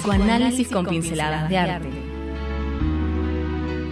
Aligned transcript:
Psicoanálisis 0.00 0.68
con 0.68 0.86
pinceladas 0.86 1.50
de 1.50 1.58
arte. 1.58 1.90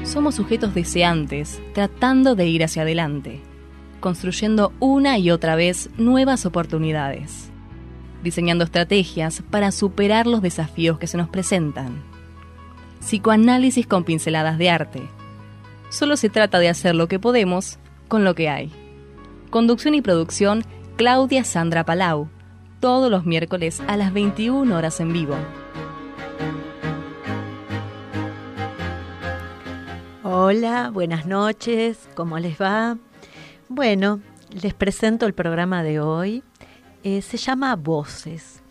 Somos 0.04 0.36
sujetos 0.36 0.72
deseantes, 0.72 1.60
tratando 1.74 2.34
de 2.34 2.46
ir 2.46 2.64
hacia 2.64 2.80
adelante, 2.80 3.42
construyendo 4.00 4.72
una 4.80 5.18
y 5.18 5.30
otra 5.30 5.54
vez 5.54 5.90
nuevas 5.98 6.46
oportunidades, 6.46 7.50
diseñando 8.22 8.64
estrategias 8.64 9.42
para 9.50 9.70
superar 9.70 10.26
los 10.26 10.40
desafíos 10.40 10.98
que 10.98 11.06
se 11.06 11.18
nos 11.18 11.28
presentan. 11.28 12.02
Psicoanálisis 13.00 13.86
con 13.86 14.04
pinceladas 14.04 14.56
de 14.56 14.70
arte 14.70 15.02
Solo 15.90 16.16
se 16.16 16.30
trata 16.30 16.58
de 16.58 16.70
hacer 16.70 16.94
lo 16.94 17.06
que 17.08 17.18
podemos 17.18 17.78
con 18.08 18.24
lo 18.24 18.34
que 18.34 18.48
hay. 18.48 18.72
Conducción 19.50 19.92
y 19.92 20.00
producción, 20.00 20.64
Claudia 20.96 21.44
Sandra 21.44 21.84
Palau. 21.84 22.30
Todos 22.80 23.10
los 23.10 23.26
miércoles 23.26 23.82
a 23.86 23.98
las 23.98 24.14
21 24.14 24.74
horas 24.74 25.00
en 25.00 25.12
vivo. 25.12 25.36
Hola, 30.40 30.90
buenas 30.94 31.26
noches, 31.26 32.08
¿cómo 32.14 32.38
les 32.38 32.60
va? 32.60 32.96
Bueno, 33.68 34.20
les 34.50 34.72
presento 34.72 35.26
el 35.26 35.34
programa 35.34 35.82
de 35.82 35.98
hoy. 35.98 36.44
Eh, 37.02 37.22
se 37.22 37.38
llama 37.38 37.74
Voces. 37.74 38.62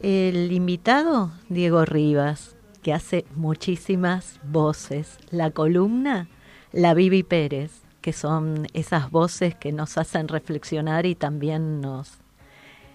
El 0.00 0.52
invitado, 0.52 1.32
Diego 1.48 1.84
Rivas, 1.84 2.54
que 2.82 2.92
hace 2.92 3.24
muchísimas 3.34 4.38
voces. 4.44 5.18
La 5.32 5.50
columna 5.50 6.28
la 6.70 6.94
Bibi 6.94 7.24
Pérez, 7.24 7.82
que 8.00 8.12
son 8.12 8.68
esas 8.72 9.10
voces 9.10 9.56
que 9.56 9.72
nos 9.72 9.98
hacen 9.98 10.28
reflexionar 10.28 11.04
y 11.04 11.16
también 11.16 11.80
nos 11.80 12.18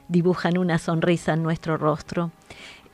dibujan 0.08 0.58
una 0.58 0.78
sonrisa 0.78 1.34
en 1.34 1.44
nuestro 1.44 1.76
rostro. 1.76 2.32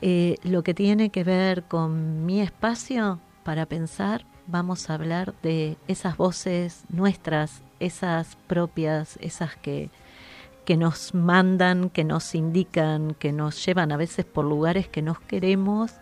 Eh, 0.02 0.38
lo 0.42 0.64
que 0.64 0.74
tiene 0.74 1.12
que 1.12 1.24
ver 1.24 1.66
con 1.66 2.26
mi 2.26 2.42
espacio 2.42 3.20
para 3.44 3.68
pensar, 3.68 4.26
vamos 4.50 4.90
a 4.90 4.96
hablar 4.96 5.34
de 5.42 5.78
esas 5.88 6.18
voces 6.18 6.84
nuestras, 6.90 7.62
esas 7.80 8.36
propias, 8.48 9.18
esas 9.22 9.56
que, 9.56 9.90
que 10.66 10.78
nos 10.78 11.14
mandan, 11.14 11.90
que 11.90 12.04
nos 12.04 12.36
indican, 12.36 13.16
que 13.16 13.32
nos 13.32 13.66
llevan 13.66 13.92
a 13.92 13.98
veces 13.98 14.26
por 14.26 14.46
lugares 14.46 14.88
que 14.88 15.02
nos 15.02 15.20
queremos 15.20 15.94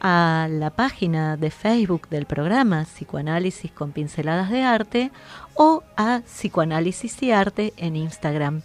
a 0.00 0.48
la 0.50 0.70
página 0.70 1.36
de 1.36 1.50
Facebook 1.50 2.08
del 2.08 2.26
programa 2.26 2.84
Psicoanálisis 2.84 3.70
con 3.72 3.92
Pinceladas 3.92 4.50
de 4.50 4.62
Arte 4.62 5.10
o 5.54 5.82
a 5.96 6.20
Psicoanálisis 6.24 7.22
y 7.22 7.30
Arte 7.30 7.72
en 7.76 7.96
Instagram. 7.96 8.62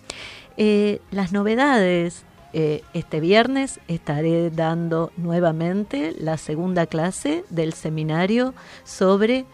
Eh, 0.58 1.00
las 1.12 1.32
novedades, 1.32 2.26
eh, 2.54 2.84
este 2.94 3.20
viernes 3.20 3.80
estaré 3.88 4.50
dando 4.50 5.12
nuevamente 5.16 6.14
la 6.20 6.38
segunda 6.38 6.86
clase 6.86 7.46
del 7.50 7.74
seminario 7.74 8.54
sobre 8.84 9.46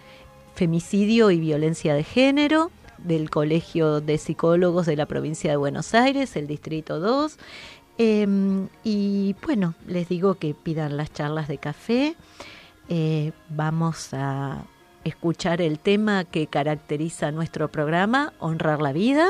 femicidio 0.56 1.30
y 1.30 1.40
violencia 1.40 1.94
de 1.94 2.04
género 2.04 2.72
del 2.98 3.30
Colegio 3.30 4.02
de 4.02 4.18
Psicólogos 4.18 4.88
de 4.88 4.96
la 4.96 5.06
provincia 5.06 5.52
de 5.52 5.58
Buenos 5.58 5.94
Aires, 5.94 6.36
el 6.36 6.48
Distrito 6.48 7.00
2. 7.00 7.38
Em, 8.00 8.68
y 8.84 9.36
bueno, 9.44 9.76
les 9.86 10.10
digo 10.10 10.36
que 10.36 10.56
pidan 10.56 10.98
las 10.98 11.14
charlas 11.14 11.48
de 11.48 11.60
café. 11.60 12.16
Eh, 12.90 13.32
vamos 13.50 14.14
a 14.14 14.64
escuchar 15.04 15.62
el 15.62 15.80
tema 15.80 16.26
que 16.26 16.48
caracteriza 16.48 17.32
nuestro 17.32 17.70
programa, 17.70 18.34
Honrar 18.40 18.82
la 18.82 18.92
Vida, 18.92 19.30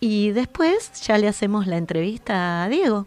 y 0.00 0.30
después 0.30 0.92
ya 1.02 1.18
le 1.18 1.28
hacemos 1.28 1.66
la 1.66 1.76
entrevista 1.76 2.64
a 2.64 2.68
Diego. 2.68 3.06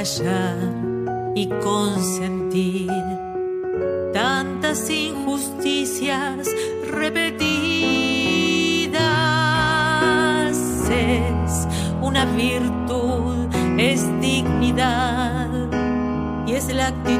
callar 0.00 0.56
y 1.34 1.46
consentir 1.62 2.90
tantas 4.14 4.88
injusticias 4.88 6.48
repetidas. 6.90 7.60
Es 10.88 11.68
una 12.00 12.24
virtud 12.24 12.80
es 13.78 14.02
dignidad 14.20 15.48
y 16.46 16.54
es 16.54 16.72
la 16.74 16.88
actitud 16.88 17.19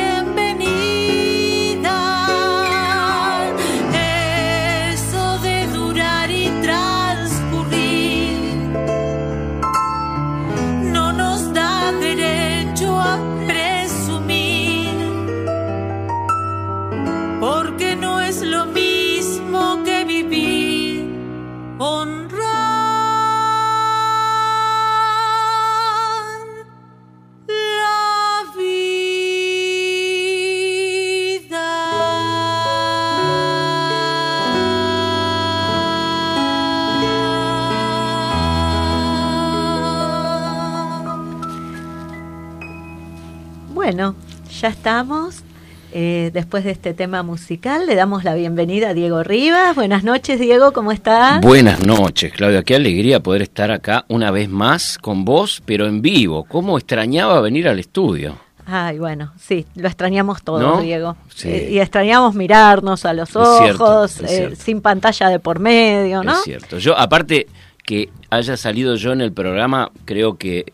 Bueno, 43.91 44.15
ya 44.61 44.69
estamos. 44.69 45.43
Eh, 45.91 46.31
después 46.33 46.63
de 46.63 46.71
este 46.71 46.93
tema 46.93 47.23
musical, 47.23 47.85
le 47.87 47.95
damos 47.95 48.23
la 48.23 48.35
bienvenida 48.35 48.91
a 48.91 48.93
Diego 48.93 49.21
Rivas. 49.21 49.75
Buenas 49.75 50.05
noches, 50.05 50.39
Diego, 50.39 50.71
¿cómo 50.71 50.93
estás? 50.93 51.41
Buenas 51.41 51.85
noches, 51.85 52.31
Claudia. 52.31 52.63
Qué 52.63 52.77
alegría 52.77 53.19
poder 53.19 53.41
estar 53.41 53.69
acá 53.69 54.05
una 54.07 54.31
vez 54.31 54.47
más 54.47 54.97
con 54.97 55.25
vos, 55.25 55.61
pero 55.65 55.87
en 55.87 56.01
vivo. 56.01 56.45
¿Cómo 56.45 56.77
extrañaba 56.77 57.41
venir 57.41 57.67
al 57.67 57.79
estudio? 57.79 58.37
Ay, 58.65 58.97
bueno, 58.97 59.33
sí, 59.37 59.65
lo 59.75 59.89
extrañamos 59.89 60.41
todos, 60.41 60.61
¿No? 60.61 60.79
Diego. 60.79 61.17
Sí. 61.35 61.49
Eh, 61.49 61.69
y 61.73 61.79
extrañamos 61.79 62.33
mirarnos 62.33 63.03
a 63.03 63.11
los 63.11 63.27
cierto, 63.27 63.83
ojos, 63.83 64.21
eh, 64.21 64.55
sin 64.55 64.79
pantalla 64.79 65.27
de 65.27 65.39
por 65.39 65.59
medio, 65.59 66.23
¿no? 66.23 66.31
Es 66.31 66.43
cierto. 66.43 66.77
Yo, 66.77 66.97
aparte 66.97 67.47
que 67.85 68.09
haya 68.29 68.55
salido 68.55 68.95
yo 68.95 69.11
en 69.11 69.19
el 69.19 69.33
programa, 69.33 69.91
creo 70.05 70.37
que 70.37 70.71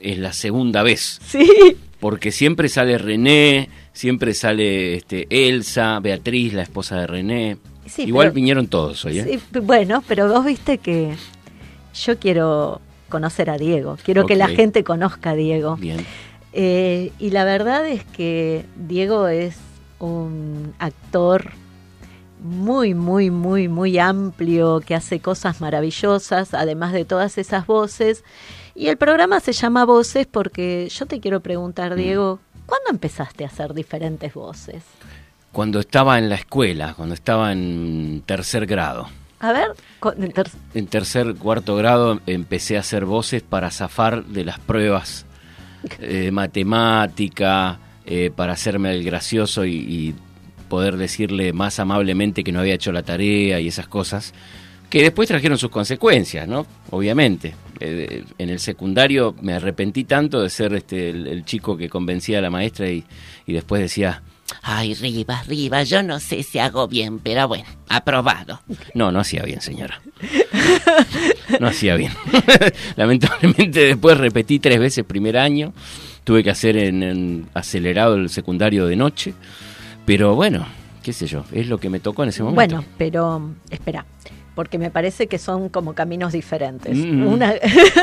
es 0.00 0.18
la 0.18 0.34
segunda 0.34 0.82
vez. 0.82 1.18
Sí, 1.24 1.48
Porque 2.00 2.30
siempre 2.30 2.68
sale 2.68 2.96
René, 2.98 3.68
siempre 3.92 4.32
sale 4.34 4.94
este, 4.94 5.26
Elsa, 5.30 5.98
Beatriz, 6.00 6.52
la 6.54 6.62
esposa 6.62 6.96
de 7.00 7.06
René. 7.06 7.56
Sí, 7.86 8.02
Igual 8.04 8.26
pero- 8.28 8.34
vinieron 8.34 8.66
todos 8.68 9.04
hoy, 9.04 9.18
¿eh? 9.18 9.40
sí, 9.52 9.60
bueno, 9.60 10.04
pero 10.06 10.28
vos 10.28 10.44
viste 10.44 10.78
que 10.78 11.14
yo 11.94 12.18
quiero 12.18 12.80
conocer 13.08 13.48
a 13.50 13.56
Diego, 13.56 13.96
quiero 14.04 14.26
que 14.26 14.36
la 14.36 14.48
gente 14.48 14.84
conozca 14.84 15.30
a 15.30 15.34
Diego. 15.34 15.76
Bien. 15.76 16.04
Eh, 16.52 17.12
y 17.18 17.30
la 17.30 17.44
verdad 17.44 17.86
es 17.88 18.04
que 18.04 18.64
Diego 18.76 19.28
es 19.28 19.56
un 19.98 20.74
actor 20.78 21.50
muy, 22.42 22.94
muy, 22.94 23.30
muy, 23.30 23.68
muy 23.68 23.98
amplio, 23.98 24.80
que 24.80 24.94
hace 24.94 25.20
cosas 25.20 25.60
maravillosas, 25.60 26.54
además 26.54 26.92
de 26.92 27.04
todas 27.04 27.38
esas 27.38 27.66
voces. 27.66 28.22
Y 28.78 28.86
el 28.86 28.96
programa 28.96 29.40
se 29.40 29.52
llama 29.52 29.84
Voces 29.84 30.28
porque 30.30 30.88
yo 30.88 31.06
te 31.06 31.18
quiero 31.18 31.40
preguntar, 31.40 31.96
Diego, 31.96 32.38
¿cuándo 32.64 32.90
empezaste 32.90 33.42
a 33.42 33.48
hacer 33.48 33.74
diferentes 33.74 34.32
voces? 34.34 34.84
Cuando 35.50 35.80
estaba 35.80 36.16
en 36.18 36.28
la 36.28 36.36
escuela, 36.36 36.94
cuando 36.94 37.16
estaba 37.16 37.50
en 37.50 38.22
tercer 38.24 38.66
grado. 38.66 39.08
A 39.40 39.50
ver, 39.52 39.68
ter- 40.32 40.50
En 40.74 40.86
tercer, 40.86 41.34
cuarto 41.34 41.74
grado 41.74 42.20
empecé 42.26 42.76
a 42.76 42.80
hacer 42.80 43.04
voces 43.04 43.42
para 43.42 43.72
zafar 43.72 44.24
de 44.26 44.44
las 44.44 44.60
pruebas 44.60 45.26
eh, 45.98 46.06
de 46.06 46.30
matemática, 46.30 47.80
eh, 48.06 48.30
para 48.34 48.52
hacerme 48.52 48.94
el 48.94 49.02
gracioso 49.02 49.64
y, 49.64 49.74
y 49.74 50.14
poder 50.68 50.98
decirle 50.98 51.52
más 51.52 51.80
amablemente 51.80 52.44
que 52.44 52.52
no 52.52 52.60
había 52.60 52.74
hecho 52.74 52.92
la 52.92 53.02
tarea 53.02 53.58
y 53.58 53.66
esas 53.66 53.88
cosas, 53.88 54.34
que 54.88 55.02
después 55.02 55.28
trajeron 55.28 55.58
sus 55.58 55.70
consecuencias, 55.70 56.46
¿no? 56.48 56.66
Obviamente. 56.90 57.54
Eh, 57.80 58.24
en 58.38 58.48
el 58.48 58.58
secundario 58.58 59.36
me 59.40 59.52
arrepentí 59.52 60.02
tanto 60.02 60.42
de 60.42 60.50
ser 60.50 60.74
este 60.74 61.10
el, 61.10 61.28
el 61.28 61.44
chico 61.44 61.76
que 61.76 61.88
convencía 61.88 62.38
a 62.38 62.42
la 62.42 62.50
maestra 62.50 62.90
y, 62.90 63.04
y 63.46 63.52
después 63.52 63.80
decía, 63.80 64.20
Ay, 64.62 64.94
Rivas, 64.94 65.46
Rivas, 65.46 65.88
yo 65.88 66.02
no 66.02 66.18
sé 66.20 66.42
si 66.42 66.58
hago 66.58 66.88
bien, 66.88 67.18
pero 67.18 67.46
bueno, 67.46 67.66
aprobado. 67.88 68.60
No, 68.94 69.12
no 69.12 69.20
hacía 69.20 69.42
bien, 69.42 69.60
señora. 69.60 70.00
No 71.60 71.68
hacía 71.68 71.96
bien. 71.96 72.12
Lamentablemente 72.96 73.80
después 73.80 74.16
repetí 74.18 74.58
tres 74.58 74.78
veces 74.78 75.04
primer 75.04 75.36
año. 75.36 75.72
Tuve 76.24 76.42
que 76.42 76.50
hacer 76.50 76.76
en, 76.76 77.02
en 77.02 77.46
acelerado 77.54 78.14
el 78.14 78.28
secundario 78.28 78.86
de 78.86 78.96
noche. 78.96 79.34
Pero 80.04 80.34
bueno, 80.34 80.66
qué 81.02 81.12
sé 81.12 81.26
yo, 81.26 81.44
es 81.52 81.68
lo 81.68 81.78
que 81.78 81.90
me 81.90 82.00
tocó 82.00 82.22
en 82.22 82.30
ese 82.30 82.42
momento. 82.42 82.76
bueno, 82.76 82.84
pero 82.96 83.54
espera, 83.70 84.04
porque 84.58 84.76
me 84.76 84.90
parece 84.90 85.28
que 85.28 85.38
son 85.38 85.68
como 85.68 85.92
caminos 85.92 86.32
diferentes. 86.32 86.92
Mm. 86.96 87.28
Una, 87.28 87.54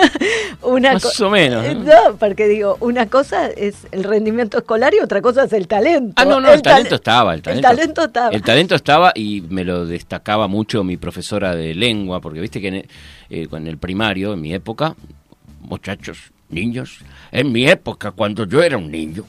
una 0.62 0.93
Más 0.93 1.19
o 1.19 1.29
menos, 1.29 1.65
¿no? 1.65 1.83
No, 1.83 2.15
porque 2.17 2.47
digo, 2.47 2.77
una 2.79 3.07
cosa 3.07 3.47
es 3.47 3.85
el 3.91 4.05
rendimiento 4.05 4.59
escolar 4.59 4.93
y 4.93 5.00
otra 5.00 5.21
cosa 5.21 5.43
es 5.43 5.51
el 5.51 5.67
talento. 5.67 6.13
Ah, 6.15 6.24
no, 6.24 6.39
no, 6.39 6.53
el, 6.53 6.62
tal- 6.62 6.75
talento 6.75 6.95
estaba. 6.95 7.33
El 7.33 7.41
talento, 7.41 7.67
talento 7.67 8.03
estaba. 8.05 8.29
El 8.29 8.41
talento 8.41 8.75
estaba 8.75 9.12
y 9.13 9.43
me 9.50 9.65
lo 9.65 9.85
destacaba 9.85 10.47
mucho 10.47 10.85
mi 10.85 10.95
profesora 10.95 11.53
de 11.53 11.75
lengua, 11.75 12.21
porque 12.21 12.39
viste 12.39 12.62
que 12.62 12.69
en 12.69 12.75
el, 12.75 12.89
eh, 13.29 13.47
en 13.51 13.67
el 13.67 13.77
primario, 13.77 14.31
en 14.31 14.39
mi 14.39 14.53
época, 14.53 14.95
muchachos, 15.59 16.31
niños, 16.47 17.00
en 17.33 17.51
mi 17.51 17.67
época, 17.67 18.12
cuando 18.12 18.45
yo 18.45 18.63
era 18.63 18.77
un 18.77 18.89
niño, 18.89 19.25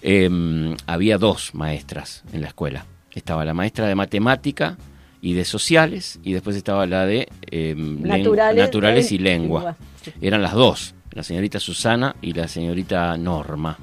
eh, 0.00 0.74
había 0.86 1.18
dos 1.18 1.54
maestras 1.54 2.24
en 2.32 2.40
la 2.40 2.48
escuela. 2.48 2.86
Estaba 3.10 3.44
la 3.44 3.52
maestra 3.52 3.88
de 3.88 3.94
matemática 3.94 4.78
y 5.22 5.32
de 5.34 5.44
sociales, 5.46 6.18
y 6.22 6.32
después 6.34 6.56
estaba 6.56 6.84
la 6.84 7.06
de 7.06 7.28
eh, 7.50 7.74
len- 7.76 8.24
Naturales, 8.56 9.12
y 9.12 9.18
lengua. 9.18 9.76
Eran 10.20 10.42
las 10.42 10.52
dos, 10.52 10.94
la 11.12 11.22
señorita 11.22 11.60
Susana 11.60 12.16
y 12.20 12.32
la 12.32 12.48
señorita 12.48 13.16
Norma. 13.16 13.78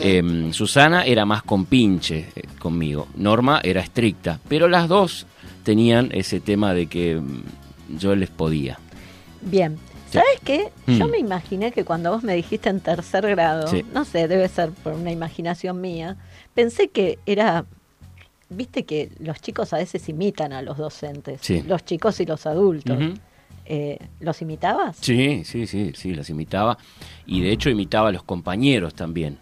Eh, 0.00 0.48
Susana 0.52 1.04
era 1.04 1.26
más 1.26 1.42
compinche 1.42 2.28
eh, 2.36 2.42
conmigo, 2.60 3.08
Norma 3.16 3.60
era 3.64 3.80
estricta, 3.80 4.38
pero 4.48 4.68
las 4.68 4.88
dos 4.88 5.26
tenían 5.64 6.10
ese 6.12 6.38
tema 6.38 6.72
de 6.72 6.86
que 6.86 7.16
mm, 7.16 7.98
yo 7.98 8.14
les 8.14 8.30
podía. 8.30 8.78
Bien. 9.42 9.76
¿Sabes 10.12 10.38
qué? 10.44 10.70
Yo 10.86 11.08
Mm. 11.08 11.10
me 11.10 11.18
imaginé 11.18 11.72
que 11.72 11.84
cuando 11.84 12.12
vos 12.12 12.22
me 12.22 12.34
dijiste 12.36 12.68
en 12.70 12.78
tercer 12.80 13.26
grado, 13.26 13.66
Sí. 13.66 13.84
no 13.92 14.04
sé, 14.04 14.28
debe 14.28 14.48
ser 14.48 14.70
por 14.70 14.94
una 14.94 15.10
imaginación 15.10 15.80
mía, 15.80 16.16
pensé 16.54 16.88
que 16.88 17.18
era, 17.26 17.66
viste 18.48 18.84
que 18.84 19.10
los 19.18 19.40
chicos 19.40 19.72
a 19.72 19.78
veces 19.78 20.08
imitan 20.08 20.52
a 20.52 20.62
los 20.62 20.76
docentes, 20.78 21.40
Sí. 21.42 21.62
los 21.66 21.84
chicos 21.84 22.20
y 22.20 22.26
los 22.26 22.46
adultos. 22.46 22.98
Eh, 23.68 23.98
¿Los 24.20 24.42
imitabas? 24.42 24.96
Sí, 25.00 25.42
sí, 25.44 25.66
sí, 25.66 25.90
sí, 25.96 26.14
las 26.14 26.30
imitaba. 26.30 26.78
Y 27.26 27.40
de 27.40 27.50
hecho 27.50 27.68
imitaba 27.68 28.10
a 28.10 28.12
los 28.12 28.22
compañeros 28.22 28.94
también. 28.94 29.38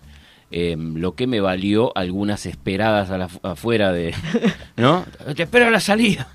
Eh, 0.51 0.77
lo 0.79 1.15
que 1.15 1.27
me 1.27 1.41
valió 1.41 1.93
algunas 1.97 2.47
esperadas 2.47 3.11
a 3.11 3.19
la- 3.19 3.29
afuera 3.43 3.93
de... 3.93 4.15
¿No? 4.77 5.05
Te 5.37 5.43
espero 5.43 5.67
a 5.67 5.71
la 5.71 5.81
salida. 5.81 6.29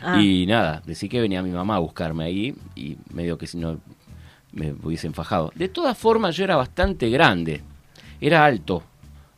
Ah. 0.00 0.20
Y 0.22 0.46
nada, 0.46 0.82
decí 0.86 1.08
que 1.08 1.20
venía 1.20 1.42
mi 1.42 1.50
mamá 1.50 1.76
a 1.76 1.78
buscarme 1.80 2.24
ahí 2.24 2.54
y 2.76 2.96
medio 3.12 3.36
que 3.38 3.46
si 3.48 3.56
no 3.58 3.80
me 4.52 4.72
hubiese 4.72 5.06
enfajado. 5.08 5.50
De 5.56 5.68
todas 5.68 5.96
formas, 5.98 6.36
yo 6.36 6.44
era 6.44 6.54
bastante 6.56 7.08
grande. 7.10 7.60
Era 8.20 8.44
alto. 8.44 8.84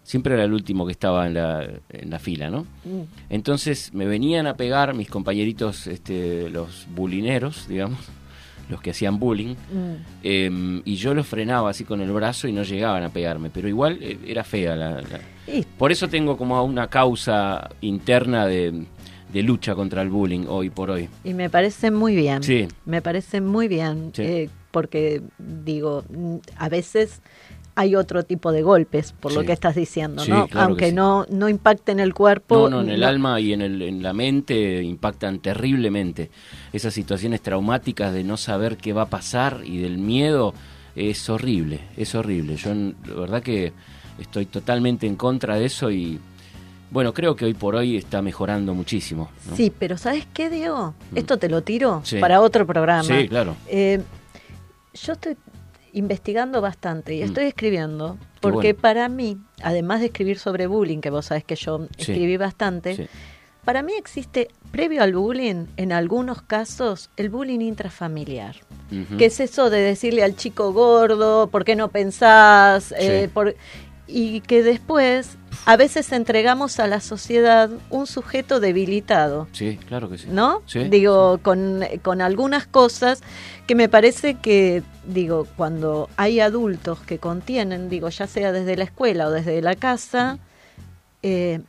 Siempre 0.04 0.34
era 0.34 0.44
el 0.44 0.52
último 0.52 0.84
que 0.86 0.92
estaba 0.92 1.26
en 1.26 1.34
la, 1.34 1.66
en 1.88 2.10
la 2.10 2.18
fila, 2.18 2.50
¿no? 2.50 2.62
Mm. 2.84 3.02
Entonces 3.30 3.92
me 3.94 4.06
venían 4.06 4.46
a 4.46 4.54
pegar 4.54 4.94
mis 4.94 5.08
compañeritos, 5.08 5.86
este, 5.86 6.48
los 6.50 6.86
bulineros, 6.94 7.66
digamos, 7.68 7.98
los 8.68 8.80
que 8.82 8.90
hacían 8.90 9.18
bullying, 9.18 9.54
Mm. 9.72 9.94
eh, 10.22 10.82
y 10.84 10.94
yo 10.96 11.14
los 11.14 11.26
frenaba 11.26 11.70
así 11.70 11.84
con 11.84 12.00
el 12.02 12.12
brazo 12.12 12.46
y 12.48 12.52
no 12.52 12.62
llegaban 12.62 13.02
a 13.02 13.08
pegarme, 13.08 13.50
pero 13.50 13.66
igual 13.66 13.98
eh, 14.02 14.18
era 14.26 14.44
fea 14.44 14.76
la, 14.76 15.02
Por 15.78 15.90
eso 15.90 16.06
tengo 16.08 16.36
como 16.36 16.62
una 16.62 16.88
causa 16.88 17.70
interna 17.80 18.46
de, 18.46 18.84
de 19.32 19.42
lucha 19.42 19.74
contra 19.74 20.02
el 20.02 20.10
bullying 20.10 20.44
hoy 20.48 20.68
por 20.70 20.90
hoy. 20.90 21.08
Y 21.24 21.32
me 21.34 21.48
parece 21.50 21.90
muy 21.90 22.14
bien. 22.14 22.42
Sí. 22.42 22.68
Me 22.84 23.00
parece 23.02 23.40
muy 23.40 23.68
bien. 23.68 24.10
Sí. 24.14 24.22
eh, 24.22 24.50
porque, 24.70 25.22
digo, 25.38 26.04
a 26.58 26.68
veces 26.68 27.22
hay 27.76 27.96
otro 27.96 28.22
tipo 28.22 28.52
de 28.52 28.62
golpes, 28.62 29.12
por 29.12 29.32
lo 29.32 29.42
que 29.42 29.52
estás 29.52 29.74
diciendo, 29.74 30.22
Sí, 30.22 30.30
¿no? 30.30 30.46
claro 30.46 30.48
que 30.48 30.58
Aunque 30.58 30.88
sí. 30.90 30.94
no, 30.94 31.26
no 31.28 31.48
impacten 31.48 31.98
el 32.00 32.14
cuerpo. 32.14 32.56
No, 32.56 32.70
no, 32.70 32.80
en 32.82 32.90
el 32.90 33.00
no- 33.00 33.06
alma 33.08 33.40
y 33.40 33.52
en, 33.52 33.62
el, 33.62 33.82
en 33.82 34.02
la 34.02 34.12
mente 34.12 34.82
impactan 34.82 35.40
terriblemente. 35.40 36.30
Esas 36.72 36.94
situaciones 36.94 37.40
traumáticas 37.42 38.12
de 38.12 38.22
no 38.24 38.36
saber 38.36 38.76
qué 38.76 38.92
va 38.92 39.02
a 39.02 39.06
pasar 39.10 39.62
y 39.64 39.78
del 39.78 39.98
miedo 39.98 40.54
es 40.94 41.28
horrible, 41.28 41.80
es 41.96 42.14
horrible. 42.14 42.56
Yo 42.56 42.72
la 42.74 43.14
verdad 43.20 43.42
que 43.42 43.72
estoy 44.20 44.46
totalmente 44.46 45.06
en 45.08 45.16
contra 45.16 45.56
de 45.56 45.64
eso 45.64 45.90
y 45.90 46.20
bueno, 46.92 47.12
creo 47.12 47.34
que 47.34 47.44
hoy 47.46 47.54
por 47.54 47.74
hoy 47.74 47.96
está 47.96 48.22
mejorando 48.22 48.72
muchísimo. 48.72 49.30
¿no? 49.50 49.56
Sí, 49.56 49.72
pero 49.76 49.98
¿sabes 49.98 50.28
qué, 50.32 50.48
Diego? 50.48 50.94
Mm. 51.10 51.16
Esto 51.18 51.38
te 51.38 51.48
lo 51.48 51.62
tiro 51.64 52.04
para 52.20 52.40
otro 52.40 52.64
programa. 52.68 53.02
Sí, 53.02 53.26
claro. 53.28 53.56
Eh, 53.66 54.00
yo 55.02 55.14
estoy 55.14 55.36
investigando 55.94 56.60
bastante 56.60 57.14
y 57.14 57.20
Mm. 57.20 57.24
estoy 57.24 57.44
escribiendo, 57.44 58.18
porque 58.40 58.72
bueno. 58.74 58.82
para 58.82 59.08
mí, 59.08 59.38
además 59.62 60.00
de 60.00 60.06
escribir 60.06 60.38
sobre 60.38 60.66
bullying, 60.66 61.00
que 61.00 61.08
vos 61.10 61.26
sabés 61.26 61.44
que 61.44 61.56
yo 61.56 61.86
Sí. 61.96 62.12
escribí 62.12 62.36
bastante, 62.36 62.96
Sí. 62.96 63.06
para 63.64 63.82
mí 63.82 63.92
existe, 63.96 64.48
previo 64.70 65.02
al 65.02 65.14
bullying, 65.14 65.66
en 65.78 65.92
algunos 65.92 66.42
casos, 66.42 67.08
el 67.16 67.30
bullying 67.30 67.60
intrafamiliar. 67.60 68.56
Que 69.18 69.24
es 69.26 69.40
eso 69.40 69.70
de 69.70 69.78
decirle 69.80 70.22
al 70.22 70.36
chico 70.36 70.72
gordo, 70.72 71.48
¿por 71.48 71.64
qué 71.64 71.74
no 71.74 71.88
pensás? 71.88 72.92
Eh, 72.98 73.28
por- 73.32 73.56
y 74.06 74.40
que 74.42 74.62
después 74.62 75.38
a 75.66 75.76
veces 75.76 76.12
entregamos 76.12 76.78
a 76.78 76.86
la 76.86 77.00
sociedad 77.00 77.70
un 77.90 78.06
sujeto 78.06 78.60
debilitado. 78.60 79.48
Sí, 79.52 79.78
claro 79.88 80.10
que 80.10 80.18
sí. 80.18 80.26
¿No? 80.30 80.62
Sí, 80.66 80.84
digo, 80.84 81.38
Con, 81.42 81.82
con 82.02 82.20
algunas 82.20 82.66
cosas 82.66 83.22
que 83.66 83.74
me 83.74 83.88
parece 83.88 84.34
que, 84.34 84.82
digo, 85.06 85.46
cuando 85.56 86.08
hay 86.16 86.40
adultos 86.40 87.00
que 87.00 87.18
contienen, 87.18 87.88
digo, 87.88 88.08
ya 88.10 88.26
sea 88.26 88.52
desde 88.52 88.76
la 88.76 88.84
escuela 88.84 89.28
o 89.28 89.30
desde 89.30 89.62
la 89.62 89.74
casa, 89.74 90.38
eh, 91.22 91.60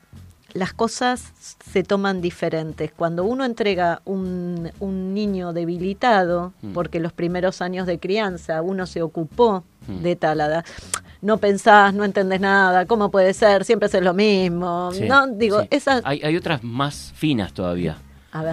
las 0.55 0.73
cosas 0.73 1.33
se 1.69 1.83
toman 1.83 2.21
diferentes. 2.21 2.91
Cuando 2.91 3.23
uno 3.25 3.43
entrega 3.45 4.01
un, 4.05 4.71
un 4.79 5.13
niño 5.13 5.53
debilitado, 5.53 6.53
Mm. 6.61 6.71
porque 6.73 6.99
los 6.99 7.13
primeros 7.13 7.61
años 7.61 7.85
de 7.85 7.99
crianza 7.99 8.61
uno 8.61 8.85
se 8.87 9.01
ocupó 9.03 9.63
Mm. 9.87 10.01
de 10.01 10.15
tal 10.15 10.39
edad, 10.41 10.65
no 11.21 11.37
pensás, 11.37 11.93
no 11.93 12.03
entendés 12.05 12.39
nada, 12.41 12.85
¿cómo 12.87 13.11
puede 13.11 13.33
ser? 13.33 13.65
Siempre 13.65 13.85
haces 13.87 14.01
lo 14.01 14.13
mismo. 14.15 14.91
Sí, 14.93 15.01
no, 15.07 15.27
digo, 15.27 15.61
sí. 15.61 15.67
esas... 15.71 16.01
Hay, 16.05 16.21
hay 16.23 16.35
otras 16.37 16.63
más 16.63 17.11
finas 17.15 17.53
todavía. 17.53 17.97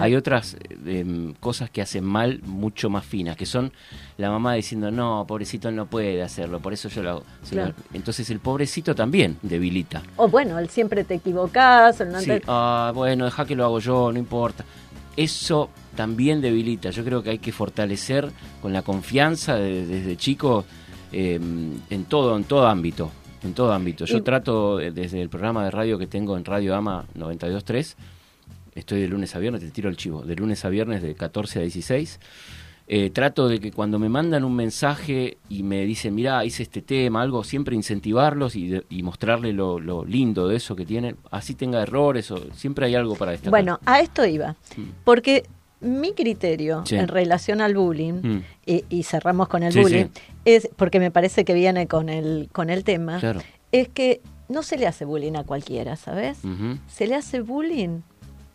Hay 0.01 0.15
otras 0.15 0.55
eh, 0.55 0.99
em, 1.01 1.33
cosas 1.39 1.69
que 1.69 1.81
hacen 1.81 2.03
mal 2.03 2.39
mucho 2.45 2.89
más 2.89 3.05
finas, 3.05 3.35
que 3.35 3.45
son 3.45 3.71
la 4.17 4.29
mamá 4.29 4.53
diciendo, 4.53 4.91
no, 4.91 5.25
pobrecito 5.27 5.69
él 5.69 5.75
no 5.75 5.87
puede 5.87 6.21
hacerlo, 6.23 6.59
por 6.59 6.71
eso 6.73 6.87
yo 6.89 7.03
lo 7.03 7.09
hago. 7.09 7.23
Claro. 7.49 7.73
Entonces 7.93 8.29
el 8.29 8.39
pobrecito 8.39 8.95
también 8.95 9.37
debilita. 9.41 10.01
O 10.15 10.27
bueno, 10.27 10.57
el 10.59 10.69
siempre 10.69 11.03
te 11.03 11.15
equivocás, 11.15 11.99
el 12.01 12.11
no 12.11 12.19
Sí, 12.21 12.31
ente- 12.31 12.43
ah, 12.47 12.91
bueno, 12.95 13.25
deja 13.25 13.45
que 13.45 13.55
lo 13.55 13.65
hago 13.65 13.79
yo, 13.79 14.11
no 14.11 14.19
importa. 14.19 14.63
Eso 15.15 15.69
también 15.95 16.41
debilita. 16.41 16.89
Yo 16.89 17.03
creo 17.03 17.21
que 17.21 17.29
hay 17.31 17.39
que 17.39 17.51
fortalecer 17.51 18.31
con 18.61 18.73
la 18.73 18.81
confianza 18.81 19.55
de- 19.55 19.85
desde 19.85 20.17
chico 20.17 20.65
eh, 21.11 21.39
en 21.89 22.05
todo, 22.05 22.35
en 22.35 22.43
todo 22.45 22.65
ámbito. 22.67 23.11
En 23.43 23.53
todo 23.53 23.73
ámbito. 23.73 24.05
Yo 24.05 24.17
Y- 24.17 24.21
trato 24.21 24.79
eh, 24.79 24.89
desde 24.91 25.21
el 25.21 25.29
programa 25.29 25.65
de 25.65 25.69
radio 25.71 25.99
que 25.99 26.07
tengo 26.07 26.37
en 26.37 26.45
Radio 26.45 26.73
Ama 26.75 27.05
92.3, 27.15 27.95
estoy 28.75 29.01
de 29.01 29.07
lunes 29.07 29.35
a 29.35 29.39
viernes, 29.39 29.61
te 29.61 29.69
tiro 29.71 29.89
el 29.89 29.97
chivo, 29.97 30.21
de 30.23 30.35
lunes 30.35 30.63
a 30.65 30.69
viernes 30.69 31.01
de 31.01 31.15
14 31.15 31.59
a 31.59 31.61
16. 31.63 32.19
Eh, 32.85 33.09
trato 33.11 33.47
de 33.47 33.59
que 33.61 33.71
cuando 33.71 33.97
me 33.97 34.09
mandan 34.09 34.43
un 34.43 34.55
mensaje 34.57 35.37
y 35.47 35.63
me 35.63 35.85
dicen, 35.85 36.13
mira, 36.15 36.43
hice 36.43 36.63
este 36.63 36.81
tema, 36.81 37.21
algo, 37.21 37.45
siempre 37.45 37.75
incentivarlos 37.77 38.57
y, 38.57 38.67
de- 38.67 38.83
y 38.89 39.03
mostrarle 39.03 39.53
lo, 39.53 39.79
lo 39.79 40.03
lindo 40.03 40.49
de 40.49 40.57
eso 40.57 40.75
que 40.75 40.85
tienen, 40.85 41.15
así 41.31 41.55
tenga 41.55 41.81
errores, 41.81 42.29
o 42.31 42.51
siempre 42.53 42.85
hay 42.87 42.95
algo 42.95 43.15
para 43.15 43.31
destacar. 43.31 43.51
Bueno, 43.51 43.79
a 43.85 44.01
esto 44.01 44.25
iba. 44.25 44.57
Mm. 44.75 44.81
Porque 45.05 45.45
mi 45.79 46.11
criterio 46.11 46.83
Sí. 46.85 46.95
en 46.95 47.07
relación 47.07 47.61
al 47.61 47.73
bullying, 47.73 48.13
Mm. 48.21 48.43
y, 48.65 48.83
y 48.89 49.03
cerramos 49.03 49.47
con 49.47 49.63
el 49.63 49.71
Sí, 49.71 49.79
bullying, 49.79 50.05
sí. 50.13 50.21
es 50.43 50.69
porque 50.75 50.99
me 50.99 51.09
parece 51.09 51.45
que 51.45 51.53
viene 51.53 51.87
con 51.87 52.09
el, 52.09 52.49
con 52.51 52.69
el 52.69 52.83
tema, 52.83 53.19
Claro. 53.21 53.39
es 53.71 53.87
que 53.87 54.19
no 54.49 54.61
se 54.61 54.77
le 54.77 54.87
hace 54.87 55.05
bullying 55.05 55.35
a 55.35 55.45
cualquiera, 55.45 55.95
¿sabes? 55.95 56.39
Se 56.87 57.07
le 57.07 57.15
hace 57.15 57.39
bullying 57.41 58.01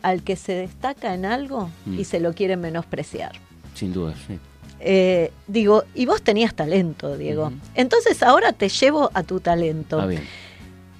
al 0.01 0.23
que 0.23 0.35
se 0.35 0.53
destaca 0.53 1.13
en 1.13 1.25
algo 1.25 1.69
Mm. 1.85 1.99
y 1.99 2.03
se 2.05 2.19
lo 2.19 2.33
quiere 2.33 2.55
menospreciar. 2.57 3.33
Sin 3.73 3.93
duda, 3.93 4.13
sí. 4.27 4.39
Eh, 4.81 5.31
digo, 5.47 5.83
y 5.93 6.05
vos 6.05 6.21
tenías 6.21 6.53
talento, 6.53 7.17
Diego. 7.17 7.51
Entonces 7.75 8.23
ahora 8.23 8.53
te 8.53 8.69
llevo 8.69 9.11
a 9.13 9.23
tu 9.23 9.39
talento. 9.41 9.97
Está 9.97 10.07
bien. 10.07 10.23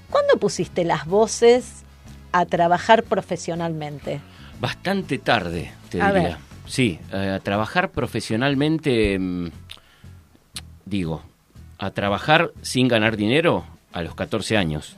¿Cuándo 0.10 0.38
pusiste 0.38 0.84
las 0.84 1.06
voces 1.06 1.84
a 2.34 2.46
trabajar 2.46 3.04
profesionalmente? 3.04 4.20
Bastante 4.60 5.18
tarde, 5.18 5.72
te 5.90 6.02
A 6.02 6.12
diría. 6.12 6.24
ver. 6.30 6.38
Sí, 6.68 7.00
eh, 7.14 7.30
a 7.36 7.40
trabajar 7.40 7.90
profesionalmente, 7.92 9.18
mm, 9.18 9.48
digo, 10.86 11.22
a 11.78 11.92
trabajar 11.92 12.52
sin 12.62 12.88
ganar 12.88 13.16
dinero 13.18 13.64
a 13.94 14.02
los 14.02 14.14
14 14.16 14.58
años. 14.58 14.98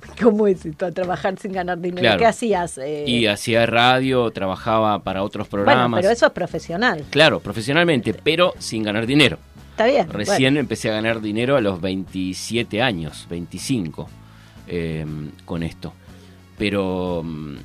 ¿Cómo 0.22 0.46
es 0.46 0.64
esto? 0.66 0.86
A 0.86 0.92
trabajar 0.92 1.38
sin 1.38 1.52
ganar 1.52 1.78
dinero. 1.78 2.02
Claro. 2.02 2.18
¿Qué 2.18 2.26
hacías? 2.26 2.78
Eh, 2.78 3.04
Y 3.06 3.26
hacía 3.26 3.66
radio, 3.66 4.30
trabajaba 4.30 4.98
para 5.02 5.22
otros 5.22 5.48
bueno, 5.50 5.64
programas. 5.64 6.00
pero 6.00 6.12
eso 6.12 6.26
es 6.26 6.32
profesional. 6.32 7.04
Claro, 7.10 7.40
profesionalmente, 7.40 8.14
pero 8.14 8.54
sin 8.58 8.82
ganar 8.82 9.06
dinero. 9.06 9.38
Está 9.70 9.86
bien. 9.86 10.08
Recién 10.10 10.56
empecé 10.56 10.90
a 10.90 10.94
ganar 10.94 11.20
dinero 11.20 11.56
a 11.56 11.60
los 11.60 11.80
27 11.80 12.80
años, 12.80 13.26
25, 13.28 14.08
eh, 14.68 15.04
con 15.44 15.62
esto. 15.62 15.92
Pero 16.56 17.22
mm, 17.22 17.56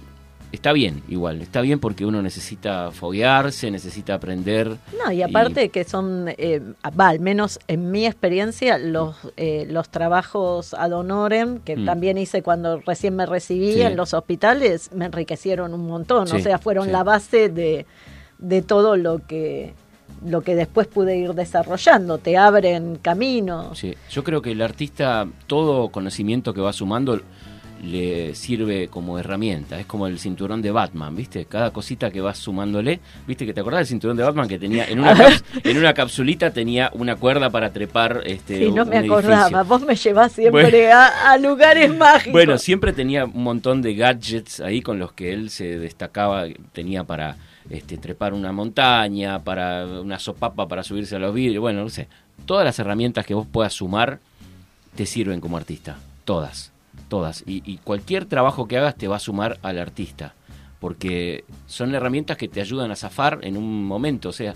está 0.52 0.74
bien, 0.74 1.02
igual, 1.08 1.42
está 1.42 1.62
bien 1.62 1.80
porque 1.80 2.06
uno 2.06 2.22
necesita 2.22 2.92
foguearse, 2.92 3.72
necesita 3.72 4.16
aprender. 4.16 4.78
No, 5.04 5.12
y 5.12 5.22
aparte 5.22 5.70
que 5.70 5.84
son, 5.84 6.26
eh, 6.38 6.62
va, 7.00 7.10
al 7.10 7.20
menos 7.20 7.60
en 7.68 7.92
mi 7.92 8.06
experiencia, 8.06 8.78
los, 8.78 9.16
eh, 9.38 9.66
los 9.70 9.90
trabajos 9.90 10.74
ad 10.74 10.92
honorem, 10.92 11.60
que 11.60 11.78
Mm. 11.78 11.86
también 11.86 12.18
hice 12.18 12.42
cuando 12.44 12.80
recién 12.82 13.16
me 13.16 13.26
recibí 13.26 13.74
Sí. 13.74 13.82
en 13.82 13.96
los 13.96 14.14
hospitales, 14.14 14.92
me 14.94 15.06
enriquecieron 15.06 15.74
un 15.74 15.88
montón. 15.88 16.24
o 16.32 16.40
sea, 16.40 16.58
fueron 16.60 16.86
sí. 16.86 16.92
la 16.92 17.04
base 17.04 17.50
de, 17.50 17.86
de 18.40 18.62
todo 18.62 18.98
lo 18.98 19.20
que 19.26 19.74
lo 20.26 20.42
que 20.42 20.56
después 20.56 20.86
pude 20.88 21.18
ir 21.18 21.34
desarrollando, 21.34 22.18
te 22.20 22.38
abren 22.38 22.98
caminos. 23.02 23.80
Sí, 23.80 23.96
yo 24.12 24.24
creo 24.24 24.42
que 24.42 24.52
el 24.52 24.62
artista, 24.62 25.26
todo 25.48 25.90
conocimiento 25.90 26.54
que 26.54 26.62
va 26.62 26.74
sumando, 26.74 27.20
le 27.82 28.36
sirve 28.36 28.88
como 28.88 29.18
herramienta. 29.18 29.80
Es 29.80 29.86
como 29.86 30.06
el 30.08 30.20
cinturón 30.20 30.62
de 30.62 30.72
Batman, 30.72 31.16
¿viste? 31.16 31.46
Cada 31.46 31.72
cosita 31.72 32.12
que 32.12 32.22
vas 32.22 32.38
sumándole, 32.38 33.00
¿viste? 33.28 33.46
Que 33.46 33.54
te 33.54 33.62
acordás 33.62 33.80
del 33.80 33.88
cinturón 33.88 34.18
de 34.18 34.24
Batman 34.24 34.48
que 34.48 34.60
tenía 34.60 34.86
en 34.86 35.00
una, 35.00 35.16
caps- 35.16 35.44
en 35.64 35.78
una 35.78 35.94
capsulita 35.94 36.52
tenía 36.52 36.92
una 36.94 37.16
cuerda 37.16 37.50
para 37.50 37.72
trepar 37.74 38.22
este 38.26 38.58
Sí, 38.60 38.72
no 38.72 38.84
un 38.84 38.90
me 38.90 38.98
acordaba. 39.00 39.42
edificio. 39.48 39.66
Vos 39.66 39.82
me 39.82 39.96
llevás 39.96 40.32
siempre 40.32 40.70
Bueno. 40.70 40.94
a, 40.96 41.32
a 41.32 41.38
lugares 41.38 41.96
mágicos. 41.98 42.32
Bueno, 42.34 42.58
siempre 42.58 42.94
tenía 42.94 43.26
un 43.26 43.44
montón 43.44 43.82
de 43.82 43.96
gadgets 43.96 44.60
ahí 44.60 44.82
con 44.82 45.00
los 45.00 45.14
que 45.14 45.34
él 45.34 45.50
se 45.50 45.80
destacaba. 45.80 46.46
Tenía 46.74 47.04
para 47.04 47.38
este, 47.70 47.98
trepar 47.98 48.34
una 48.34 48.52
montaña, 48.52 49.40
para 49.40 49.86
una 49.86 50.20
sopapa 50.20 50.68
para 50.68 50.84
subirse 50.84 51.16
a 51.16 51.20
los 51.20 51.34
vidrios. 51.34 51.62
Bueno, 51.62 51.82
no 51.84 51.90
sé. 51.90 52.08
Todas 52.46 52.66
las 52.66 52.78
herramientas 52.80 53.26
que 53.26 53.34
vos 53.34 53.48
puedas 53.52 53.74
sumar 53.74 54.20
te 54.96 55.06
sirven 55.06 55.40
como 55.42 55.58
artista. 55.58 55.98
Todas. 56.26 56.71
Todas. 57.12 57.44
Y, 57.46 57.62
y 57.70 57.80
cualquier 57.80 58.24
trabajo 58.24 58.70
que 58.70 58.78
hagas 58.78 58.96
te 58.96 59.10
va 59.10 59.18
a 59.18 59.20
sumar 59.20 59.60
al 59.64 59.80
artista. 59.80 60.34
Porque 60.80 61.44
son 61.68 61.94
herramientas 61.94 62.38
que 62.38 62.48
te 62.48 62.62
ayudan 62.62 62.90
a 62.90 62.96
zafar 62.96 63.40
en 63.42 63.58
un 63.58 63.86
momento. 63.86 64.30
O 64.30 64.32
sea, 64.32 64.54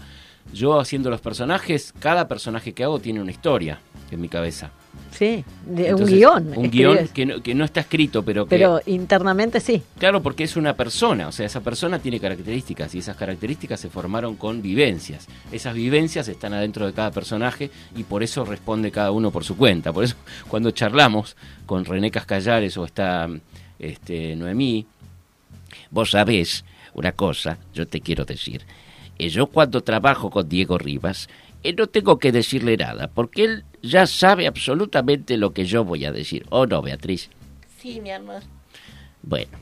yo 0.54 0.80
haciendo 0.80 1.10
los 1.10 1.20
personajes, 1.20 1.94
cada 2.00 2.30
personaje 2.30 2.72
que 2.72 2.86
hago 2.86 3.00
tiene 3.00 3.20
una 3.20 3.32
historia 3.32 3.82
en 4.16 4.22
mi 4.22 4.30
cabeza. 4.30 4.72
Sí, 5.12 5.46
de 5.66 5.94
un 5.94 6.06
guion. 6.06 6.54
Un 6.56 6.70
guion 6.70 7.08
que 7.10 7.26
no, 7.26 7.42
que 7.42 7.56
no 7.56 7.64
está 7.64 7.82
escrito, 7.82 8.24
pero 8.24 8.46
que... 8.46 8.50
Pero 8.50 8.82
internamente 8.86 9.60
sí. 9.60 9.82
Claro, 9.98 10.22
porque 10.22 10.44
es 10.44 10.58
una 10.58 10.74
persona, 10.74 11.28
o 11.28 11.32
sea, 11.32 11.46
esa 11.46 11.62
persona 11.62 12.00
tiene 12.00 12.20
características 12.20 12.94
y 12.96 13.00
esas 13.00 13.16
características 13.16 13.80
se 13.80 13.90
formaron 13.90 14.36
con 14.36 14.62
vivencias. 14.62 15.28
Esas 15.52 15.74
vivencias 15.74 16.28
están 16.28 16.54
adentro 16.54 16.86
de 16.86 16.94
cada 16.94 17.12
personaje 17.12 17.70
y 17.96 18.04
por 18.04 18.24
eso 18.24 18.44
responde 18.44 18.92
cada 18.92 19.12
uno 19.12 19.32
por 19.32 19.44
su 19.44 19.56
cuenta. 19.56 19.94
Por 19.94 20.04
eso 20.04 20.16
cuando 20.50 20.72
charlamos 20.72 21.38
con 21.66 21.86
René 21.86 22.12
Cascallares 22.12 22.76
o 22.78 22.86
está 22.86 23.30
este, 23.80 24.36
Noemí, 24.36 24.86
Vos 25.90 26.12
sabés 26.12 26.66
una 26.94 27.12
cosa, 27.12 27.58
yo 27.74 27.88
te 27.88 28.02
quiero 28.02 28.26
decir. 28.26 28.64
Eh, 29.18 29.30
yo 29.30 29.48
cuando 29.48 29.82
trabajo 29.82 30.30
con 30.30 30.48
Diego 30.48 30.78
Rivas, 30.78 31.30
no 31.74 31.88
tengo 31.88 32.20
que 32.20 32.32
decirle 32.32 32.78
nada, 32.78 33.10
porque 33.14 33.44
él 33.44 33.66
ya 33.82 34.08
sabe 34.08 34.48
absolutamente 34.48 35.38
lo 35.38 35.54
que 35.54 35.66
yo 35.66 35.84
voy 35.84 36.06
a 36.06 36.12
decir. 36.12 36.46
¿O 36.50 36.66
no, 36.66 36.82
Beatriz? 36.82 37.30
Sí, 37.78 38.00
mi 38.02 38.12
amor. 38.12 38.42
Bueno, 39.24 39.58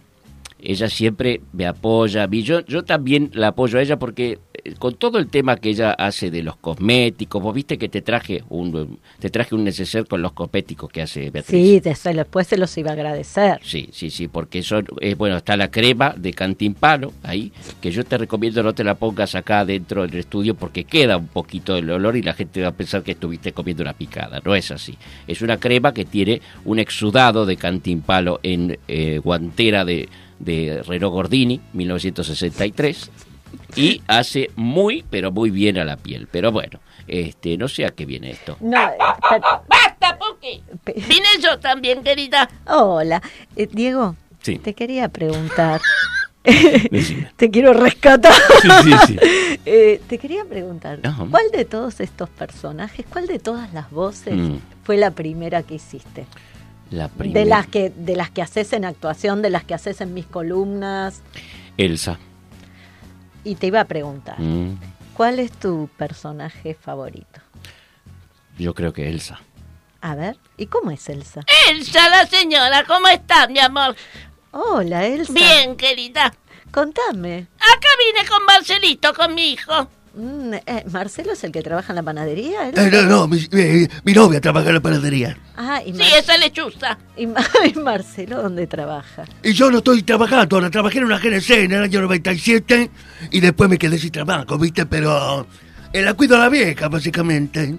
ella 0.64 0.90
siempre 0.90 1.42
me 1.52 1.66
apoya 1.66 2.24
a 2.24 2.28
mí. 2.28 2.42
Yo, 2.42 2.66
yo 2.66 2.84
también 2.84 3.30
la 3.34 3.50
apoyo 3.50 3.78
a 3.78 3.82
ella 3.82 4.00
porque 4.00 4.40
eh, 4.54 4.74
con 4.80 4.96
todo 4.96 5.20
el 5.20 5.28
tema 5.28 5.58
que 5.58 5.70
ella 5.70 5.92
hace 5.92 6.32
de 6.32 6.42
los 6.42 6.56
cosméticos, 6.56 7.44
vos 7.44 7.54
viste 7.54 7.78
que 7.78 7.90
te 7.90 8.02
traje 8.02 8.44
un, 8.50 9.00
te 9.20 9.30
traje 9.30 9.56
un 9.56 9.66
neceser 9.66 10.08
con 10.08 10.22
los 10.22 10.32
cosméticos 10.32 10.90
que 10.90 11.02
hace 11.02 11.30
Beatriz. 11.32 11.84
Sí, 11.84 12.14
después 12.14 12.48
se 12.48 12.58
los 12.58 12.76
iba 12.78 12.92
a 12.92 12.94
agradecer. 12.94 13.60
Sí, 13.62 13.90
sí, 13.92 14.10
sí, 14.10 14.30
porque 14.30 14.64
son, 14.64 14.88
eh, 15.02 15.16
bueno, 15.16 15.36
está 15.36 15.58
la 15.58 15.70
crema 15.70 16.14
de 16.16 16.34
Cantimpalo 16.34 17.12
ahí, 17.24 17.52
que 17.82 17.92
yo 17.92 18.06
te 18.06 18.18
recomiendo 18.18 18.64
no 18.64 18.74
te 18.74 18.86
la 18.86 18.96
pongas 18.96 19.36
acá 19.36 19.66
dentro 19.66 20.08
del 20.08 20.20
estudio 20.20 20.56
porque 20.56 20.86
queda 20.86 21.18
un 21.18 21.28
poquito 21.28 21.76
el 21.76 21.90
olor 21.90 22.16
y 22.16 22.22
la 22.22 22.34
gente 22.34 22.62
va 22.62 22.70
a 22.70 22.74
pensar 22.74 23.04
que 23.04 23.12
estuviste 23.12 23.52
comiendo 23.52 23.84
una 23.84 23.94
picada. 23.94 24.40
No 24.46 24.56
es 24.56 24.72
así. 24.72 24.98
Es 25.28 25.42
una 25.42 25.58
crema 25.58 25.94
que 25.94 26.06
tiene 26.06 26.42
un 26.64 26.80
exudado 26.80 27.46
de 27.46 27.58
Cantimpalo 27.58 28.40
en 28.44 28.80
eh, 28.88 29.20
guantera 29.22 29.84
de, 29.84 30.08
de 30.44 30.84
Renault 30.86 31.14
Gordini, 31.14 31.60
1963, 31.74 33.10
y 33.76 34.02
hace 34.08 34.50
muy, 34.56 35.04
pero 35.10 35.32
muy 35.32 35.50
bien 35.50 35.78
a 35.78 35.84
la 35.86 35.98
piel. 35.98 36.28
Pero 36.32 36.52
bueno, 36.52 36.80
este, 37.08 37.58
no 37.58 37.68
sé 37.68 37.86
a 37.86 37.90
qué 37.92 38.06
viene 38.06 38.32
esto. 38.32 38.58
No, 38.62 38.78
eh, 38.90 38.98
¡Basta, 39.68 40.18
Puki! 40.18 40.62
Vine 41.08 41.28
yo 41.42 41.60
también, 41.60 42.04
querida. 42.04 42.50
Hola, 42.68 43.22
Eh, 43.56 43.68
Diego, 43.72 44.16
Sí. 44.42 44.58
te 44.58 44.74
quería 44.74 45.08
preguntar. 45.10 45.80
Te 47.38 47.50
quiero 47.50 47.72
rescatar. 47.74 48.34
Sí, 48.62 48.70
sí, 48.84 48.92
sí. 49.08 49.18
Eh, 49.66 50.02
te 50.10 50.18
quería 50.18 50.44
preguntar. 50.44 51.00
¿cuál 51.32 51.44
de 51.54 51.64
todos 51.64 52.02
estos 52.02 52.28
personajes, 52.28 53.06
cuál 53.10 53.28
de 53.28 53.40
todas 53.40 53.72
las 53.74 53.90
voces 53.92 54.34
Mm. 54.36 54.58
fue 54.84 54.98
la 54.98 55.12
primera 55.12 55.64
que 55.64 55.76
hiciste? 55.76 56.26
La 56.94 57.08
De 57.08 57.14
primera. 57.16 57.46
las 57.58 57.68
que 57.68 57.90
de 57.90 58.16
las 58.16 58.30
que 58.30 58.42
haces 58.44 58.72
en 58.74 58.86
actuación, 58.86 59.42
de 59.42 59.50
las 59.50 59.64
que 59.64 59.74
haces 59.74 60.00
en 60.02 60.14
mis 60.14 60.26
columnas. 60.28 61.22
Elsa. 61.78 62.20
Y 63.44 63.56
te 63.56 63.68
iba 63.68 63.82
a 63.82 63.86
preguntar, 63.86 64.40
Mm, 64.40 64.76
¿cuál 65.16 65.40
es 65.40 65.52
tu 65.52 65.90
personaje 65.98 66.76
favorito? 66.76 67.42
yo 68.60 68.74
creo 68.76 68.94
que 68.94 69.10
Elsa. 69.10 69.40
A 70.02 70.14
ver, 70.16 70.38
¿y 70.58 70.68
cómo 70.68 70.92
es 70.92 71.10
Elsa? 71.10 71.42
Elsa, 71.70 72.08
la 72.10 72.28
señora, 72.28 72.84
¿cómo 72.86 73.08
estás, 73.08 73.50
mi 73.50 73.58
amor? 73.60 73.96
Hola, 74.52 75.06
Elsa. 75.08 75.34
Bien, 75.34 75.76
querida. 75.76 76.32
Contame. 76.72 77.48
Acá 77.58 77.88
vine 78.14 78.28
con 78.30 78.46
Marcelito, 78.46 79.14
con 79.16 79.34
mi 79.34 79.54
hijo. 79.54 79.88
Mm, 80.16 80.54
eh, 80.54 80.84
¿Marcelo 80.92 81.34
es 81.34 81.44
el 81.44 81.52
que 81.52 81.64
trabaja 81.64 81.92
en 81.92 81.96
la 81.96 82.04
panadería? 82.04 82.70
Eh, 82.70 82.90
no, 82.92 83.02
no, 83.04 83.28
mi, 83.28 83.40
eh, 83.52 83.88
mi 84.04 84.14
novia 84.14 84.40
trabaja 84.40 84.68
en 84.70 84.76
la 84.76 84.80
panadería. 84.82 85.36
Ah, 85.58 85.82
y, 85.84 85.92
Sí, 85.92 85.98
Mar- 86.00 86.08
esa 86.20 86.38
lechuza. 86.38 86.98
y 87.18 87.26
Ma- 87.26 87.44
y 87.66 87.74
Marcelo 87.80 88.42
dónde 88.44 88.68
trabaja? 88.68 89.24
Y 89.42 89.54
yo 89.54 89.72
no 89.72 89.80
estoy 89.80 90.04
trabajando, 90.04 90.58
ahora 90.58 90.70
trabajé 90.70 91.00
en 91.00 91.06
una 91.06 91.18
GNC 91.18 91.50
en 91.64 91.72
el 91.72 91.84
año 91.84 92.02
97 92.02 92.92
y 93.32 93.40
después 93.40 93.70
me 93.70 93.78
quedé 93.80 93.98
sin 93.98 94.12
trabajo, 94.12 94.56
¿viste? 94.60 94.86
Pero 94.86 95.48
eh, 95.92 96.02
la 96.04 96.14
cuido 96.14 96.36
a 96.36 96.40
la 96.42 96.50
vieja, 96.50 96.90
básicamente. 96.90 97.76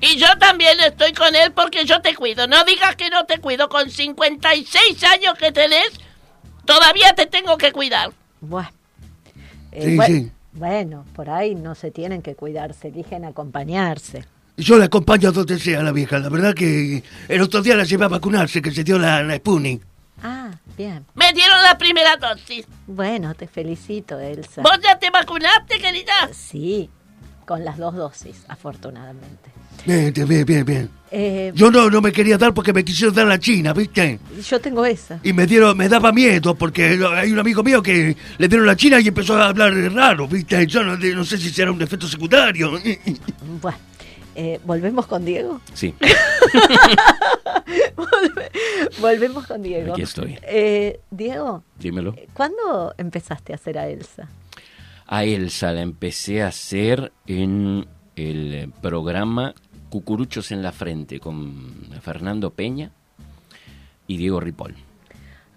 Y 0.00 0.16
yo 0.16 0.26
también 0.40 0.80
estoy 0.80 1.12
con 1.12 1.34
él 1.36 1.52
porque 1.52 1.84
yo 1.84 2.00
te 2.00 2.14
cuido. 2.16 2.46
No 2.48 2.64
digas 2.64 2.96
que 2.96 3.10
no 3.10 3.26
te 3.26 3.38
cuido. 3.38 3.68
Con 3.68 3.90
56 3.90 5.04
años 5.04 5.34
que 5.38 5.52
tenés, 5.52 5.90
todavía 6.64 7.12
te 7.14 7.26
tengo 7.26 7.56
que 7.58 7.70
cuidar. 7.70 8.10
Buah. 8.40 8.70
Eh, 9.72 9.98
Sí, 10.06 10.12
sí. 10.12 10.32
Bueno, 10.52 11.04
por 11.14 11.30
ahí 11.30 11.54
no 11.54 11.74
se 11.74 11.90
tienen 11.90 12.22
que 12.22 12.34
cuidar, 12.34 12.74
se 12.74 12.88
eligen 12.88 13.24
acompañarse. 13.24 14.24
Yo 14.56 14.76
la 14.76 14.86
acompaño 14.86 15.28
a 15.28 15.32
donde 15.32 15.58
sea 15.58 15.82
la 15.82 15.92
vieja. 15.92 16.18
La 16.18 16.28
verdad 16.28 16.54
que 16.54 17.02
el 17.28 17.40
otro 17.40 17.62
día 17.62 17.76
la 17.76 17.84
llevé 17.84 18.04
a 18.04 18.08
vacunarse, 18.08 18.60
que 18.60 18.70
se 18.70 18.84
dio 18.84 18.98
la, 18.98 19.22
la 19.22 19.36
Sputnik. 19.36 19.82
Ah, 20.22 20.50
bien. 20.76 21.06
Me 21.14 21.32
dieron 21.32 21.62
la 21.62 21.78
primera 21.78 22.16
dosis. 22.16 22.66
Bueno, 22.86 23.34
te 23.34 23.46
felicito, 23.46 24.18
Elsa. 24.18 24.60
¿Vos 24.60 24.78
ya 24.82 24.98
te 24.98 25.08
vacunaste, 25.10 25.78
querida? 25.78 26.28
Sí, 26.32 26.90
con 27.46 27.64
las 27.64 27.78
dos 27.78 27.94
dosis, 27.94 28.44
afortunadamente. 28.48 29.50
Bien, 29.86 30.12
bien, 30.12 30.44
bien, 30.44 30.64
bien. 30.64 30.90
Eh, 31.12 31.50
Yo 31.56 31.70
no, 31.72 31.90
no 31.90 32.00
me 32.00 32.12
quería 32.12 32.38
dar 32.38 32.54
porque 32.54 32.72
me 32.72 32.84
quisieron 32.84 33.12
dar 33.14 33.26
la 33.26 33.38
China, 33.38 33.72
¿viste? 33.72 34.20
yo 34.48 34.60
tengo 34.60 34.86
esa. 34.86 35.18
Y 35.24 35.32
me 35.32 35.44
dieron, 35.46 35.76
me 35.76 35.88
daba 35.88 36.12
miedo 36.12 36.54
porque 36.54 36.84
hay 36.84 37.32
un 37.32 37.38
amigo 37.40 37.64
mío 37.64 37.82
que 37.82 38.16
le 38.38 38.48
dieron 38.48 38.64
la 38.66 38.76
China 38.76 39.00
y 39.00 39.08
empezó 39.08 39.36
a 39.36 39.48
hablar 39.48 39.72
raro, 39.92 40.28
¿viste? 40.28 40.64
Yo 40.68 40.84
no, 40.84 40.96
no 40.96 41.24
sé 41.24 41.36
si 41.38 41.50
será 41.50 41.72
un 41.72 41.82
efecto 41.82 42.06
secundario. 42.06 42.70
Buah. 43.60 43.74
Eh, 44.36 44.60
¿Volvemos 44.64 45.06
con 45.06 45.24
Diego? 45.24 45.60
Sí, 45.74 45.92
Volve- 47.96 48.50
Volvemos 49.00 49.46
con 49.46 49.62
Diego. 49.62 49.92
aquí 49.92 50.02
estoy. 50.02 50.38
Eh, 50.42 51.00
Diego, 51.10 51.64
Dímelo. 51.78 52.14
¿cuándo 52.32 52.94
empezaste 52.96 53.52
a 53.52 53.56
hacer 53.56 53.78
a 53.78 53.88
Elsa? 53.88 54.28
A 55.06 55.24
Elsa 55.24 55.72
la 55.72 55.80
empecé 55.82 56.42
a 56.42 56.48
hacer 56.48 57.12
en 57.26 57.86
el 58.16 58.72
programa 58.80 59.54
Cucuruchos 59.90 60.50
en 60.52 60.62
la 60.62 60.72
Frente 60.72 61.20
con 61.20 61.90
Fernando 62.00 62.50
Peña 62.50 62.90
y 64.06 64.16
Diego 64.16 64.40
Ripoll. 64.40 64.74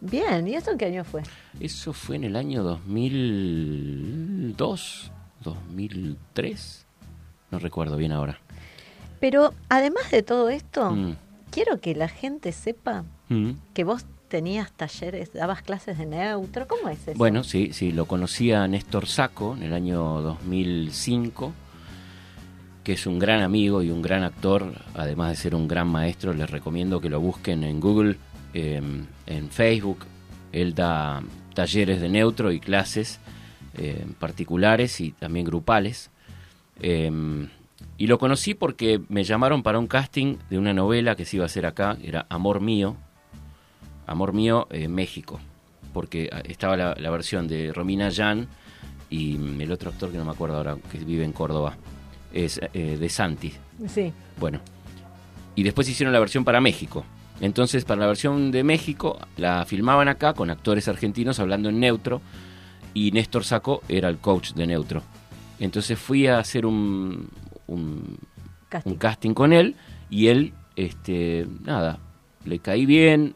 Bien, 0.02 0.46
¿y 0.48 0.56
eso 0.56 0.72
en 0.72 0.78
qué 0.78 0.86
año 0.86 1.06
fue? 1.06 1.24
Eso 1.62 1.94
fue 1.94 2.18
en 2.18 2.26
el 2.26 2.36
año 2.36 2.64
2002, 2.64 5.12
2003, 5.44 6.86
no 7.52 7.60
recuerdo 7.60 7.96
bien 7.96 8.12
ahora. 8.12 8.40
Pero 9.22 9.54
además 9.70 10.12
de 10.12 10.24
todo 10.24 10.50
esto, 10.50 10.92
Mm, 10.92 11.16
quiero 11.50 11.80
que 11.80 11.96
la 11.96 12.10
gente 12.10 12.52
sepa 12.52 13.06
mm. 13.30 13.52
que 13.74 13.86
vos 13.86 14.06
tenías 14.28 14.72
talleres, 14.74 15.32
dabas 15.32 15.62
clases 15.62 15.98
de 15.98 16.06
neutro. 16.06 16.68
¿Cómo 16.68 16.90
es 16.90 17.08
eso? 17.08 17.18
Bueno, 17.18 17.44
sí, 17.44 17.70
sí, 17.72 17.92
lo 17.92 18.06
conocí 18.06 18.52
a 18.52 18.68
Néstor 18.68 19.06
Saco 19.06 19.56
en 19.56 19.64
el 19.64 19.74
año 19.74 20.22
2005, 20.22 21.54
que 22.84 22.94
es 22.94 23.08
un 23.08 23.20
gran 23.20 23.42
amigo 23.42 23.82
y 23.82 23.90
un 23.90 24.02
gran 24.02 24.24
actor, 24.24 24.74
además 24.94 25.30
de 25.30 25.36
ser 25.36 25.56
un 25.56 25.68
gran 25.68 25.88
maestro, 25.88 26.34
les 26.34 26.50
recomiendo 26.50 27.00
que 27.00 27.10
lo 27.10 27.20
busquen 27.20 27.64
en 27.64 27.80
Google, 27.80 28.18
eh, 28.54 28.82
en 29.28 29.50
Facebook. 29.50 30.00
Él 30.52 30.76
da 30.76 31.24
talleres 31.54 32.02
de 32.02 32.10
neutro 32.10 32.52
y 32.52 32.60
clases 32.60 33.20
eh, 33.78 34.06
particulares 34.20 35.00
y 35.02 35.12
también 35.12 35.46
grupales. 35.46 36.12
Eh, 36.82 37.12
y 37.98 38.08
lo 38.08 38.18
conocí 38.18 38.54
porque 38.54 39.02
me 39.10 39.24
llamaron 39.24 39.64
para 39.64 39.80
un 39.80 39.88
casting 39.88 40.38
de 40.50 40.58
una 40.58 40.74
novela 40.74 41.16
que 41.16 41.26
se 41.26 41.38
iba 41.38 41.46
a 41.46 41.48
hacer 41.48 41.66
acá, 41.66 41.98
era 42.04 42.26
Amor 42.30 42.60
Mío, 42.60 42.96
Amor 44.08 44.34
Mío, 44.34 44.68
eh, 44.72 44.88
México, 44.88 45.40
porque 45.94 46.30
ah, 46.32 46.42
estaba 46.44 46.76
la, 46.76 46.96
la 46.98 47.10
versión 47.12 47.48
de 47.48 47.72
Romina 47.72 48.10
Yan 48.10 48.48
y 49.10 49.38
mm, 49.38 49.62
el 49.62 49.72
otro 49.72 49.92
actor 49.92 50.12
que 50.12 50.18
no 50.18 50.26
me 50.26 50.32
acuerdo 50.32 50.58
ahora, 50.58 50.78
que 50.92 50.98
vive 50.98 51.24
en 51.24 51.34
Córdoba, 51.34 51.78
es 52.34 52.60
eh, 52.74 52.98
de 53.00 53.10
Santi. 53.10 53.54
Sí. 53.88 54.12
Bueno, 54.40 54.60
y 55.56 55.64
después 55.64 55.88
hicieron 55.88 56.14
la 56.14 56.20
versión 56.20 56.44
para 56.44 56.62
México. 56.62 57.06
Entonces, 57.42 57.86
para 57.86 58.02
la 58.02 58.08
versión 58.08 58.52
de 58.52 58.64
México, 58.64 59.20
la 59.38 59.66
filmaban 59.66 60.08
acá 60.08 60.34
con 60.34 60.50
actores 60.50 60.88
argentinos 60.88 61.40
hablando 61.40 61.70
en 61.70 61.80
neutro 61.80 62.22
y 62.94 63.12
Néstor 63.12 63.44
Saco 63.44 63.82
era 63.90 64.10
el 64.10 64.18
coach 64.18 64.54
de 64.54 64.68
neutro. 64.68 65.02
Entonces 65.60 65.98
fui 65.98 66.28
a 66.28 66.40
hacer 66.40 66.66
un, 66.66 67.30
un, 67.68 68.18
Casting. 68.70 68.92
un 68.92 68.98
casting 68.98 69.34
con 69.34 69.54
él 69.54 69.76
y 70.10 70.28
él, 70.28 70.54
este, 70.76 71.48
nada, 71.64 72.00
le 72.46 72.60
caí 72.60 72.86
bien, 72.86 73.36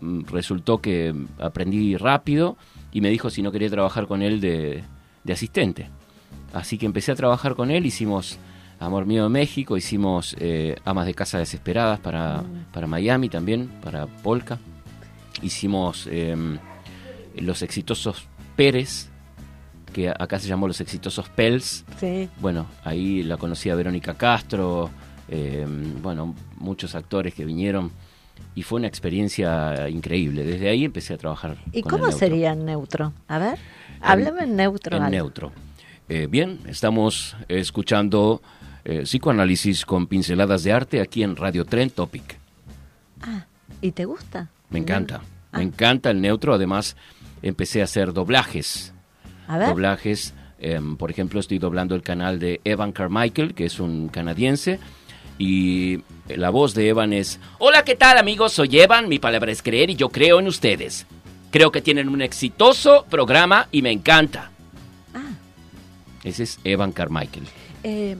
mm, 0.00 0.24
resultó 0.26 0.80
que 0.80 1.14
aprendí 1.38 1.96
rápido 1.96 2.56
y 2.92 3.00
me 3.00 3.10
dijo 3.10 3.30
si 3.30 3.42
no 3.42 3.52
quería 3.52 3.70
trabajar 3.70 4.06
con 4.06 4.22
él 4.22 4.40
de, 4.40 4.82
de 5.24 5.32
asistente. 5.32 5.88
Así 6.52 6.78
que 6.78 6.86
empecé 6.86 7.12
a 7.12 7.14
trabajar 7.14 7.54
con 7.54 7.70
él, 7.70 7.86
hicimos 7.86 8.38
Amor 8.78 9.06
Mío 9.06 9.24
de 9.24 9.28
México, 9.28 9.76
hicimos 9.76 10.36
eh, 10.38 10.76
Amas 10.84 11.06
de 11.06 11.14
Casa 11.14 11.38
Desesperadas 11.38 12.00
para, 12.00 12.42
para 12.72 12.86
Miami 12.86 13.28
también, 13.28 13.68
para 13.82 14.06
Polka. 14.06 14.58
Hicimos 15.40 16.08
eh, 16.10 16.36
Los 17.36 17.62
Exitosos 17.62 18.26
Pérez, 18.56 19.08
que 19.92 20.10
acá 20.10 20.38
se 20.38 20.48
llamó 20.48 20.66
Los 20.66 20.80
Exitosos 20.80 21.28
Pels. 21.28 21.84
Sí. 21.98 22.28
Bueno, 22.40 22.66
ahí 22.84 23.22
la 23.22 23.36
conocí 23.36 23.70
a 23.70 23.74
Verónica 23.76 24.14
Castro, 24.14 24.90
eh, 25.28 25.66
bueno, 26.02 26.34
muchos 26.56 26.94
actores 26.94 27.34
que 27.34 27.44
vinieron 27.44 27.92
y 28.54 28.62
fue 28.62 28.78
una 28.78 28.88
experiencia 28.88 29.88
increíble. 29.88 30.44
Desde 30.44 30.68
ahí 30.68 30.84
empecé 30.84 31.14
a 31.14 31.18
trabajar. 31.18 31.56
¿Y 31.72 31.82
con 31.82 31.92
cómo 31.92 32.04
el 32.04 32.10
neutro. 32.10 32.18
sería 32.18 32.52
en 32.52 32.66
neutro? 32.66 33.12
A 33.28 33.38
ver, 33.38 33.58
háblame 34.00 34.42
en 34.44 34.56
neutro. 34.56 34.96
En 34.96 35.04
algo. 35.04 35.16
neutro. 35.16 35.52
Eh, 36.08 36.26
bien, 36.28 36.58
estamos 36.66 37.36
escuchando 37.48 38.42
eh, 38.84 39.02
psicoanálisis 39.04 39.86
con 39.86 40.06
pinceladas 40.06 40.64
de 40.64 40.72
arte 40.72 41.00
aquí 41.00 41.22
en 41.22 41.36
Radio 41.36 41.64
Tren 41.64 41.90
Topic. 41.90 42.38
Ah, 43.22 43.46
¿y 43.80 43.92
te 43.92 44.04
gusta? 44.04 44.48
Me 44.70 44.78
encanta, 44.80 45.20
Ah. 45.52 45.58
me 45.58 45.62
encanta 45.64 46.10
el 46.10 46.20
neutro. 46.20 46.54
Además, 46.54 46.96
empecé 47.42 47.80
a 47.80 47.84
hacer 47.84 48.12
doblajes. 48.12 48.92
A 49.48 49.58
ver. 49.58 49.68
Doblajes, 49.68 50.34
em, 50.58 50.96
por 50.96 51.10
ejemplo, 51.10 51.40
estoy 51.40 51.58
doblando 51.58 51.94
el 51.94 52.02
canal 52.02 52.38
de 52.38 52.60
Evan 52.64 52.92
Carmichael, 52.92 53.54
que 53.54 53.66
es 53.66 53.78
un 53.80 54.08
canadiense. 54.08 54.80
Y 55.38 56.02
la 56.28 56.50
voz 56.50 56.74
de 56.74 56.88
Evan 56.88 57.12
es, 57.12 57.40
hola, 57.58 57.84
¿qué 57.84 57.94
tal 57.96 58.18
amigos? 58.18 58.52
Soy 58.52 58.78
Evan, 58.78 59.08
mi 59.08 59.18
palabra 59.18 59.50
es 59.50 59.62
creer 59.62 59.90
y 59.90 59.96
yo 59.96 60.08
creo 60.10 60.40
en 60.40 60.46
ustedes. 60.46 61.06
Creo 61.50 61.70
que 61.72 61.82
tienen 61.82 62.08
un 62.08 62.22
exitoso 62.22 63.06
programa 63.10 63.68
y 63.72 63.82
me 63.82 63.90
encanta. 63.90 64.50
Ese 66.24 66.44
es 66.44 66.58
Evan 66.64 66.92
Carmichael. 66.92 67.44
eh, 67.84 68.16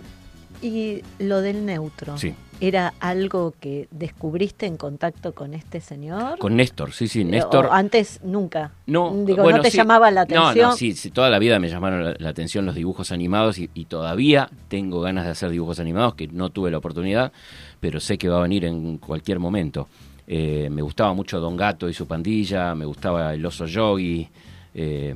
y 0.60 1.02
lo 1.18 1.40
del 1.40 1.66
neutro. 1.66 2.16
Sí. 2.18 2.34
¿Era 2.60 2.94
algo 3.00 3.52
que 3.58 3.88
descubriste 3.90 4.66
en 4.66 4.76
contacto 4.76 5.34
con 5.34 5.54
este 5.54 5.80
señor? 5.80 6.38
Con 6.38 6.54
Néstor, 6.54 6.92
sí, 6.92 7.08
sí, 7.08 7.22
Eh, 7.22 7.24
Néstor. 7.24 7.66
o 7.66 7.72
antes 7.72 8.20
nunca. 8.22 8.70
No, 8.86 9.12
Digo, 9.26 9.42
bueno, 9.42 9.56
¿no 9.56 9.62
te 9.64 9.72
sí. 9.72 9.76
llamaba 9.78 10.12
la 10.12 10.24
No, 10.26 10.46
atención? 10.46 10.70
No, 10.70 10.76
sí, 10.76 10.92
sí, 10.92 11.10
toda 11.10 11.30
la 11.30 11.40
vida 11.40 11.58
me 11.58 11.68
llamaron 11.68 12.04
la, 12.04 12.14
la 12.16 12.28
atención 12.28 12.64
los 12.64 12.76
dibujos 12.76 13.10
animados 13.10 13.58
y, 13.58 13.70
y 13.74 13.86
todavía 13.86 14.48
tengo 14.68 15.00
ganas 15.00 15.24
de 15.24 15.32
hacer 15.32 15.50
dibujos 15.50 15.80
animados, 15.80 16.14
que 16.14 16.28
no 16.28 16.50
tuve 16.50 16.70
la 16.70 16.78
oportunidad, 16.78 17.32
pero 17.80 17.98
sé 17.98 18.16
que 18.16 18.28
va 18.28 18.38
a 18.38 18.42
venir 18.42 18.64
en 18.64 18.98
cualquier 18.98 19.40
momento. 19.40 19.88
Eh, 20.28 20.68
me 20.70 20.82
gustaba 20.82 21.12
mucho 21.12 21.40
Don 21.40 21.56
Gato 21.56 21.88
y 21.88 21.94
su 21.94 22.06
pandilla, 22.06 22.72
me 22.76 22.84
gustaba 22.84 23.34
el 23.34 23.44
oso 23.44 23.66
yogi. 23.66 24.28
eh, 24.74 25.12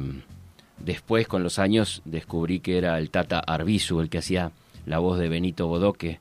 después, 0.79 1.27
con 1.29 1.43
los 1.43 1.59
años, 1.59 2.03
descubrí 2.05 2.61
que 2.61 2.79
era 2.79 2.99
el 2.99 3.11
Tata 3.11 3.41
Arbizu 3.41 4.01
el 4.01 4.09
que 4.09 4.19
hacía 4.19 4.53
la 4.85 4.99
voz 4.99 5.19
de 5.19 5.29
Benito 5.29 5.67
Bodoque, 5.67 6.21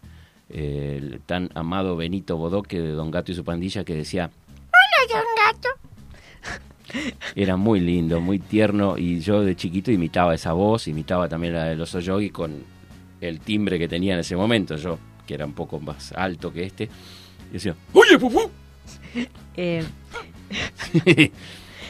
eh, 0.49 0.99
el 1.01 1.21
tan 1.21 1.49
amado 1.53 1.95
Benito 1.95 2.37
Bodoque 2.37 2.79
de 2.79 2.91
Don 2.91 3.11
Gato 3.11 3.31
y 3.31 3.35
su 3.35 3.43
pandilla, 3.43 3.83
que 3.83 3.95
decía 3.95 4.29
era 7.35 7.57
muy 7.57 7.79
lindo, 7.79 8.21
muy 8.21 8.39
tierno 8.39 8.97
y 8.97 9.19
yo 9.19 9.41
de 9.41 9.55
chiquito 9.55 9.91
imitaba 9.91 10.33
esa 10.33 10.53
voz, 10.53 10.87
imitaba 10.87 11.27
también 11.27 11.53
la 11.53 11.65
de 11.65 11.75
los 11.75 11.91
Yogi 11.91 12.29
con 12.29 12.63
el 13.21 13.39
timbre 13.39 13.79
que 13.79 13.87
tenía 13.87 14.13
en 14.13 14.19
ese 14.19 14.35
momento, 14.35 14.75
yo 14.75 14.99
que 15.25 15.33
era 15.33 15.45
un 15.45 15.53
poco 15.53 15.79
más 15.79 16.11
alto 16.13 16.53
que 16.53 16.63
este, 16.63 16.89
y 17.49 17.53
decía, 17.53 17.75
¡Oye, 17.93 18.19
Fufu! 18.19 18.49
Eh, 19.57 19.81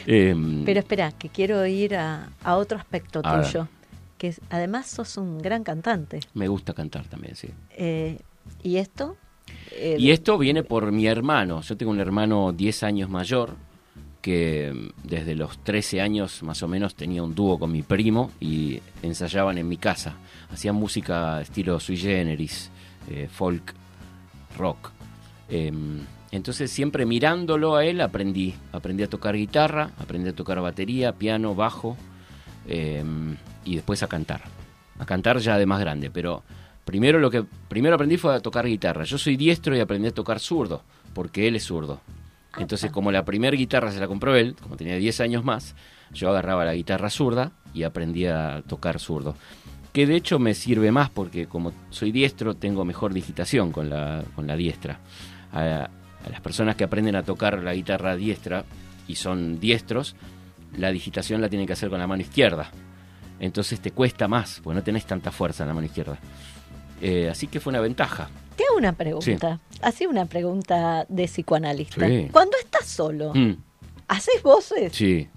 Em, 0.06 0.64
pero 0.64 0.80
espera, 0.80 1.12
que 1.12 1.28
quiero 1.28 1.66
ir 1.66 1.96
a, 1.96 2.28
a 2.44 2.56
otro 2.56 2.78
aspecto 2.78 3.20
A 3.24 3.36
ver. 3.38 3.46
tuyo. 3.46 3.68
Que 4.18 4.28
es- 4.28 4.40
además 4.50 4.86
sos 4.86 5.16
un 5.16 5.38
gran 5.38 5.62
cantante. 5.64 6.20
me 6.34 6.48
gusta 6.48 6.72
cantar 6.72 7.04
también, 7.06 7.36
sí. 7.36 7.48
Eh, 7.70 8.18
¿Y 8.62 8.76
esto? 8.76 9.16
Eh, 9.72 9.96
Y 9.98 10.10
esto 10.10 10.38
viene 10.38 10.62
por 10.62 10.90
mi 10.92 11.06
hermano. 11.06 11.60
Yo 11.60 11.76
tengo 11.76 11.92
un 11.92 12.00
hermano 12.00 12.52
10 12.52 12.82
años 12.84 13.10
mayor 13.10 13.54
que 14.22 14.72
mm, 14.72 15.06
desde 15.08 15.34
los 15.34 15.58
13 15.62 16.00
años 16.00 16.42
más 16.42 16.62
o 16.62 16.68
menos 16.68 16.94
tenía 16.94 17.22
un 17.22 17.34
dúo 17.34 17.58
con 17.58 17.70
mi 17.72 17.82
primo 17.82 18.30
y 18.40 18.80
ensayaban 19.02 19.58
en 19.58 19.68
mi 19.68 19.76
casa. 19.76 20.14
Hacían 20.50 20.76
música 20.76 21.40
estilo 21.42 21.78
sui 21.80 21.96
generis, 21.96 22.70
eh, 23.10 23.28
folk, 23.30 23.74
rock. 24.56 24.90
Em, 25.48 26.00
entonces 26.36 26.70
siempre 26.70 27.06
mirándolo 27.06 27.76
a 27.76 27.84
él 27.84 28.00
aprendí. 28.00 28.54
Aprendí 28.72 29.02
a 29.02 29.08
tocar 29.08 29.34
guitarra, 29.34 29.90
aprendí 29.98 30.28
a 30.28 30.34
tocar 30.34 30.60
batería, 30.60 31.12
piano, 31.12 31.54
bajo 31.54 31.96
em, 32.68 33.36
y 33.64 33.76
después 33.76 34.02
a 34.02 34.06
cantar. 34.06 34.42
A 34.98 35.06
cantar 35.06 35.38
ya 35.38 35.58
de 35.58 35.66
más 35.66 35.80
grande, 35.80 36.10
pero 36.10 36.42
primero 36.84 37.18
lo 37.18 37.30
que 37.30 37.44
primero 37.68 37.96
aprendí 37.96 38.16
fue 38.16 38.34
a 38.34 38.40
tocar 38.40 38.66
guitarra. 38.66 39.04
Yo 39.04 39.18
soy 39.18 39.36
diestro 39.36 39.76
y 39.76 39.80
aprendí 39.80 40.08
a 40.08 40.14
tocar 40.14 40.38
zurdo, 40.40 40.82
porque 41.14 41.48
él 41.48 41.56
es 41.56 41.64
zurdo. 41.64 42.00
Entonces, 42.58 42.90
como 42.90 43.12
la 43.12 43.24
primera 43.24 43.56
guitarra 43.56 43.90
se 43.90 44.00
la 44.00 44.08
compró 44.08 44.34
él, 44.34 44.56
como 44.62 44.76
tenía 44.76 44.96
10 44.96 45.20
años 45.20 45.44
más, 45.44 45.74
yo 46.12 46.30
agarraba 46.30 46.64
la 46.64 46.74
guitarra 46.74 47.10
zurda 47.10 47.52
y 47.74 47.82
aprendí 47.82 48.26
a 48.26 48.62
tocar 48.66 48.98
zurdo. 48.98 49.36
Que 49.92 50.06
de 50.06 50.16
hecho 50.16 50.38
me 50.38 50.54
sirve 50.54 50.90
más 50.92 51.10
porque 51.10 51.46
como 51.46 51.72
soy 51.90 52.12
diestro 52.12 52.54
tengo 52.54 52.84
mejor 52.84 53.12
digitación 53.12 53.72
con 53.72 53.90
la, 53.90 54.22
con 54.34 54.46
la 54.46 54.56
diestra. 54.56 55.00
A, 55.52 55.88
a 56.26 56.30
las 56.30 56.40
personas 56.40 56.76
que 56.76 56.84
aprenden 56.84 57.16
a 57.16 57.22
tocar 57.22 57.62
la 57.62 57.72
guitarra 57.74 58.16
diestra 58.16 58.64
y 59.08 59.14
son 59.16 59.60
diestros, 59.60 60.16
la 60.76 60.90
digitación 60.90 61.40
la 61.40 61.48
tienen 61.48 61.66
que 61.66 61.72
hacer 61.72 61.88
con 61.88 61.98
la 62.00 62.06
mano 62.06 62.22
izquierda. 62.22 62.70
Entonces 63.38 63.80
te 63.80 63.90
cuesta 63.92 64.28
más, 64.28 64.60
porque 64.62 64.74
no 64.76 64.82
tenés 64.82 65.06
tanta 65.06 65.30
fuerza 65.30 65.62
en 65.64 65.68
la 65.68 65.74
mano 65.74 65.86
izquierda. 65.86 66.18
Eh, 67.00 67.28
así 67.30 67.46
que 67.46 67.60
fue 67.60 67.70
una 67.70 67.80
ventaja. 67.80 68.28
Te 68.56 68.64
hago 68.68 68.78
una 68.78 68.92
pregunta. 68.92 69.60
Así 69.82 70.06
una 70.06 70.24
pregunta 70.24 71.04
de 71.08 71.24
psicoanalista. 71.26 72.06
Sí. 72.08 72.28
Cuando 72.32 72.56
estás 72.58 72.86
solo, 72.86 73.32
Mm, 73.34 73.52
¿haces 74.08 74.42
voces? 74.42 74.92
sí, 74.94 75.28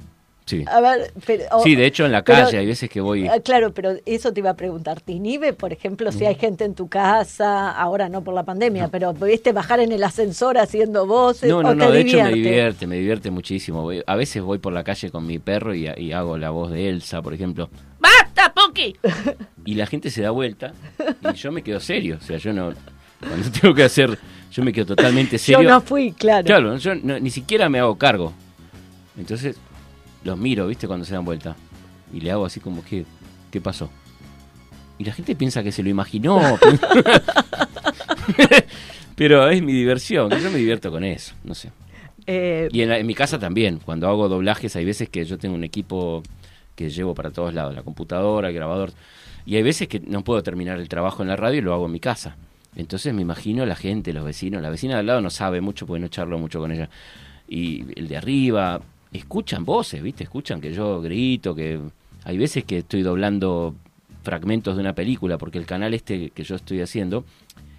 sí. 0.49 0.65
A 0.67 0.81
ver, 0.81 1.11
pero, 1.25 1.43
o- 1.51 1.63
Sí, 1.63 1.75
de 1.75 1.85
hecho 1.85 2.05
en 2.05 2.11
la 2.11 2.23
pero- 2.23 2.45
calle 2.45 2.57
hay 2.57 2.65
veces 2.65 2.89
que 2.89 3.01
voy... 3.01 3.27
Ah, 3.27 3.39
Claro, 3.39 3.73
pero 3.73 3.91
eso 4.05 4.33
te 4.33 4.39
iba 4.39 4.49
a 4.49 4.55
preguntar. 4.55 4.99
¿Te 5.01 5.11
inhibe, 5.13 5.53
por 5.53 5.71
ejemplo, 5.71 6.11
si 6.11 6.25
hay 6.25 6.35
gente 6.35 6.65
en 6.65 6.73
tu 6.75 6.87
casa, 6.89 7.71
ahora 7.71 8.09
no 8.09 8.23
por 8.23 8.33
la 8.33 8.43
pandemia, 8.43 8.87
pero 8.89 9.13
pudiste 9.13 9.51
bajar 9.53 9.79
en 9.79 9.91
el 9.91 10.03
ascensor 10.03 10.57
haciendo 10.57 11.05
voces? 11.05 11.49
No, 11.49 11.57
o 11.59 11.63
no, 11.63 11.69
te 11.69 11.75
no, 11.75 11.91
de 11.91 12.01
hecho 12.01 12.23
me 12.23 12.33
divierte? 12.33 12.87
me 12.87 12.95
divierte 12.97 13.31
muchísimo. 13.31 13.83
Voy- 13.83 14.03
a 14.05 14.15
veces 14.15 14.41
voy 14.41 14.57
por 14.57 14.73
la 14.73 14.83
calle 14.83 15.09
con 15.11 15.25
mi 15.25 15.39
perro 15.39 15.73
y, 15.75 15.87
y 15.97 16.11
hago 16.11 16.37
la 16.37 16.49
voz 16.49 16.71
de 16.71 16.89
Elsa, 16.89 17.21
por 17.21 17.33
ejemplo. 17.33 17.69
¡Basta, 17.99 18.53
Puki! 18.53 18.95
Y 19.65 19.75
la 19.75 19.85
gente 19.85 20.09
se 20.09 20.21
da 20.23 20.31
vuelta 20.31 20.73
y 21.31 21.35
yo 21.35 21.51
me 21.51 21.61
quedo 21.61 21.79
serio. 21.79 22.17
O 22.19 22.25
sea, 22.25 22.37
yo 22.37 22.51
no... 22.53 22.73
Cuando 23.19 23.51
tengo 23.61 23.75
que 23.75 23.83
hacer... 23.83 24.17
Yo 24.51 24.63
me 24.63 24.73
quedo 24.73 24.87
totalmente 24.87 25.37
Yo 25.37 25.43
serio. 25.57 25.69
no 25.69 25.79
fui, 25.79 26.11
claro. 26.13 26.43
Claro, 26.45 26.75
yo 26.77 26.95
no- 26.95 27.19
ni 27.19 27.29
siquiera 27.29 27.69
me 27.69 27.77
hago 27.79 27.95
cargo. 27.99 28.33
Entonces 29.17 29.57
los 30.23 30.37
miro, 30.37 30.67
¿viste? 30.67 30.87
Cuando 30.87 31.05
se 31.05 31.13
dan 31.13 31.25
vuelta. 31.25 31.55
Y 32.13 32.21
le 32.21 32.31
hago 32.31 32.45
así 32.45 32.59
como 32.59 32.83
que, 32.83 33.05
¿qué 33.51 33.61
pasó? 33.61 33.89
Y 34.97 35.03
la 35.05 35.13
gente 35.13 35.35
piensa 35.35 35.63
que 35.63 35.71
se 35.71 35.81
lo 35.83 35.89
imaginó. 35.89 36.39
Pero 39.15 39.49
es 39.49 39.61
mi 39.61 39.73
diversión, 39.73 40.29
yo 40.29 40.51
me 40.51 40.57
divierto 40.57 40.91
con 40.91 41.03
eso, 41.03 41.33
no 41.43 41.53
sé. 41.53 41.71
Eh, 42.25 42.69
Y 42.71 42.81
en, 42.81 42.89
la- 42.89 42.99
en 42.99 43.05
mi 43.07 43.15
casa 43.15 43.37
también, 43.39 43.79
cuando 43.83 44.07
hago 44.07 44.29
doblajes, 44.29 44.75
hay 44.75 44.85
veces 44.85 45.09
que 45.09 45.25
yo 45.25 45.37
tengo 45.37 45.55
un 45.55 45.63
equipo 45.63 46.23
que 46.75 46.89
llevo 46.89 47.13
para 47.13 47.31
todos 47.31 47.53
lados, 47.53 47.75
la 47.75 47.83
computadora, 47.83 48.47
el 48.49 48.53
grabador. 48.55 48.91
Y 49.45 49.55
hay 49.55 49.63
veces 49.63 49.87
que 49.87 49.99
no 49.99 50.23
puedo 50.23 50.41
terminar 50.43 50.79
el 50.79 50.87
trabajo 50.87 51.21
en 51.21 51.29
la 51.29 51.35
radio 51.35 51.57
y 51.59 51.61
lo 51.61 51.73
hago 51.73 51.87
en 51.87 51.91
mi 51.91 51.99
casa. 51.99 52.37
Entonces 52.75 53.13
me 53.13 53.21
imagino 53.21 53.65
la 53.65 53.75
gente, 53.75 54.13
los 54.13 54.23
vecinos. 54.23 54.61
La 54.61 54.69
vecina 54.69 54.93
de 54.93 54.99
al 55.01 55.05
lado 55.07 55.21
no 55.21 55.29
sabe 55.31 55.59
mucho 55.59 55.85
porque 55.87 55.99
no 56.01 56.07
charlo 56.07 56.37
mucho 56.37 56.59
con 56.59 56.71
ella. 56.71 56.89
Y 57.47 57.83
el 57.99 58.07
de 58.07 58.15
arriba, 58.17 58.79
escuchan 59.13 59.65
voces, 59.65 60.01
¿viste? 60.01 60.23
Escuchan 60.23 60.61
que 60.61 60.73
yo 60.73 61.01
grito, 61.01 61.55
que 61.55 61.79
hay 62.23 62.37
veces 62.37 62.63
que 62.63 62.79
estoy 62.79 63.01
doblando 63.01 63.75
fragmentos 64.23 64.75
de 64.75 64.81
una 64.81 64.93
película, 64.93 65.37
porque 65.37 65.57
el 65.57 65.65
canal 65.65 65.93
este 65.93 66.29
que 66.31 66.43
yo 66.43 66.55
estoy 66.55 66.81
haciendo 66.81 67.25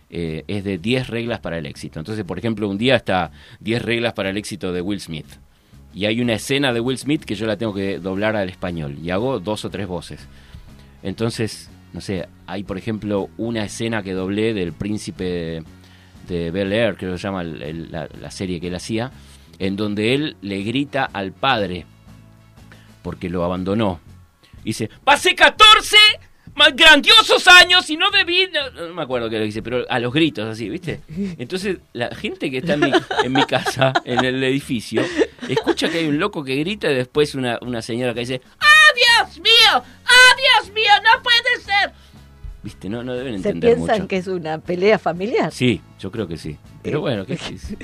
eh, 0.09 0.45
es 0.49 0.64
de 0.64 0.79
10 0.79 1.09
reglas 1.09 1.40
para 1.40 1.59
el 1.59 1.66
éxito. 1.66 2.01
Entonces, 2.01 2.25
por 2.25 2.38
ejemplo, 2.38 2.69
un 2.69 2.79
día 2.79 2.97
está 2.97 3.31
10 3.61 3.83
reglas 3.83 4.12
para 4.12 4.31
el 4.31 4.37
éxito 4.37 4.73
de 4.73 4.81
Will 4.81 5.01
Smith. 5.01 5.27
Y 5.95 6.07
hay 6.07 6.21
una 6.21 6.35
escena 6.35 6.73
de 6.73 6.81
Will 6.81 6.99
Smith 6.99 7.25
que 7.25 7.35
yo 7.35 7.47
la 7.47 7.57
tengo 7.57 7.75
que 7.75 7.99
doblar 7.99 8.37
al 8.37 8.49
español. 8.49 8.97
Y 9.03 9.11
hago 9.11 9.38
dos 9.40 9.64
o 9.64 9.71
tres 9.71 9.87
voces. 9.87 10.27
Entonces, 11.03 11.71
no 11.93 12.01
sé, 12.01 12.29
hay 12.47 12.64
por 12.64 12.79
ejemplo 12.79 13.29
una 13.38 13.64
escena 13.64 14.03
que 14.03 14.12
doblé 14.12 14.55
del 14.55 14.73
príncipe 14.73 15.62
de 16.29 16.51
Bel 16.51 16.73
Air, 16.73 16.97
creo 16.97 17.12
que 17.12 17.19
se 17.19 17.23
llama 17.25 17.43
la, 17.43 18.09
la 18.21 18.31
serie 18.31 18.61
que 18.61 18.69
él 18.69 18.75
hacía, 18.75 19.11
en 19.61 19.77
donde 19.77 20.14
él 20.14 20.37
le 20.42 20.62
grita 20.64 21.05
al 21.05 21.31
padre 21.33 21.87
porque 23.03 23.29
lo 23.29 23.44
abandonó. 23.44 24.01
Dice, 24.64 24.90
pasé 25.05 25.35
14 25.35 25.96
más 26.55 26.75
grandiosos 26.75 27.46
años 27.46 27.88
y 27.88 27.96
no 27.96 28.11
debí... 28.11 28.49
No, 28.53 28.88
no 28.88 28.94
me 28.94 29.03
acuerdo 29.03 29.31
qué 29.31 29.38
lo 29.38 29.44
dice, 29.44 29.62
pero 29.62 29.85
a 29.88 29.99
los 30.01 30.12
gritos 30.12 30.46
así, 30.49 30.68
¿viste? 30.68 31.01
Entonces 31.38 31.79
la 31.92 32.14
gente 32.14 32.51
que 32.51 32.59
está 32.59 32.75
en 32.75 32.81
mi, 32.81 32.92
en 33.25 33.33
mi 33.33 33.44
casa, 33.44 33.92
en 34.05 34.25
el 34.25 34.42
edificio, 34.42 35.03
escucha 35.49 35.88
que 35.88 35.99
hay 35.99 36.07
un 36.09 36.18
loco 36.18 36.42
que 36.42 36.57
grita 36.57 36.90
y 36.90 36.94
después 36.94 37.35
una, 37.35 37.59
una 37.62 37.81
señora 37.81 38.12
que 38.12 38.20
dice, 38.20 38.40
¡Ah, 38.61 39.25
Dios 39.25 39.38
mío! 39.38 39.85
¡Ah, 40.05 40.37
Dios 40.64 40.75
mío! 40.75 40.90
¡No 41.05 41.23
puede 41.23 41.62
ser! 41.64 41.92
¿viste? 42.62 42.88
No, 42.90 43.03
no 43.03 43.14
deben 43.14 43.40
Se 43.42 43.49
entender 43.51 43.77
piensan 43.77 43.96
mucho. 43.96 44.09
que 44.09 44.16
es 44.18 44.27
una 44.27 44.59
pelea 44.59 44.99
familiar. 44.99 45.51
Sí, 45.53 45.81
yo 45.99 46.11
creo 46.11 46.29
que 46.29 46.37
sí. 46.37 46.59
Pero 46.83 46.99
Eh, 46.99 47.01
bueno, 47.01 47.27
¿qué 47.27 47.35
es? 47.55 47.77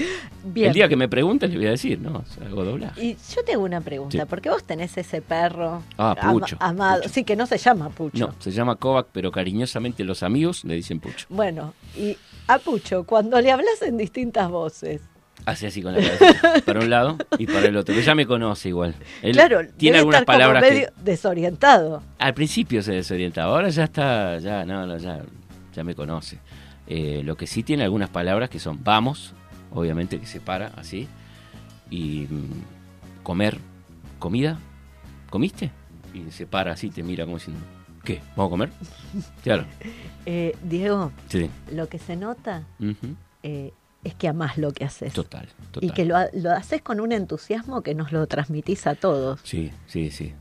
Bien. 0.45 0.69
El 0.69 0.73
día 0.75 0.89
que 0.89 0.97
me 0.97 1.09
pregunten 1.09 1.51
le 1.51 1.57
voy 1.59 1.67
a 1.67 1.71
decir, 1.71 1.99
¿no? 2.01 2.25
Hago 2.47 2.65
doblaje. 2.65 3.05
Y 3.05 3.17
yo 3.35 3.45
te 3.45 3.53
hago 3.53 3.65
una 3.65 3.81
pregunta, 3.81 4.19
Sí. 4.19 4.25
¿por 4.29 4.41
qué 4.41 4.49
vos 4.51 4.65
tenés 4.65 4.97
ese 4.97 5.21
perro 5.23 5.83
Ah, 5.99 6.15
amado? 6.61 7.03
Pucho. 7.03 7.13
Sí, 7.13 7.25
que 7.25 7.37
no 7.37 7.47
se 7.47 7.59
llama 7.59 7.91
Pucho. 7.91 8.29
No, 8.29 8.35
se 8.39 8.51
llama 8.51 8.77
Kovac, 8.77 9.09
pero 9.13 9.31
cariñosamente 9.31 10.05
los 10.05 10.23
amigos 10.23 10.65
le 10.65 10.75
dicen 10.75 11.01
Pucho. 11.01 11.27
Bueno, 11.29 11.75
y 11.97 12.17
a 12.49 12.59
Pucho, 12.59 13.05
cuando 13.05 13.41
le 13.41 13.51
hablas 13.51 13.83
en 13.83 13.97
distintas 13.99 14.51
voces, 14.51 15.01
Hace 15.45 15.67
así 15.69 15.81
con 15.83 15.93
la 15.95 16.01
cabeza, 16.01 16.55
para 16.65 16.81
un 16.81 16.91
lado 16.91 17.19
y 17.39 17.47
para 17.47 17.67
el 17.67 17.77
otro. 17.77 17.95
Pero 17.95 18.05
ya 18.05 18.15
me 18.17 18.27
conoce 18.27 18.71
igual. 18.71 18.97
Él 19.23 19.33
claro, 19.33 19.61
tiene 19.77 19.99
debe 19.99 19.99
algunas 19.99 20.23
estar 20.23 20.35
como 20.35 20.39
palabras 20.51 20.63
medio 20.63 20.87
que 20.89 20.93
desorientado. 21.05 22.03
al 22.19 22.35
principio 22.35 22.83
se 22.83 22.93
desorientaba, 22.95 23.53
ahora 23.53 23.69
ya 23.69 23.85
está, 23.85 24.39
ya, 24.39 24.65
no, 24.65 24.87
no, 24.87 24.97
ya, 24.97 25.21
ya 25.75 25.85
me 25.85 25.95
conoce. 25.95 26.39
Eh, 26.87 27.23
lo 27.25 27.37
que 27.37 27.47
sí 27.47 27.63
tiene 27.63 27.83
algunas 27.85 28.09
palabras 28.11 28.49
que 28.51 28.59
son 28.59 28.83
vamos, 28.85 29.35
obviamente 29.73 30.21
que 30.21 30.27
se 30.27 30.41
para 30.41 30.69
así, 30.77 31.09
y 31.91 32.27
mm, 32.31 33.23
comer, 33.23 33.59
comida, 34.19 34.59
¿comiste? 35.31 35.71
Y 36.15 36.31
se 36.31 36.47
para 36.47 36.73
así, 36.73 36.91
te 36.91 37.03
mira 37.03 37.25
como 37.25 37.37
diciendo, 37.39 37.61
¿qué? 38.05 38.21
¿Vamos 38.37 38.47
a 38.47 38.51
comer? 38.51 38.71
Claro, 39.43 39.65
Eh, 40.27 40.57
Diego, 40.63 41.13
sí. 41.29 41.51
lo 41.73 41.89
que 41.89 41.99
se 41.99 42.17
nota 42.17 42.63
eh, 43.43 43.73
es 44.05 44.15
que 44.15 44.29
amás 44.29 44.57
lo 44.59 44.73
que 44.73 44.85
haces. 44.85 45.13
Total, 45.13 45.49
Y 45.49 45.73
total. 45.73 45.93
que 45.95 46.05
lo, 46.05 46.17
lo 46.35 46.53
haces 46.53 46.83
con 46.83 47.01
un 47.01 47.13
entusiasmo 47.13 47.83
que 47.83 47.95
nos 47.95 48.13
lo 48.13 48.27
transmitís 48.27 48.87
a 48.87 48.95
todos. 48.95 49.41
Sí, 49.43 49.71
sí, 49.89 50.11
sí. 50.11 50.33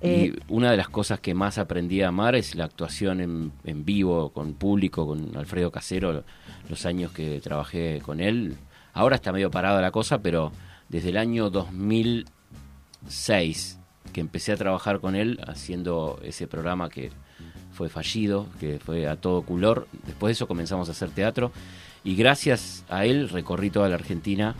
Eh, 0.00 0.34
y 0.34 0.40
una 0.48 0.70
de 0.70 0.76
las 0.76 0.88
cosas 0.88 1.20
que 1.20 1.34
más 1.34 1.58
aprendí 1.58 2.02
a 2.02 2.08
amar 2.08 2.34
es 2.34 2.54
la 2.54 2.64
actuación 2.64 3.52
en, 3.64 3.84
vivo, 3.84 4.30
con 4.30 4.54
público, 4.54 5.06
con 5.06 5.36
Alfredo 5.36 5.70
Casero, 5.70 6.24
los 6.68 6.86
años 6.86 7.12
que 7.12 7.40
trabajé 7.40 8.00
con 8.04 8.20
él. 8.20 8.56
Ahora 8.92 9.16
está 9.16 9.32
medio 9.32 9.50
parada 9.50 9.80
la 9.80 9.90
cosa, 9.90 10.22
pero 10.22 10.52
desde 10.88 11.10
el 11.10 11.16
año 11.16 11.50
2006 11.50 13.78
que 14.12 14.20
empecé 14.20 14.52
a 14.52 14.56
trabajar 14.56 15.00
con 15.00 15.14
él 15.14 15.40
haciendo 15.46 16.18
ese 16.22 16.46
programa 16.46 16.88
que 16.88 17.10
fue 17.72 17.88
fallido, 17.88 18.46
que 18.58 18.78
fue 18.78 19.06
a 19.06 19.16
todo 19.16 19.42
color. 19.42 19.86
Después 20.06 20.30
de 20.30 20.32
eso 20.32 20.48
comenzamos 20.48 20.88
a 20.88 20.92
hacer 20.92 21.10
teatro 21.10 21.52
y 22.02 22.16
gracias 22.16 22.84
a 22.88 23.04
él 23.04 23.28
recorrí 23.28 23.70
toda 23.70 23.88
la 23.88 23.96
Argentina, 23.96 24.54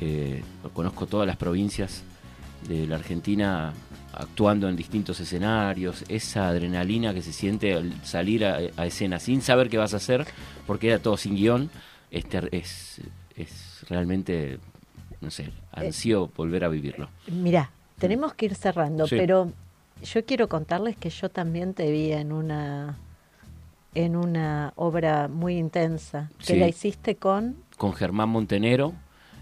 eh, 0.00 0.42
conozco 0.72 1.06
todas 1.06 1.26
las 1.26 1.36
provincias 1.36 2.02
de 2.68 2.86
la 2.86 2.96
Argentina 2.96 3.72
actuando 4.16 4.68
en 4.68 4.76
distintos 4.76 5.20
escenarios, 5.20 6.04
esa 6.08 6.48
adrenalina 6.48 7.12
que 7.14 7.22
se 7.22 7.32
siente 7.32 7.74
al 7.74 7.92
salir 8.04 8.44
a, 8.44 8.58
a 8.76 8.86
escena 8.86 9.18
sin 9.18 9.42
saber 9.42 9.68
qué 9.68 9.78
vas 9.78 9.94
a 9.94 9.98
hacer, 9.98 10.26
porque 10.66 10.88
era 10.88 10.98
todo 10.98 11.16
sin 11.16 11.36
guion, 11.36 11.70
este, 12.10 12.48
es, 12.56 13.00
es 13.36 13.84
realmente, 13.88 14.58
no 15.20 15.30
sé, 15.30 15.50
ansío 15.72 16.30
volver 16.36 16.64
a 16.64 16.68
vivirlo. 16.68 17.08
Mirá, 17.28 17.70
tenemos 17.98 18.34
que 18.34 18.46
ir 18.46 18.54
cerrando, 18.54 19.06
Sí. 19.06 19.16
pero 19.16 19.52
yo 20.02 20.24
quiero 20.24 20.48
contarles 20.48 20.96
que 20.96 21.10
yo 21.10 21.28
también 21.30 21.74
te 21.74 21.90
vi 21.90 22.12
en 22.12 22.32
una 22.32 22.96
en 23.94 24.14
una 24.14 24.74
obra 24.76 25.26
muy 25.26 25.56
intensa 25.56 26.28
que 26.38 26.52
Sí. 26.52 26.56
la 26.58 26.68
hiciste 26.68 27.16
con 27.16 27.56
Con 27.78 27.94
Germán 27.94 28.28
Montenero, 28.28 28.92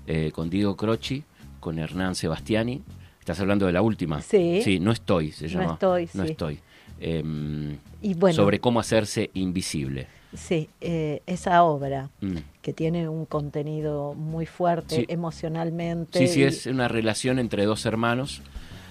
eh, 0.07 0.31
con 0.33 0.49
Diego 0.49 0.77
Croci, 0.77 1.25
con 1.59 1.79
Hernán 1.81 2.15
Sebastiani. 2.15 2.83
Estás 3.25 3.41
hablando 3.41 3.65
de 3.65 3.73
la 3.73 3.81
última. 3.81 4.21
Sí. 4.21 4.61
Sí, 4.63 4.79
no 4.79 4.93
estoy, 4.93 5.33
se 5.33 5.47
No 5.47 5.53
llama. 5.63 5.73
estoy, 5.73 6.11
No 6.13 6.27
sí. 6.27 6.31
estoy. 6.33 6.59
Em, 7.01 7.79
y 8.03 8.13
bueno 8.13 8.37
sobre 8.37 8.61
cómo 8.61 8.81
hacerse 8.81 9.31
invisible. 9.33 10.07
sí 10.35 10.69
eh, 10.83 11.23
esa 11.27 11.63
obra 11.63 12.11
Mm. 12.21 12.37
que 12.61 12.73
tiene 12.75 13.09
un 13.09 13.25
contenido 13.25 14.13
muy 14.15 14.45
fuerte 14.47 14.97
Sí. 14.97 15.05
emocionalmente 15.09 16.19
Sí, 16.19 16.27
sí, 16.29 16.41
y- 16.41 16.43
es 16.45 16.67
una 16.67 16.87
relación 16.89 17.39
entre 17.39 17.65
dos 17.65 17.87
hermanos. 17.87 18.43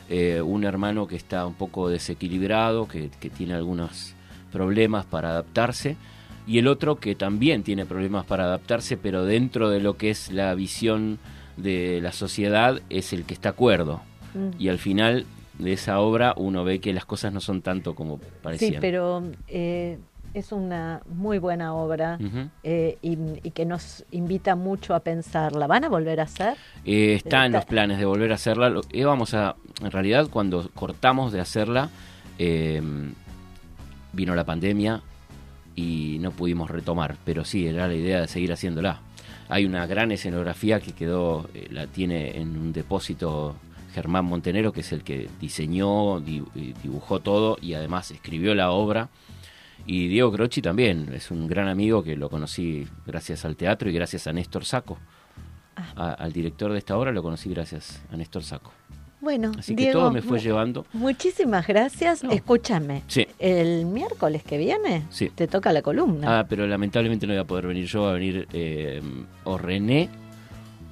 eh, 0.09 0.41
un 0.41 0.63
hermano 0.65 1.07
que 1.07 1.15
está 1.15 1.45
un 1.45 1.53
poco 1.53 1.87
desequilibrado, 1.89 2.87
que, 2.89 3.09
que 3.21 3.29
tiene 3.29 3.53
algunos 3.53 4.13
problemas 4.51 5.05
para 5.05 5.29
adaptarse, 5.29 5.95
y 6.45 6.57
el 6.57 6.67
otro 6.67 6.97
que 6.97 7.15
también 7.15 7.63
tiene 7.63 7.85
problemas 7.85 8.25
para 8.25 8.43
adaptarse, 8.43 8.97
pero 8.97 9.23
dentro 9.25 9.69
de 9.69 9.79
lo 9.79 9.95
que 9.95 10.09
es 10.09 10.29
la 10.31 10.53
visión 10.55 11.19
de 11.55 11.99
la 12.01 12.11
sociedad 12.11 12.81
es 12.89 13.13
el 13.13 13.23
que 13.23 13.33
está 13.33 13.49
acuerdo. 13.49 14.01
Mm. 14.33 14.49
Y 14.61 14.69
al 14.69 14.79
final 14.79 15.25
de 15.59 15.73
esa 15.73 15.99
obra 15.99 16.33
uno 16.37 16.63
ve 16.63 16.79
que 16.79 16.93
las 16.93 17.05
cosas 17.05 17.31
no 17.33 17.39
son 17.39 17.61
tanto 17.61 17.93
como 17.95 18.17
parecían. 18.41 18.71
sí 18.73 18.77
pero 18.81 19.21
eh, 19.47 19.99
es 20.33 20.51
una 20.51 21.01
muy 21.07 21.37
buena 21.37 21.75
obra 21.75 22.17
eh, 22.63 22.97
y, 23.03 23.17
y 23.43 23.51
que 23.51 23.65
nos 23.65 24.03
invita 24.09 24.55
mucho 24.55 24.95
a 24.95 25.01
pensar 25.01 25.55
la 25.55 25.67
van 25.67 25.83
a 25.83 25.89
volver 25.89 26.19
a 26.19 26.23
hacer 26.23 26.55
Eh, 26.85 27.13
está 27.13 27.45
en 27.45 27.51
los 27.51 27.65
planes 27.65 27.99
de 27.99 28.05
volver 28.05 28.31
a 28.31 28.35
hacerla. 28.35 28.69
Lo- 28.71 28.81
íbamos 28.91 29.35
a, 29.35 29.55
en 29.83 29.91
realidad, 29.91 30.27
cuando 30.31 30.67
cortamos 30.73 31.31
de 31.31 31.39
hacerla, 31.39 31.89
eh, 32.39 32.81
vino 34.11 34.33
la 34.35 34.43
pandemia 34.43 35.01
y 35.75 36.17
no 36.19 36.31
pudimos 36.31 36.69
retomar. 36.71 37.15
Pero 37.25 37.45
sí, 37.45 37.67
era 37.67 37.87
la 37.87 37.93
idea 37.93 38.21
de 38.21 38.27
seguir 38.27 38.51
haciéndola. 38.53 39.01
Hay 39.49 39.65
una 39.65 39.85
gran 39.85 40.11
escenografía 40.11 40.79
que 40.79 40.93
quedó, 40.93 41.47
eh, 41.53 41.67
la 41.69 41.85
tiene 41.87 42.37
en 42.37 42.57
un 42.57 42.73
depósito 42.73 43.55
Germán 43.93 44.25
Montenero, 44.25 44.71
que 44.73 44.81
es 44.81 44.91
el 44.91 45.03
que 45.03 45.29
diseñó, 45.39 46.19
di- 46.19 46.43
eh, 46.55 46.73
dibujó 46.81 47.19
todo 47.19 47.57
y 47.61 47.73
además 47.75 48.11
escribió 48.11 48.55
la 48.55 48.71
obra. 48.71 49.09
Y 49.85 50.07
Diego 50.07 50.31
Croci 50.31 50.61
también, 50.61 51.09
es 51.13 51.29
un 51.31 51.47
gran 51.47 51.67
amigo 51.67 52.03
que 52.03 52.15
lo 52.15 52.29
conocí 52.29 52.87
gracias 53.05 53.43
al 53.45 53.55
teatro 53.55 53.89
y 53.89 53.93
gracias 53.93 54.27
a 54.27 54.33
Néstor 54.33 54.65
Saco. 54.65 54.97
A- 55.95 56.13
al 56.13 56.31
director 56.31 56.71
de 56.71 56.77
esta 56.77 56.97
obra 56.97 57.11
lo 57.11 57.21
conocí 57.23 57.49
gracias 57.49 58.01
a 58.11 58.15
Néstor 58.15 58.43
Saco. 58.43 58.71
bueno 59.21 59.51
Así 59.57 59.73
que 59.75 59.83
Diego, 59.83 59.99
todo 60.01 60.11
me 60.11 60.21
fue 60.21 60.39
llevando. 60.39 60.85
muchísimas 60.93 61.65
gracias 61.65 62.23
No. 62.25 62.31
escúchame 62.31 63.03
Sí. 63.07 63.25
el 63.39 63.85
miércoles 63.85 64.43
que 64.43 64.57
viene 64.57 65.03
Sí. 65.09 65.29
te 65.33 65.47
toca 65.47 65.71
la 65.73 65.81
columna 65.81 66.39
Ah, 66.39 66.45
pero 66.47 66.67
lamentablemente 66.67 67.25
no 67.25 67.33
voy 67.33 67.39
a 67.41 67.45
poder 67.45 67.67
venir 67.67 67.85
yo, 67.87 68.03
va 68.03 68.09
a 68.11 68.13
venir 68.13 68.47
eh, 68.53 69.01
o 69.45 69.57
René 69.57 70.09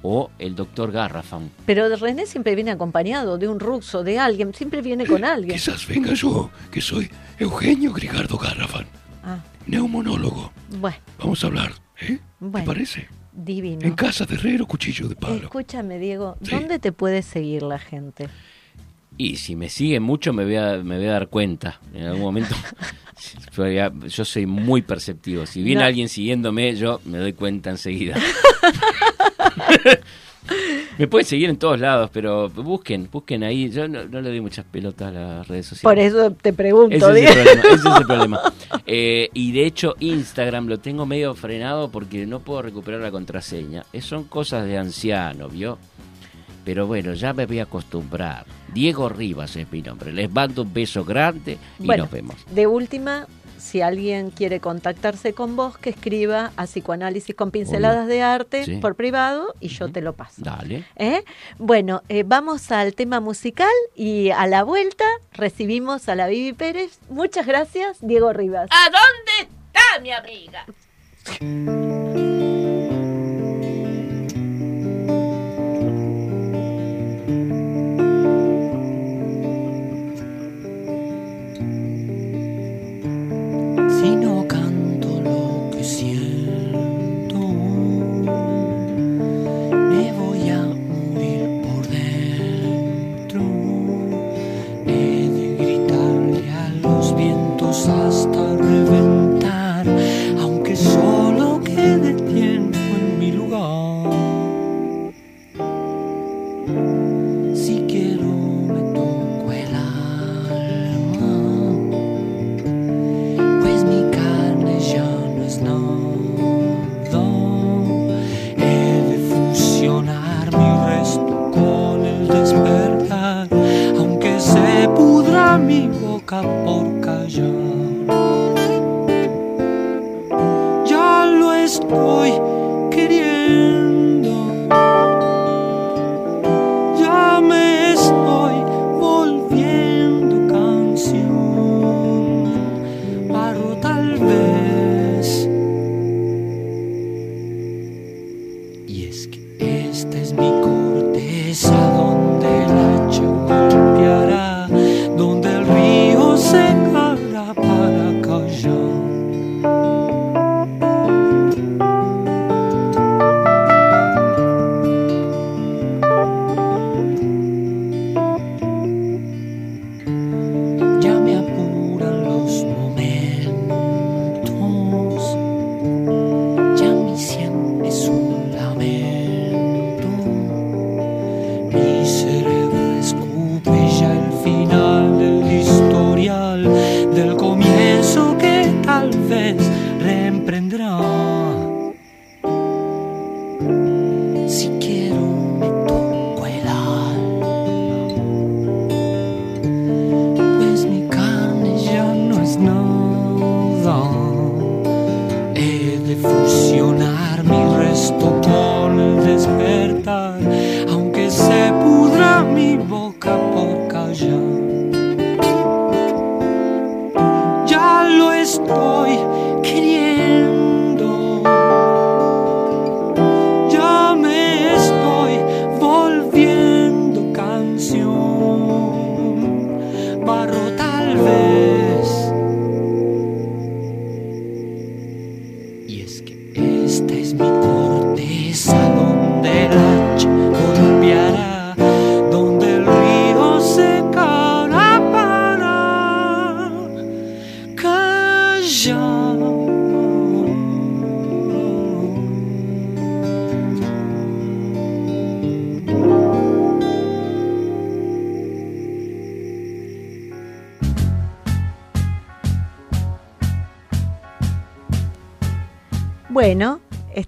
o 0.02 0.30
el 0.38 0.54
doctor 0.54 0.90
Garrafan. 0.92 1.50
Pero 1.66 1.94
René 1.96 2.26
siempre 2.26 2.54
viene 2.54 2.70
acompañado 2.72 3.38
de 3.38 3.48
un 3.48 3.60
ruso, 3.60 4.02
de 4.02 4.18
alguien, 4.18 4.52
siempre 4.54 4.82
viene 4.82 5.06
con 5.06 5.24
alguien. 5.24 5.54
Quizás 5.56 5.86
venga 5.86 6.12
yo, 6.14 6.50
que 6.70 6.80
soy 6.80 7.08
Eugenio 7.38 7.92
Grigardo 7.92 8.36
Garrafan, 8.38 8.86
Ah, 9.24 9.38
neumonólogo. 9.66 10.52
bueno, 10.78 10.96
Vamos 11.18 11.44
a 11.44 11.46
hablar, 11.46 11.72
¿eh? 12.00 12.18
Bueno. 12.40 12.64
¿Te 12.64 12.66
parece? 12.66 13.08
divino. 13.34 13.80
En 13.86 13.94
casa 13.94 14.26
de 14.26 14.34
Herrero, 14.34 14.66
cuchillo 14.66 15.08
de 15.08 15.14
palo. 15.16 15.44
Escúchame, 15.44 15.98
Diego, 15.98 16.36
Sí. 16.42 16.50
¿dónde 16.54 16.78
te 16.78 16.92
puede 16.92 17.22
seguir 17.22 17.62
la 17.62 17.78
gente? 17.78 18.28
Y 19.16 19.36
si 19.36 19.56
me 19.56 19.68
sigue 19.70 20.00
mucho 20.00 20.32
me 20.34 20.44
voy 20.44 20.56
a, 20.56 20.78
me 20.78 20.96
voy 20.98 21.06
a 21.06 21.12
dar 21.12 21.28
cuenta 21.28 21.80
en 21.94 22.04
algún 22.04 22.22
momento. 22.22 22.54
Yo 24.08 24.24
soy 24.24 24.46
muy 24.46 24.82
perceptivo. 24.82 25.46
Si 25.46 25.62
viene 25.62 25.80
No. 25.82 25.86
alguien 25.86 26.08
siguiéndome, 26.08 26.74
yo 26.76 27.00
me 27.04 27.18
doy 27.18 27.32
cuenta 27.34 27.70
enseguida. 27.70 28.16
me 30.98 31.06
pueden 31.06 31.24
seguir 31.26 31.48
en 31.50 31.56
todos 31.56 31.78
lados, 31.78 32.10
pero 32.12 32.48
busquen, 32.50 33.08
busquen 33.10 33.44
ahí. 33.44 33.70
Yo 33.70 33.86
no, 33.88 34.04
no 34.04 34.20
le 34.20 34.30
doy 34.30 34.40
muchas 34.40 34.64
pelotas 34.64 35.08
a 35.08 35.12
las 35.12 35.48
redes 35.48 35.66
sociales. 35.66 35.82
Por 35.82 35.98
eso 35.98 36.30
te 36.32 36.52
pregunto, 36.52 37.10
Ese 37.14 37.24
es 37.24 37.36
el 37.36 37.44
problema. 37.44 37.62
ese 37.62 37.88
es 37.88 37.96
el 38.00 38.06
problema. 38.06 38.40
Eh, 38.86 39.28
y 39.34 39.52
de 39.52 39.66
hecho, 39.66 39.94
Instagram 40.00 40.66
lo 40.66 40.78
tengo 40.78 41.06
medio 41.06 41.34
frenado 41.34 41.90
porque 41.90 42.26
no 42.26 42.40
puedo 42.40 42.62
recuperar 42.62 43.00
la 43.00 43.10
contraseña. 43.10 43.84
Eh, 43.92 44.00
son 44.00 44.24
cosas 44.24 44.66
de 44.66 44.78
anciano, 44.78 45.48
¿vio? 45.48 45.78
Pero 46.64 46.86
bueno, 46.86 47.12
ya 47.14 47.32
me 47.32 47.46
voy 47.46 47.58
a 47.58 47.64
acostumbrar. 47.64 48.44
Diego 48.72 49.08
Rivas 49.08 49.56
es 49.56 49.70
mi 49.72 49.82
nombre. 49.82 50.12
Les 50.12 50.30
mando 50.30 50.62
un 50.62 50.72
beso 50.72 51.04
grande 51.04 51.58
y 51.80 51.86
Bueno, 51.86 52.04
nos 52.04 52.12
vemos. 52.12 52.36
de 52.54 52.66
última, 52.66 53.26
si 53.62 53.80
alguien 53.80 54.30
quiere 54.30 54.58
contactarse 54.60 55.32
con 55.34 55.54
vos, 55.56 55.78
que 55.78 55.90
escriba 55.90 56.52
a 56.56 56.64
psicoanálisis 56.66 57.34
con 57.34 57.50
pinceladas 57.52 58.06
de 58.08 58.20
arte 58.22 58.64
Sí. 58.64 58.76
por 58.78 58.96
privado 58.96 59.54
y 59.60 59.68
yo 59.68 59.90
te 59.90 60.00
lo 60.00 60.12
paso. 60.14 60.42
Dale. 60.42 60.84
¿Eh? 60.96 61.24
Bueno, 61.58 62.02
eh, 62.08 62.24
vamos 62.26 62.70
al 62.72 62.94
tema 62.94 63.20
musical 63.20 63.68
y 63.94 64.30
a 64.30 64.46
la 64.46 64.64
vuelta 64.64 65.04
recibimos 65.32 66.08
a 66.08 66.14
la 66.16 66.26
Vivi 66.26 66.52
Pérez. 66.52 66.98
Muchas 67.08 67.46
gracias, 67.46 67.98
Diego 68.00 68.32
Rivas. 68.32 68.68
¿A 68.70 68.90
dónde 68.90 69.54
está 69.72 70.00
mi 70.02 70.10
amiga? 70.12 70.66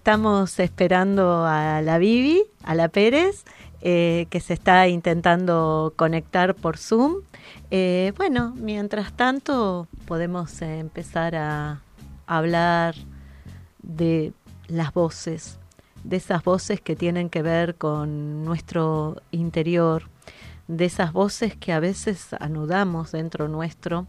estamos 0.04 0.60
esperando 0.60 1.46
a 1.46 1.80
la 1.80 1.96
Bibi, 1.96 2.42
a 2.62 2.74
la 2.74 2.88
Pérez, 2.88 3.42
eh, 3.80 4.26
que 4.28 4.40
se 4.40 4.52
está 4.52 4.86
intentando 4.86 5.94
conectar 5.96 6.54
por 6.54 6.76
Zoom. 6.76 7.22
Eh, 7.70 8.12
bueno, 8.18 8.52
mientras 8.54 9.14
tanto 9.14 9.88
podemos 10.06 10.60
empezar 10.60 11.34
a 11.36 11.80
hablar 12.26 12.96
de 13.82 14.34
las 14.68 14.92
voces, 14.92 15.58
de 16.02 16.18
esas 16.18 16.44
voces 16.44 16.82
que 16.82 16.96
tienen 16.96 17.30
que 17.30 17.40
ver 17.40 17.76
con 17.76 18.44
nuestro 18.44 19.22
interior, 19.30 20.10
de 20.68 20.84
esas 20.84 21.14
voces 21.14 21.56
que 21.56 21.72
a 21.72 21.80
veces 21.80 22.34
anudamos 22.40 23.10
dentro 23.10 23.48
nuestro 23.48 24.06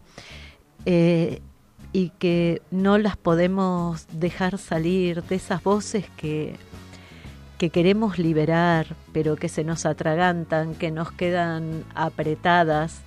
eh, 0.84 1.40
y 1.96 2.10
que 2.10 2.60
no 2.70 2.98
las 2.98 3.16
podemos 3.16 4.06
dejar 4.12 4.58
salir, 4.58 5.22
de 5.22 5.36
esas 5.36 5.62
voces 5.62 6.04
que, 6.18 6.56
que 7.56 7.70
queremos 7.70 8.18
liberar, 8.18 8.94
pero 9.14 9.36
que 9.36 9.48
se 9.48 9.64
nos 9.64 9.86
atragantan, 9.86 10.74
que 10.74 10.90
nos 10.90 11.10
quedan 11.10 11.84
apretadas, 11.94 13.00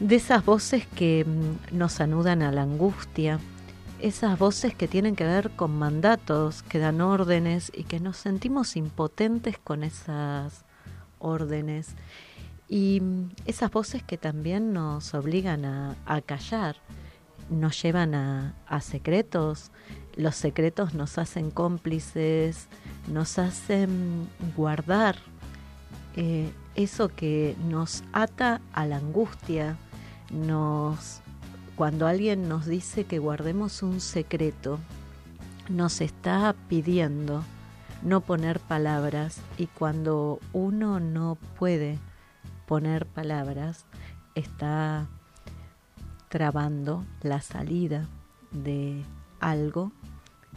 de 0.00 0.16
esas 0.16 0.44
voces 0.44 0.84
que 0.96 1.24
mm, 1.24 1.78
nos 1.78 2.00
anudan 2.00 2.42
a 2.42 2.50
la 2.50 2.62
angustia, 2.62 3.38
esas 4.00 4.36
voces 4.36 4.74
que 4.74 4.88
tienen 4.88 5.14
que 5.14 5.22
ver 5.22 5.50
con 5.50 5.78
mandatos, 5.78 6.64
que 6.64 6.80
dan 6.80 7.00
órdenes 7.00 7.70
y 7.72 7.84
que 7.84 8.00
nos 8.00 8.16
sentimos 8.16 8.74
impotentes 8.74 9.58
con 9.58 9.84
esas 9.84 10.64
órdenes. 11.20 11.94
Y 12.68 13.00
mm, 13.00 13.28
esas 13.46 13.70
voces 13.70 14.02
que 14.02 14.18
también 14.18 14.72
nos 14.72 15.14
obligan 15.14 15.64
a, 15.64 15.94
a 16.04 16.20
callar, 16.20 16.78
nos 17.50 17.80
llevan 17.82 18.14
a, 18.14 18.80
secretos, 18.80 19.70
los 20.16 20.36
secretos 20.36 20.94
nos 20.94 21.18
hacen 21.18 21.50
cómplices, 21.50 22.68
nos 23.06 23.38
hacen 23.38 24.28
guardar 24.56 25.16
eh, 26.16 26.50
eso 26.74 27.08
que 27.08 27.56
nos 27.68 28.02
ata 28.12 28.60
a 28.72 28.86
la 28.86 28.96
angustia, 28.96 29.76
nos 30.30 31.20
cuando 31.76 32.08
alguien 32.08 32.48
nos 32.48 32.66
dice 32.66 33.04
que 33.04 33.20
guardemos 33.20 33.84
un 33.84 34.00
secreto, 34.00 34.80
nos 35.68 36.00
está 36.00 36.56
pidiendo 36.68 37.44
no 38.02 38.20
poner 38.20 38.58
palabras 38.58 39.40
y 39.58 39.66
cuando 39.68 40.40
uno 40.52 40.98
no 40.98 41.38
puede 41.56 42.00
poner 42.66 43.06
palabras, 43.06 43.86
está 44.34 45.06
trabando 46.28 47.04
la 47.22 47.40
salida 47.40 48.06
de 48.50 49.02
algo 49.40 49.92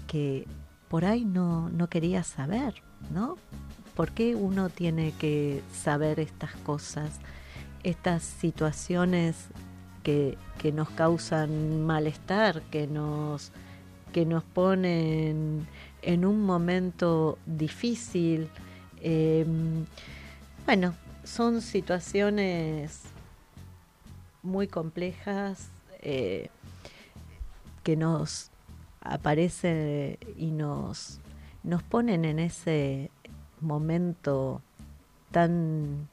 que 0.08 0.48
por 0.90 1.06
ahí 1.06 1.26
no, 1.26 1.70
no 1.70 1.88
quería 1.88 2.24
saber, 2.24 2.76
¿no? 3.12 3.38
¿Por 3.96 4.12
qué 4.12 4.36
uno 4.36 4.70
tiene 4.70 5.14
que 5.14 5.62
saber 5.74 6.20
estas 6.20 6.54
cosas, 6.58 7.20
estas 7.84 8.24
situaciones 8.24 9.48
que, 10.04 10.38
que 10.58 10.72
nos 10.72 10.90
causan 10.90 11.86
malestar, 11.86 12.62
que 12.64 12.88
nos, 12.88 13.52
que 14.12 14.26
nos 14.26 14.44
ponen 14.44 15.68
en 16.02 16.26
un 16.26 16.42
momento 16.42 17.38
difícil? 17.46 18.50
Eh, 19.02 19.46
bueno, 20.66 20.94
son 21.24 21.62
situaciones 21.62 23.02
muy 24.44 24.68
complejas 24.68 25.70
eh, 26.02 26.50
que 27.84 27.96
nos 27.96 28.52
aparecen 29.02 30.18
y 30.38 30.52
nos, 30.52 31.20
nos 31.64 31.84
ponen 31.84 32.26
en 32.26 32.40
ese 32.40 33.12
momento 33.60 34.62
tan 35.32 36.08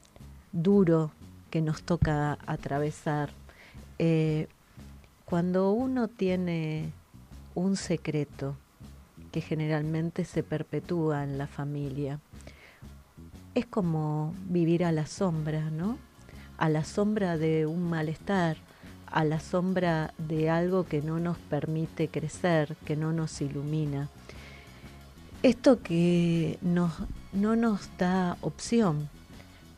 duro 0.51 1.11
que 1.49 1.61
nos 1.61 1.83
toca 1.83 2.37
atravesar. 2.45 3.31
Eh, 3.97 4.47
cuando 5.25 5.71
uno 5.71 6.07
tiene 6.07 6.91
un 7.55 7.75
secreto 7.75 8.55
que 9.31 9.41
generalmente 9.41 10.25
se 10.25 10.41
perpetúa 10.43 11.23
en 11.23 11.37
la 11.37 11.47
familia, 11.47 12.19
es 13.53 13.65
como 13.65 14.33
vivir 14.47 14.85
a 14.85 14.91
la 14.91 15.05
sombra, 15.05 15.69
¿no? 15.69 15.97
A 16.59 16.69
la 16.69 16.83
sombra 16.83 17.37
de 17.37 17.65
un 17.65 17.89
malestar, 17.89 18.57
a 19.07 19.23
la 19.23 19.39
sombra 19.39 20.13
de 20.17 20.49
algo 20.49 20.85
que 20.85 21.01
no 21.01 21.19
nos 21.19 21.37
permite 21.37 22.07
crecer, 22.07 22.75
que 22.85 22.95
no 22.95 23.11
nos 23.11 23.41
ilumina. 23.41 24.09
Esto 25.41 25.81
que 25.81 26.59
nos, 26.61 26.91
no 27.33 27.55
nos 27.55 27.89
da 27.97 28.37
opción, 28.41 29.09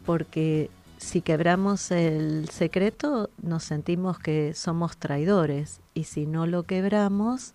porque 0.06 0.70
si 0.98 1.22
quebramos 1.22 1.92
el 1.92 2.50
secreto 2.50 3.30
nos 3.42 3.64
sentimos 3.64 4.20
que 4.20 4.54
somos 4.54 4.98
traidores 4.98 5.80
y 5.94 6.04
si 6.06 6.26
no 6.26 6.46
lo 6.46 6.64
quebramos, 6.64 7.54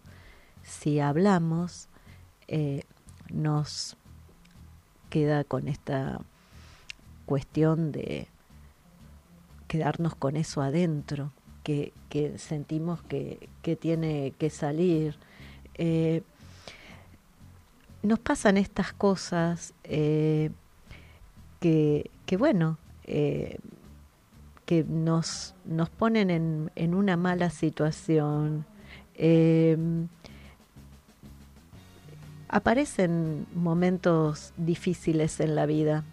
si 0.62 1.00
hablamos, 1.00 1.88
eh, 2.48 2.82
nos 3.32 3.96
queda 5.10 5.44
con 5.44 5.68
esta 5.68 6.20
cuestión 7.24 7.92
de 7.92 8.28
quedarnos 9.68 10.14
con 10.14 10.36
eso 10.36 10.62
adentro, 10.62 11.32
que, 11.62 11.92
que 12.08 12.38
sentimos 12.38 13.02
que, 13.02 13.48
que, 13.62 13.74
tiene 13.74 14.32
que 14.38 14.50
salir. 14.50 15.16
Eh, 15.74 16.22
nos 18.02 18.20
pasan 18.20 18.56
estas 18.56 18.92
cosas 18.92 19.74
eh, 19.82 20.50
que, 21.60 22.08
bueno, 22.38 22.78
eh, 23.04 23.58
que 24.64 24.84
nos, 24.84 25.54
nos 25.64 25.90
ponen 25.90 26.30
en, 26.30 26.70
en 26.76 26.94
una 26.94 27.16
mala 27.16 27.50
situación. 27.50 28.64
aparecen 32.48 33.46
momentos 33.54 34.52
difíciles 34.56 35.40
en 35.40 35.56
la 35.56 35.66
vida, 35.66 36.04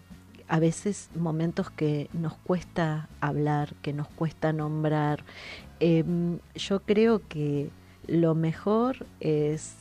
a 0.54 0.60
veces 0.60 1.10
momentos 1.16 1.68
que 1.68 2.08
nos 2.12 2.36
cuesta 2.36 3.08
hablar, 3.20 3.74
que 3.82 3.92
nos 3.92 4.06
cuesta 4.06 4.52
nombrar. 4.52 5.24
Em, 5.80 6.38
yo 6.54 6.78
creo 6.78 7.26
que 7.26 7.70
lo 8.06 8.36
mejor 8.36 9.04
es 9.18 9.74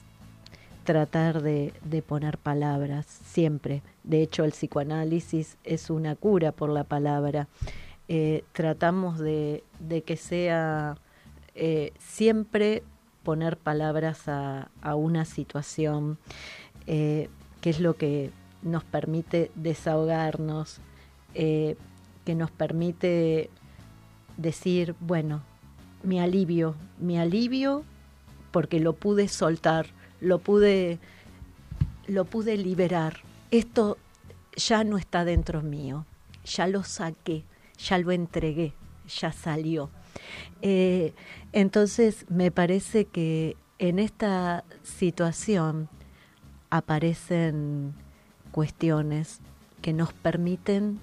tratar 0.83 1.43
de, 1.43 1.73
poner 2.07 2.39
palabras 2.39 3.05
siempre. 3.05 3.83
De 4.03 4.23
hecho, 4.23 4.45
el 4.45 4.49
psicoanálisis 4.49 5.57
es 5.63 5.91
una 5.91 6.15
cura 6.15 6.51
por 6.51 6.71
la 6.71 6.85
palabra. 6.85 7.47
Eh, 8.07 8.43
tratamos 8.53 9.19
de, 9.19 9.63
que 10.07 10.17
sea 10.17 10.97
eh, 11.53 11.93
siempre 11.99 12.81
poner 13.21 13.57
palabras 13.57 14.27
a, 14.27 14.69
una 14.95 15.25
situación, 15.25 16.17
eh, 16.87 17.29
que 17.61 17.69
es 17.69 17.79
lo 17.79 17.95
que 17.95 18.31
nos 18.63 18.83
permite 18.83 19.51
desahogarnos, 19.55 20.79
eh, 21.33 21.75
que 22.25 22.35
nos 22.35 22.51
permite 22.51 23.49
decir, 24.37 24.95
bueno, 24.99 25.43
mi 26.03 26.19
alivio, 26.19 26.75
mi 26.99 27.17
alivio 27.17 27.83
porque 28.51 28.79
lo 28.79 28.93
pude 28.93 29.27
soltar, 29.27 29.87
lo 30.21 30.39
pude, 30.39 30.99
lo 32.07 32.25
pude 32.25 32.55
liberar. 32.55 33.21
Esto 33.51 33.97
ya 34.55 34.83
no 34.83 34.97
está 34.97 35.25
dentro 35.25 35.61
mío, 35.61 36.05
ya 36.45 36.67
lo 36.67 36.83
saqué, 36.83 37.43
ya 37.77 37.97
lo 37.97 38.11
entregué, 38.11 38.73
ya 39.07 39.31
salió. 39.31 39.89
Eh, 40.61 41.13
entonces 41.51 42.25
me 42.29 42.51
parece 42.51 43.05
que 43.05 43.57
en 43.79 43.99
esta 43.99 44.63
situación 44.83 45.89
aparecen 46.69 47.93
cuestiones 48.53 49.41
que 49.81 49.91
nos 49.91 50.13
permiten 50.13 51.01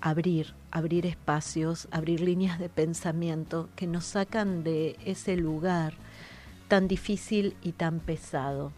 abrir, 0.00 0.54
abrir 0.70 1.04
espacios, 1.06 1.88
abrir 1.90 2.20
líneas 2.20 2.60
de 2.60 2.68
pensamiento 2.68 3.68
que 3.74 3.88
nos 3.88 4.04
sacan 4.04 4.62
de 4.62 4.96
ese 5.04 5.36
lugar 5.36 5.94
tan 6.68 6.86
difícil 6.86 7.56
y 7.60 7.72
tan 7.72 7.98
pesado. 7.98 8.70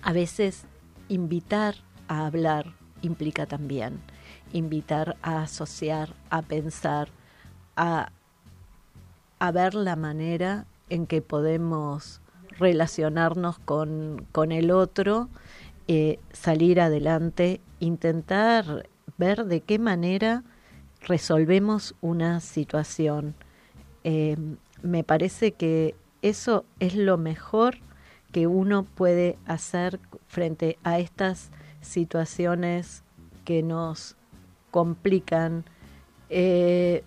A 0.00 0.12
veces 0.12 0.66
invitar 1.08 1.74
a 2.06 2.26
hablar 2.26 2.74
implica 3.02 3.46
también 3.46 4.00
invitar 4.52 5.16
a 5.22 5.42
asociar, 5.42 6.14
a 6.30 6.42
pensar, 6.42 7.08
a, 7.76 8.10
a 9.38 9.52
ver 9.52 9.74
la 9.74 9.96
manera 9.96 10.66
en 10.88 11.06
que 11.06 11.22
podemos 11.22 12.20
relacionarnos 12.58 13.58
con, 13.58 14.26
con 14.32 14.52
el 14.52 14.70
otro 14.70 15.28
eh, 15.88 16.18
salir 16.32 16.80
adelante, 16.82 17.62
intentar 17.80 18.88
ver 19.16 19.46
de 19.46 19.62
qué 19.62 19.78
manera 19.78 20.44
resolvemos 21.00 21.94
una 22.02 22.40
situación. 22.40 23.34
Eh, 24.04 24.36
me 24.82 25.02
parece 25.02 25.52
que 25.52 25.94
eso 26.20 26.66
es 26.78 26.94
lo 26.94 27.16
mejor 27.16 27.78
que 28.32 28.46
uno 28.46 28.82
puede 28.84 29.38
hacer 29.46 29.98
frente 30.26 30.78
a 30.84 30.98
estas 30.98 31.48
situaciones 31.80 33.02
que 33.46 33.62
nos 33.62 34.14
complican. 34.70 35.64
Eh, 36.28 37.02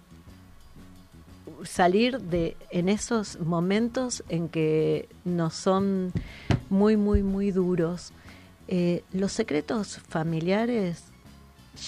salir 1.64 2.20
de 2.20 2.58
en 2.72 2.90
esos 2.90 3.40
momentos 3.40 4.24
en 4.30 4.50
que 4.50 5.08
nos 5.24 5.54
son 5.54 6.12
muy 6.72 6.98
muy 6.98 7.22
muy 7.22 7.52
duros 7.52 8.14
eh, 8.74 9.04
los 9.12 9.34
secretos 9.34 9.98
familiares 9.98 11.04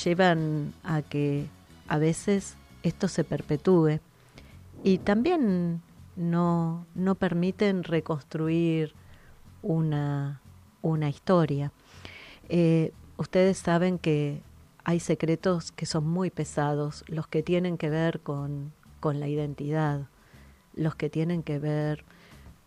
llevan 0.04 0.74
a 0.84 1.02
que 1.02 1.48
a 1.88 1.98
veces 1.98 2.58
esto 2.84 3.08
se 3.08 3.24
perpetúe 3.24 4.02
y 4.84 4.98
también 4.98 5.82
no, 6.18 6.86
no 6.94 7.16
permiten 7.16 7.86
reconstruir 7.86 8.96
una, 9.62 10.42
una 10.82 11.08
historia. 11.08 11.72
Eh, 12.50 12.92
ustedes 13.16 13.60
saben 13.60 13.98
que 13.98 14.42
hay 14.84 15.00
secretos 15.00 15.72
que 15.72 15.86
son 15.86 16.06
muy 16.06 16.32
pesados, 16.32 17.06
los 17.08 17.28
que 17.28 17.44
tienen 17.44 17.78
que 17.78 17.90
ver 17.90 18.20
con, 18.20 18.74
con 19.00 19.22
la 19.22 19.30
identidad, 19.30 20.10
los 20.76 20.96
que 20.96 21.10
tienen 21.10 21.44
que 21.44 21.60
ver 21.60 22.04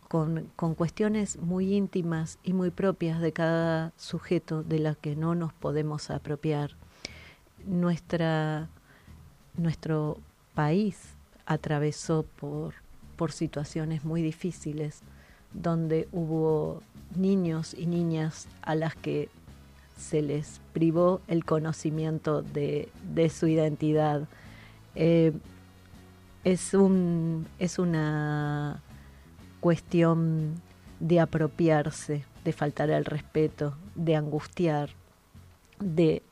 con, 0.07 0.49
cuestiones 0.75 1.37
muy 1.37 1.75
íntimas 1.75 2.39
y 2.43 2.53
muy 2.53 2.71
propias 2.71 3.19
de 3.19 3.33
cada 3.33 3.91
sujeto 3.97 4.63
de 4.63 4.79
las 4.79 4.97
que 4.97 5.15
no 5.15 5.35
nos 5.35 5.53
podemos 5.53 6.09
apropiar. 6.09 6.71
Nuestra, 7.65 8.69
nuestro 9.57 10.17
país 10.53 10.97
atravesó 11.45 12.23
por, 12.23 12.75
por 13.17 13.31
situaciones 13.31 14.05
muy 14.05 14.21
difíciles 14.21 15.01
donde 15.53 16.07
hubo 16.11 16.81
niños 17.15 17.73
y 17.73 17.85
niñas 17.85 18.47
a 18.61 18.75
las 18.75 18.95
que 18.95 19.29
se 19.97 20.21
les 20.21 20.61
privó 20.73 21.21
el 21.27 21.43
conocimiento 21.43 22.43
de, 22.43 22.89
de 23.13 23.29
su 23.29 23.47
identidad. 23.47 24.27
Eh, 24.95 25.33
es, 26.43 26.73
un, 26.73 27.47
es 27.59 27.79
una 27.79 28.81
cuestión 29.59 30.61
de 30.99 31.19
apropiarse, 31.19 32.25
de 32.43 32.53
faltar 32.53 32.91
al 32.91 33.05
respeto, 33.05 33.75
de 33.95 34.15
angustiar, 34.15 34.89
de, 35.79 36.23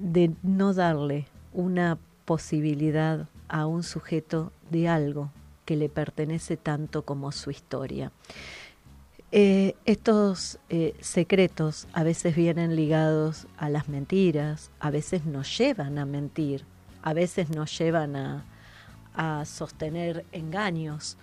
de 0.00 0.32
no 0.42 0.74
darle 0.74 1.26
una 1.52 1.98
posibilidad 2.24 3.28
a 3.48 3.66
un 3.66 3.82
sujeto 3.82 4.52
de 4.70 4.88
algo 4.88 5.30
que 5.64 5.76
le 5.76 5.88
pertenece 5.88 6.56
tanto 6.56 7.02
como 7.02 7.32
su 7.32 7.50
historia. 7.50 8.12
Eh, 9.34 9.76
estos 9.86 10.58
eh, 10.68 10.94
secretos 11.00 11.88
a 11.94 12.02
veces 12.02 12.36
vienen 12.36 12.76
ligados 12.76 13.46
a 13.56 13.70
las 13.70 13.88
mentiras, 13.88 14.70
a 14.78 14.90
veces 14.90 15.24
nos 15.24 15.56
llevan 15.56 15.98
a 15.98 16.04
mentir, 16.04 16.64
a 17.02 17.14
veces 17.14 17.48
nos 17.48 17.76
llevan 17.78 18.14
a, 18.14 18.44
a 19.14 19.44
sostener 19.46 20.26
engaños, 20.32 21.16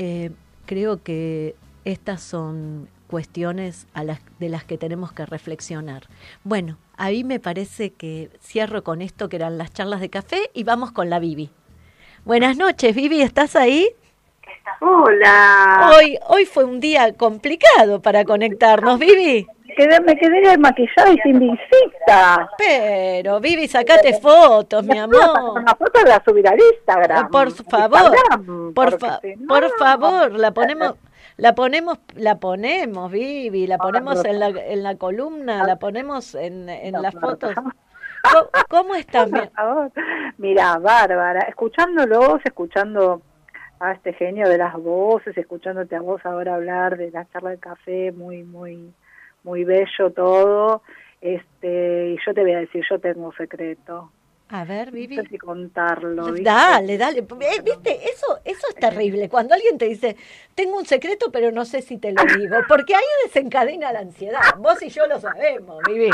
eh, 0.00 0.30
creo 0.64 1.02
que 1.02 1.56
estas 1.84 2.22
son 2.22 2.88
cuestiones 3.08 3.88
a 3.94 4.04
las, 4.04 4.20
de 4.38 4.48
las 4.48 4.62
que 4.62 4.78
tenemos 4.78 5.12
que 5.12 5.26
reflexionar. 5.26 6.04
Bueno, 6.44 6.78
a 6.96 7.08
mí 7.08 7.24
me 7.24 7.40
parece 7.40 7.90
que 7.90 8.30
cierro 8.40 8.84
con 8.84 9.02
esto 9.02 9.28
que 9.28 9.34
eran 9.34 9.58
las 9.58 9.72
charlas 9.72 10.00
de 10.00 10.08
café 10.08 10.50
y 10.54 10.62
vamos 10.62 10.92
con 10.92 11.10
la 11.10 11.18
Vivi. 11.18 11.50
Buenas 12.24 12.56
noches, 12.56 12.94
Vivi, 12.94 13.22
¿estás 13.22 13.56
ahí? 13.56 13.88
Hola. 14.80 15.90
Hoy, 15.96 16.16
hoy 16.28 16.44
fue 16.44 16.62
un 16.62 16.78
día 16.78 17.12
complicado 17.14 18.00
para 18.00 18.24
conectarnos, 18.24 19.00
Vivi 19.00 19.48
me 20.04 20.16
quedé 20.16 20.40
desmaquillada 20.40 21.12
y 21.12 21.18
sin 21.18 21.38
visita. 21.38 22.50
Pero, 22.58 23.40
Vivi, 23.40 23.68
sacate 23.68 24.18
fotos, 24.20 24.84
mi 24.84 24.98
amor. 24.98 25.56
Una 25.56 25.74
foto 25.74 26.00
la 26.04 26.22
subir 26.24 26.48
al 26.48 26.58
Instagram. 26.58 27.30
Por 27.30 27.52
favor, 27.52 28.12
por, 28.74 28.98
por 29.46 29.78
favor, 29.78 30.32
la 30.32 30.50
ponemos... 30.52 30.94
La 31.36 31.54
ponemos, 31.54 32.00
la 32.16 32.40
ponemos, 32.40 33.12
Vivi, 33.12 33.68
la 33.68 33.78
ponemos 33.78 34.24
en 34.24 34.40
la, 34.40 34.48
en 34.48 34.82
la 34.82 34.96
columna, 34.96 35.64
la 35.64 35.76
ponemos 35.76 36.34
en, 36.34 36.68
en 36.68 37.00
las 37.00 37.14
fotos. 37.14 37.54
¿Cómo, 38.68 38.94
estás? 38.96 39.30
Mira, 40.36 40.78
Bárbara, 40.78 41.40
escuchándolos, 41.42 42.40
escuchando 42.44 43.22
a 43.80 43.92
este 43.92 44.12
genio 44.14 44.48
de 44.48 44.58
las 44.58 44.74
voces, 44.74 45.36
escuchándote 45.36 45.94
a 45.96 46.00
vos 46.00 46.24
ahora 46.24 46.56
hablar 46.56 46.96
de 46.96 47.10
la 47.10 47.26
charla 47.30 47.50
de 47.50 47.58
café, 47.58 48.12
muy, 48.12 48.42
muy, 48.42 48.92
muy 49.42 49.64
bello 49.64 50.10
todo. 50.14 50.82
Este, 51.20 52.10
y 52.10 52.18
yo 52.24 52.34
te 52.34 52.42
voy 52.42 52.52
a 52.52 52.58
decir, 52.60 52.84
yo 52.88 52.98
tengo 52.98 53.26
un 53.26 53.34
secreto. 53.34 54.12
A 54.50 54.64
ver, 54.64 54.90
Vivi. 54.90 55.16
No 55.16 55.22
sé 55.22 55.28
si 55.28 55.38
contarlo. 55.38 56.26
¿viste? 56.26 56.42
Dale, 56.42 56.96
dale. 56.96 57.18
Eh, 57.18 57.62
¿Viste? 57.62 58.08
Eso, 58.08 58.40
eso 58.44 58.66
es 58.68 58.74
terrible. 58.76 59.28
Cuando 59.28 59.54
alguien 59.54 59.76
te 59.76 59.86
dice, 59.86 60.16
tengo 60.54 60.78
un 60.78 60.86
secreto, 60.86 61.30
pero 61.30 61.52
no 61.52 61.64
sé 61.66 61.82
si 61.82 61.98
te 61.98 62.12
lo 62.12 62.22
digo. 62.38 62.56
Porque 62.66 62.94
ahí 62.94 63.04
desencadena 63.24 63.92
la 63.92 64.00
ansiedad. 64.00 64.40
Vos 64.58 64.82
y 64.82 64.88
yo 64.88 65.06
lo 65.06 65.20
sabemos, 65.20 65.82
Vivi. 65.86 66.10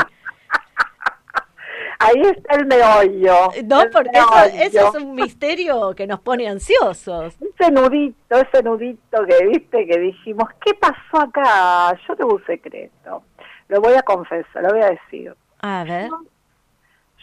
Ahí 1.99 2.21
está 2.21 2.55
el 2.55 2.65
meollo. 2.65 3.49
No, 3.65 3.81
el 3.81 3.89
porque 3.89 4.17
eso, 4.17 4.29
meollo. 4.29 4.63
eso 4.63 4.89
es 4.89 5.03
un 5.03 5.15
misterio 5.15 5.93
que 5.95 6.07
nos 6.07 6.19
pone 6.19 6.47
ansiosos. 6.47 7.37
Ese 7.39 7.71
nudito, 7.71 8.35
ese 8.35 8.63
nudito 8.63 9.25
que 9.25 9.47
viste, 9.47 9.87
que 9.87 9.99
dijimos, 9.99 10.49
¿qué 10.63 10.73
pasó 10.73 11.21
acá? 11.21 11.97
Yo 12.07 12.15
tengo 12.15 12.35
un 12.35 12.45
secreto. 12.45 13.23
Lo 13.67 13.81
voy 13.81 13.93
a 13.93 14.01
confesar, 14.01 14.63
lo 14.63 14.69
voy 14.69 14.81
a 14.81 14.91
decir. 14.91 15.35
A 15.61 15.83
ver. 15.83 16.09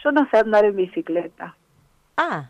Yo 0.03 0.11
no 0.11 0.27
sé 0.29 0.37
andar 0.37 0.65
en 0.65 0.75
bicicleta. 0.75 1.55
Ah. 2.17 2.49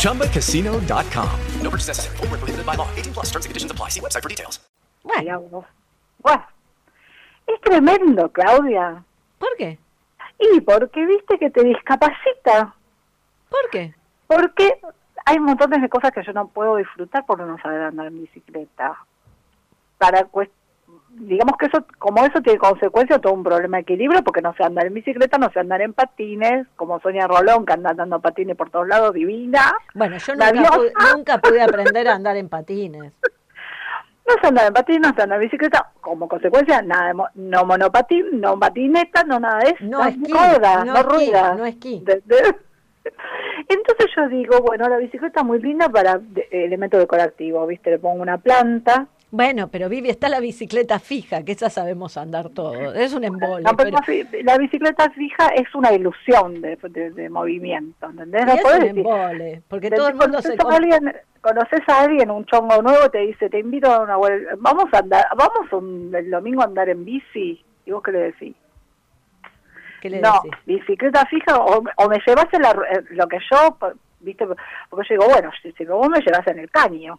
ChumbaCasino.com. 0.00 1.28
No 1.62 1.70
purchase 1.70 1.88
necessary. 1.88 2.16
Void 2.18 2.30
were 2.30 2.38
prohibited 2.38 2.64
by 2.66 2.76
law. 2.76 2.88
18 2.96 3.12
plus. 3.12 3.26
Terms 3.26 3.44
and 3.46 3.50
conditions 3.50 3.70
apply. 3.72 3.88
See 3.90 4.00
website 4.00 4.22
for 4.22 4.28
details. 4.28 4.60
Bueno. 5.02 5.64
bueno, 6.22 6.44
es 7.46 7.60
tremendo, 7.60 8.28
Claudia. 8.32 9.02
¿Por 9.38 9.56
qué? 9.56 9.78
Y 10.38 10.60
porque 10.60 11.06
viste 11.06 11.38
que 11.38 11.50
te 11.50 11.62
discapacita. 11.64 12.74
¿Por 13.48 13.70
qué? 13.70 13.94
Porque 14.26 14.80
hay 15.24 15.38
montones 15.38 15.80
de 15.82 15.88
cosas 15.88 16.10
que 16.12 16.22
yo 16.24 16.32
no 16.32 16.48
puedo 16.48 16.76
disfrutar 16.76 17.24
por 17.24 17.38
no 17.40 17.56
saber 17.58 17.82
andar 17.82 18.06
en 18.08 18.20
bicicleta. 18.22 18.96
Para 19.98 20.24
cuest- 20.30 20.50
digamos 21.18 21.56
que 21.58 21.66
eso, 21.66 21.84
como 21.98 22.24
eso 22.24 22.40
tiene 22.40 22.58
consecuencia 22.58 23.18
todo 23.18 23.32
un 23.32 23.42
problema 23.44 23.76
de 23.78 23.82
equilibrio, 23.82 24.22
porque 24.22 24.42
no 24.42 24.54
sé 24.54 24.62
andar 24.64 24.86
en 24.86 24.94
bicicleta, 24.94 25.38
no 25.38 25.50
sé 25.50 25.60
andar 25.60 25.80
en 25.82 25.92
patines, 25.92 26.66
como 26.76 27.00
Sonia 27.00 27.26
Rolón 27.26 27.64
que 27.66 27.72
anda 27.72 27.90
andando 27.90 28.20
patines 28.20 28.56
por 28.56 28.70
todos 28.70 28.86
lados, 28.88 29.12
divina. 29.14 29.72
Bueno, 29.94 30.16
yo 30.18 30.34
nunca, 30.34 30.70
pude, 30.76 30.92
nunca 31.16 31.38
pude 31.38 31.62
aprender 31.62 32.08
a 32.08 32.14
andar 32.14 32.36
en 32.36 32.48
patines. 32.48 33.12
No 34.28 34.34
sé 34.40 34.48
andar 34.48 34.66
en 34.66 34.72
patines, 34.74 35.00
no 35.02 35.14
sé 35.14 35.22
andar 35.22 35.38
en 35.40 35.44
bicicleta, 35.48 35.92
como 36.00 36.26
consecuencia, 36.26 36.82
nada 36.82 37.06
de 37.06 37.14
mo- 37.14 37.28
no 37.36 37.64
monopatín, 37.64 38.40
no 38.40 38.58
patineta, 38.58 39.22
no 39.22 39.38
nada 39.38 39.60
de 39.60 39.66
eso, 39.70 39.84
No 39.84 40.04
esquí, 40.04 40.32
ruedas, 40.32 40.84
no 40.84 40.94
no, 40.94 40.98
esquí, 40.98 41.30
no 41.56 41.64
esquí. 41.64 42.02
De- 42.04 42.22
de- 42.24 42.56
Entonces 43.68 44.06
yo 44.16 44.28
digo, 44.28 44.60
bueno, 44.62 44.88
la 44.88 44.96
bicicleta 44.96 45.42
es 45.42 45.46
muy 45.46 45.60
linda 45.60 45.88
para 45.88 46.18
de- 46.18 46.48
elemento 46.50 46.98
decorativo, 46.98 47.64
¿viste? 47.68 47.90
Le 47.90 47.98
pongo 48.00 48.20
una 48.20 48.38
planta. 48.38 49.06
Bueno, 49.32 49.68
pero 49.68 49.88
Vivi, 49.88 50.08
está 50.08 50.28
la 50.28 50.38
bicicleta 50.38 50.98
fija, 51.00 51.42
que 51.44 51.52
esa 51.52 51.68
sabemos 51.68 52.16
andar 52.16 52.48
todo. 52.50 52.94
Es 52.94 53.12
un 53.12 53.24
embole. 53.24 53.64
No, 53.64 53.76
pero 53.76 53.98
pero- 54.06 54.42
la 54.44 54.56
bicicleta 54.56 55.10
fija 55.10 55.48
es 55.48 55.74
una 55.74 55.92
ilusión 55.92 56.60
de, 56.62 56.76
de- 56.76 57.10
de 57.10 57.28
movimiento, 57.28 58.08
¿entendés? 58.08 58.42
y 58.42 58.46
No 58.46 58.52
es 58.54 58.62
podés 58.62 58.78
un 58.78 58.84
decir- 58.84 58.98
embole, 58.98 59.62
porque 59.68 59.90
todo 59.90 60.08
el 60.08 60.14
mundo 60.14 60.40
se... 60.40 60.56
alguien, 60.70 61.12
conoces 61.40 61.80
a 61.88 62.02
alguien, 62.02 62.30
un 62.30 62.46
chongo 62.46 62.80
nuevo, 62.82 63.10
te 63.10 63.18
dice, 63.18 63.50
te 63.50 63.58
invito 63.58 63.92
a 63.92 64.00
una 64.04 64.16
vuelta, 64.16 64.52
vamos 64.58 64.86
a 64.92 64.98
andar, 64.98 65.26
vamos 65.36 65.72
un- 65.72 66.12
el 66.14 66.30
domingo 66.30 66.62
a 66.62 66.66
andar 66.66 66.88
en 66.88 67.04
bici, 67.04 67.62
y 67.84 67.90
vos 67.90 68.02
qué 68.04 68.12
le 68.12 68.18
decís? 68.20 68.54
¿Qué 70.00 70.08
le 70.10 70.20
no, 70.20 70.40
decís? 70.44 70.58
bicicleta 70.66 71.26
fija, 71.26 71.56
o, 71.58 71.82
o 71.96 72.08
me 72.08 72.18
llevas 72.24 72.46
en 72.52 72.62
la 72.62 72.70
en 72.92 73.16
lo 73.16 73.26
que 73.26 73.38
yo, 73.50 73.76
viste, 74.20 74.46
porque 74.88 75.08
yo 75.08 75.14
digo, 75.20 75.32
bueno, 75.32 75.50
si, 75.62 75.72
si 75.72 75.84
vos 75.84 76.08
me 76.08 76.20
llevas 76.20 76.46
en 76.46 76.60
el 76.60 76.70
caño. 76.70 77.18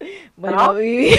Bueno, 0.36 0.56
¿No? 0.56 0.74
Vivi, 0.74 1.14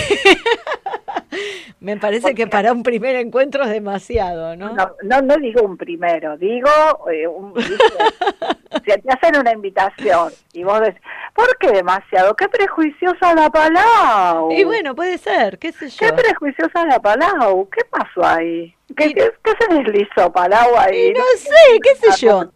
me 1.79 1.97
parece 1.97 2.35
que 2.35 2.47
para 2.47 2.71
un 2.73 2.83
primer 2.83 3.15
encuentro 3.15 3.63
es 3.63 3.69
demasiado, 3.69 4.55
¿no? 4.55 4.73
No, 4.73 4.91
no, 5.03 5.21
no 5.21 5.37
digo 5.37 5.61
un 5.63 5.77
primero, 5.77 6.37
digo, 6.37 6.69
eh, 7.11 7.27
un, 7.27 7.53
si 8.85 9.01
te 9.01 9.11
hacen 9.11 9.39
una 9.39 9.53
invitación 9.53 10.33
y 10.53 10.63
vos 10.63 10.81
decís, 10.81 11.01
¿por 11.33 11.57
qué 11.57 11.71
demasiado? 11.71 12.35
¿Qué 12.35 12.49
prejuiciosa 12.49 13.33
la 13.33 13.49
Palau? 13.49 14.51
Y 14.51 14.63
bueno, 14.63 14.95
puede 14.95 15.17
ser, 15.17 15.57
qué 15.59 15.71
sé 15.71 15.89
yo. 15.89 15.97
¿Qué 15.99 16.13
prejuiciosa 16.13 16.85
la 16.85 16.99
Palau? 16.99 17.69
¿Qué 17.69 17.83
pasó 17.85 18.25
ahí? 18.25 18.75
¿Qué, 18.95 19.13
qué, 19.13 19.31
qué 19.43 19.51
se 19.59 19.73
deslizó 19.73 20.31
Palau 20.31 20.77
ahí? 20.77 21.07
Y 21.07 21.13
no 21.13 21.23
sé, 21.37 21.79
qué 21.81 21.95
sé 21.95 22.25
yo. 22.25 22.51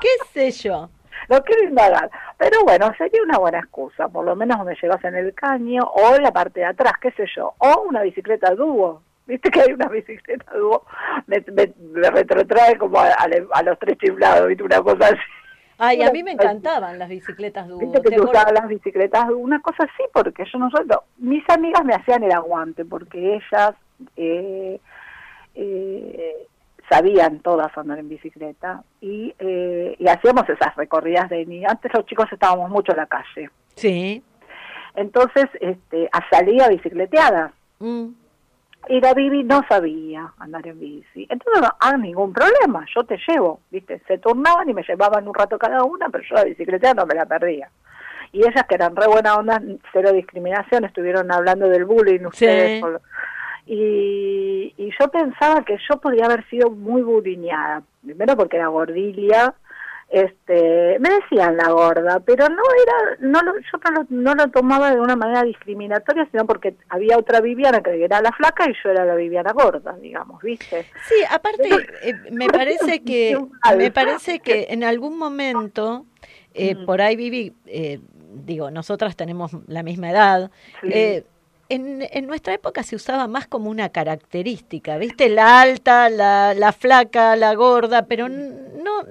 ¿Qué 0.00 0.08
sé 0.32 0.50
yo? 0.50 0.90
No 1.28 1.42
quiero 1.42 1.64
indagar. 1.64 2.10
Pero 2.38 2.62
bueno, 2.64 2.92
sería 2.98 3.22
una 3.22 3.38
buena 3.38 3.58
excusa. 3.58 4.08
Por 4.08 4.24
lo 4.24 4.36
menos 4.36 4.64
me 4.64 4.74
llevas 4.80 5.02
en 5.04 5.14
el 5.14 5.34
caño 5.34 5.82
o 5.82 6.14
en 6.14 6.22
la 6.22 6.32
parte 6.32 6.60
de 6.60 6.66
atrás, 6.66 6.94
qué 7.00 7.10
sé 7.12 7.24
yo. 7.36 7.54
O 7.58 7.82
una 7.88 8.02
bicicleta 8.02 8.54
dúo. 8.54 9.02
¿Viste 9.26 9.50
que 9.50 9.60
hay 9.60 9.72
una 9.72 9.88
bicicleta 9.90 10.52
dúo? 10.54 10.84
Me, 11.26 11.44
me, 11.52 11.72
me 11.78 12.10
retrotrae 12.10 12.76
como 12.76 12.98
a, 12.98 13.08
a 13.08 13.28
a 13.52 13.62
los 13.62 13.78
tres 13.78 13.98
chiflados, 13.98 14.48
¿viste? 14.48 14.64
Una 14.64 14.82
cosa 14.82 15.06
así. 15.06 15.16
Ay, 15.78 16.02
a 16.02 16.12
mí 16.12 16.22
me 16.22 16.32
encantaban 16.32 16.98
las 16.98 17.08
bicicletas 17.08 17.66
dúo. 17.66 17.78
Viste 17.78 18.02
que 18.02 18.10
¿te 18.10 18.20
usabas 18.20 18.52
las 18.52 18.68
bicicletas 18.68 19.28
dúo, 19.28 19.38
una 19.38 19.60
cosa 19.60 19.84
así, 19.84 20.04
porque 20.12 20.44
yo 20.52 20.58
no 20.58 20.70
soy... 20.70 20.86
no, 20.86 21.02
mis 21.18 21.48
amigas 21.48 21.84
me 21.84 21.94
hacían 21.94 22.22
el 22.22 22.32
aguante, 22.32 22.84
porque 22.84 23.36
ellas... 23.36 23.74
Eh, 24.16 24.80
eh, 25.54 26.46
sabían 26.90 27.40
todas 27.40 27.76
andar 27.78 27.98
en 27.98 28.08
bicicleta 28.08 28.82
y, 29.00 29.34
eh, 29.38 29.96
y 29.98 30.08
hacíamos 30.08 30.48
esas 30.48 30.74
recorridas 30.76 31.28
de 31.30 31.46
ni 31.46 31.64
antes 31.64 31.92
los 31.94 32.04
chicos 32.06 32.26
estábamos 32.32 32.70
mucho 32.70 32.92
en 32.92 32.98
la 32.98 33.06
calle 33.06 33.50
Sí. 33.74 34.22
entonces 34.94 35.46
este 35.60 36.08
a 36.12 36.20
salía 36.30 36.68
bicicleteada 36.68 37.52
Mm. 37.80 38.08
y 38.88 39.00
la 39.00 39.12
Bibi 39.14 39.42
no 39.44 39.62
sabía 39.68 40.32
andar 40.38 40.64
en 40.68 40.78
bici 40.78 41.26
entonces 41.28 41.62
no 41.62 41.68
hay 41.80 41.98
ningún 42.00 42.32
problema 42.32 42.84
yo 42.94 43.02
te 43.04 43.18
llevo 43.26 43.60
viste 43.70 44.00
se 44.06 44.18
turnaban 44.18 44.68
y 44.68 44.74
me 44.74 44.82
llevaban 44.84 45.26
un 45.26 45.34
rato 45.34 45.58
cada 45.58 45.82
una 45.84 46.08
pero 46.10 46.22
yo 46.28 46.34
la 46.36 46.44
bicicleta 46.44 46.94
no 46.94 47.06
me 47.06 47.14
la 47.14 47.26
perdía 47.26 47.70
y 48.30 48.38
ellas 48.40 48.64
que 48.68 48.74
eran 48.76 48.94
re 48.96 49.06
buena 49.08 49.34
onda 49.36 49.60
cero 49.92 50.12
discriminación 50.12 50.84
estuvieron 50.84 51.30
hablando 51.32 51.68
del 51.68 51.84
bullying 51.84 52.24
ustedes 52.26 52.76
Sí. 52.76 52.80
por- 52.80 53.00
y, 53.66 54.74
y 54.76 54.90
yo 54.98 55.08
pensaba 55.08 55.64
que 55.64 55.78
yo 55.88 55.98
podía 56.00 56.26
haber 56.26 56.48
sido 56.48 56.70
muy 56.70 57.02
bulineada, 57.02 57.82
primero 58.04 58.36
porque 58.36 58.56
era 58.56 58.68
gordilia, 58.68 59.54
este, 60.10 60.98
me 61.00 61.08
decían 61.08 61.56
la 61.56 61.70
gorda, 61.70 62.20
pero 62.20 62.46
no 62.50 62.62
era, 62.82 63.16
no 63.20 63.40
lo, 63.40 63.58
yo 63.58 63.78
no 63.82 63.90
lo, 63.90 64.06
no 64.10 64.34
lo 64.34 64.48
tomaba 64.50 64.90
de 64.94 65.00
una 65.00 65.16
manera 65.16 65.42
discriminatoria, 65.42 66.28
sino 66.30 66.44
porque 66.44 66.74
había 66.90 67.16
otra 67.16 67.40
Viviana 67.40 67.80
que 67.82 68.04
era 68.04 68.20
la 68.20 68.30
flaca 68.32 68.68
y 68.68 68.74
yo 68.84 68.90
era 68.90 69.06
la 69.06 69.14
Viviana 69.14 69.52
gorda, 69.52 69.96
digamos, 70.02 70.42
¿viste? 70.42 70.84
Sí, 71.08 71.14
aparte, 71.30 71.68
eh, 72.02 72.14
me 72.30 72.48
parece 72.48 73.02
que 73.02 73.38
me 73.78 73.90
parece 73.90 74.40
que 74.40 74.66
en 74.70 74.84
algún 74.84 75.18
momento 75.18 76.04
Eh, 76.54 76.76
Por 76.84 77.00
ahí, 77.00 77.16
Vivi, 77.16 77.54
eh, 77.66 77.98
digo, 78.34 78.70
nosotras 78.70 79.16
tenemos 79.16 79.52
la 79.66 79.82
misma 79.82 80.10
edad. 80.10 80.50
Sí. 80.82 80.88
Eh, 80.92 81.24
en, 81.74 82.02
en 82.10 82.26
nuestra 82.26 82.54
época 82.54 82.82
se 82.82 82.96
usaba 82.96 83.26
más 83.26 83.46
como 83.46 83.70
una 83.70 83.88
característica, 83.90 84.96
¿viste? 84.98 85.28
La 85.28 85.60
alta, 85.60 86.08
la, 86.10 86.54
la 86.54 86.72
flaca, 86.72 87.36
la 87.36 87.54
gorda, 87.54 88.06
pero 88.06 88.28
no, 88.28 89.02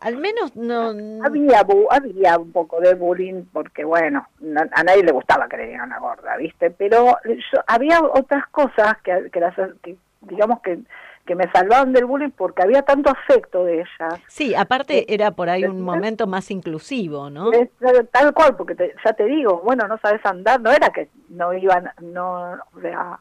al 0.00 0.16
menos 0.16 0.56
no... 0.56 0.90
Había, 1.24 1.60
había 1.90 2.38
un 2.38 2.52
poco 2.52 2.80
de 2.80 2.94
bullying 2.94 3.44
porque, 3.52 3.84
bueno, 3.84 4.26
a 4.72 4.84
nadie 4.84 5.02
le 5.04 5.12
gustaba 5.12 5.48
que 5.48 5.56
le 5.56 5.66
digan 5.68 5.88
una 5.88 5.98
gorda, 5.98 6.36
¿viste? 6.36 6.70
Pero 6.70 7.16
yo- 7.24 7.62
había 7.66 8.00
otras 8.02 8.46
cosas 8.48 8.96
que, 9.04 9.30
que, 9.32 9.40
las, 9.40 9.54
que 9.82 9.96
digamos 10.22 10.60
que, 10.60 10.78
que 11.24 11.34
me 11.36 11.50
salvaban 11.52 11.92
del 11.92 12.04
bullying 12.06 12.30
porque 12.30 12.62
había 12.62 12.82
tanto 12.82 13.10
afecto 13.10 13.64
de 13.64 13.74
ellas. 13.80 14.20
Sí, 14.26 14.54
aparte 14.54 15.12
era 15.12 15.30
por 15.30 15.48
ahí 15.48 15.64
un 15.64 15.80
momento 15.80 16.26
más 16.26 16.50
inclusivo, 16.50 17.30
¿no? 17.30 17.52
Es 17.52 17.68
tal- 18.10 18.34
cual, 18.34 18.56
porque 18.56 18.74
te- 18.74 18.94
ya 19.04 19.12
te 19.12 19.24
digo, 19.26 19.60
bueno, 19.64 19.86
no 19.86 19.98
sabes 19.98 20.24
andar, 20.26 20.60
no 20.60 20.70
era 20.72 20.90
que 20.90 21.08
no 21.28 21.52
iban, 21.54 21.90
no, 22.00 22.54
o 22.74 22.80
sea, 22.80 23.20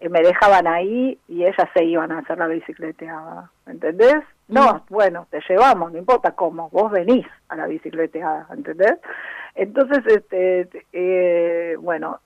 eh, 0.00 0.08
me 0.10 0.20
dejaban 0.20 0.66
ahí 0.66 1.18
y 1.26 1.42
ellas 1.44 1.68
se 1.74 1.84
iban 1.84 2.12
a 2.12 2.18
hacer 2.18 2.36
la 2.38 2.46
bicicleteada, 2.48 3.50
¿entendés? 3.66 4.22
No, 4.48 4.84
bueno, 4.90 5.26
te 5.30 5.40
llevamos, 5.48 5.90
no 5.92 5.98
importa 5.98 6.32
cómo, 6.32 6.68
vos 6.70 6.90
venís 6.90 7.26
a 7.48 7.56
la 7.56 7.66
bicicleteada, 7.66 8.46
¿entendés? 8.52 8.94
Entonces, 9.54 9.98
este, 10.06 10.68
eh, 10.92 11.76
bueno, 11.80 12.20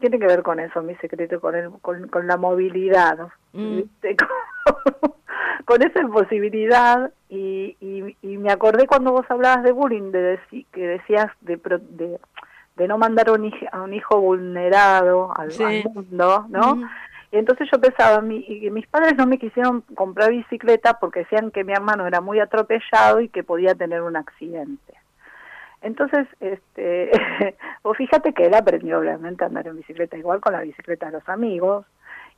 tiene 0.00 0.18
que 0.18 0.26
ver 0.26 0.42
con 0.42 0.60
eso, 0.60 0.82
mi 0.82 0.94
secreto, 0.96 1.40
con, 1.40 1.54
el, 1.54 1.70
con, 1.82 2.08
con 2.08 2.26
la 2.26 2.36
movilidad. 2.36 3.18
¿viste? 3.52 4.16
con 5.64 5.82
esa 5.82 6.00
imposibilidad 6.00 7.10
y, 7.28 7.76
y, 7.80 8.16
y 8.22 8.38
me 8.38 8.50
acordé 8.50 8.86
cuando 8.86 9.12
vos 9.12 9.26
hablabas 9.30 9.62
de 9.64 9.72
bullying, 9.72 10.10
de 10.12 10.38
deci- 10.38 10.66
que 10.72 10.86
decías 10.86 11.26
de, 11.42 11.56
de, 11.90 12.18
de 12.76 12.88
no 12.88 12.96
mandar 12.98 13.28
a 13.28 13.32
un, 13.32 13.52
a 13.72 13.82
un 13.82 13.92
hijo 13.92 14.18
vulnerado 14.20 15.32
al, 15.38 15.52
Sí. 15.52 15.62
al 15.62 15.84
mundo, 15.92 16.46
¿no? 16.48 16.72
Ujú. 16.72 16.84
Y 17.30 17.36
entonces 17.36 17.68
yo 17.70 17.78
pensaba, 17.78 18.22
mi, 18.22 18.42
y 18.48 18.70
mis 18.70 18.86
padres 18.86 19.14
no 19.18 19.26
me 19.26 19.38
quisieron 19.38 19.82
comprar 19.94 20.30
bicicleta 20.30 20.98
porque 20.98 21.20
decían 21.20 21.50
que 21.50 21.62
mi 21.62 21.74
hermano 21.74 22.06
era 22.06 22.22
muy 22.22 22.40
atropellado 22.40 23.20
y 23.20 23.28
que 23.28 23.44
podía 23.44 23.74
tener 23.74 24.00
un 24.00 24.16
accidente. 24.16 24.94
Entonces, 25.82 26.26
este, 26.40 27.10
vos 27.82 27.96
fíjate 27.96 28.32
que 28.32 28.46
él 28.46 28.54
aprendió 28.54 28.98
obviamente 28.98 29.44
a 29.44 29.46
andar 29.46 29.66
en 29.66 29.76
bicicleta 29.76 30.16
igual 30.16 30.40
con 30.40 30.52
la 30.52 30.62
bicicleta 30.62 31.06
de 31.06 31.12
los 31.12 31.28
amigos 31.28 31.86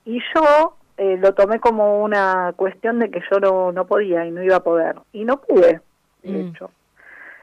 y 0.05 0.21
yo 0.35 0.77
eh, 0.99 1.17
lo 1.19 1.33
tomé 1.35 1.59
como 1.61 2.03
una 2.03 2.53
cuestión 2.57 2.99
de 2.99 3.11
que 3.11 3.23
yo 3.31 3.41
no, 3.41 3.73
no 3.73 3.87
podía 3.87 4.27
y 4.27 4.31
no 4.31 4.43
iba 4.43 4.57
a 4.57 4.63
poder 4.63 4.97
y 5.13 5.25
no 5.25 5.41
pude, 5.41 5.81
de 6.23 6.31
Mm. 6.45 6.49
hecho. 6.51 6.71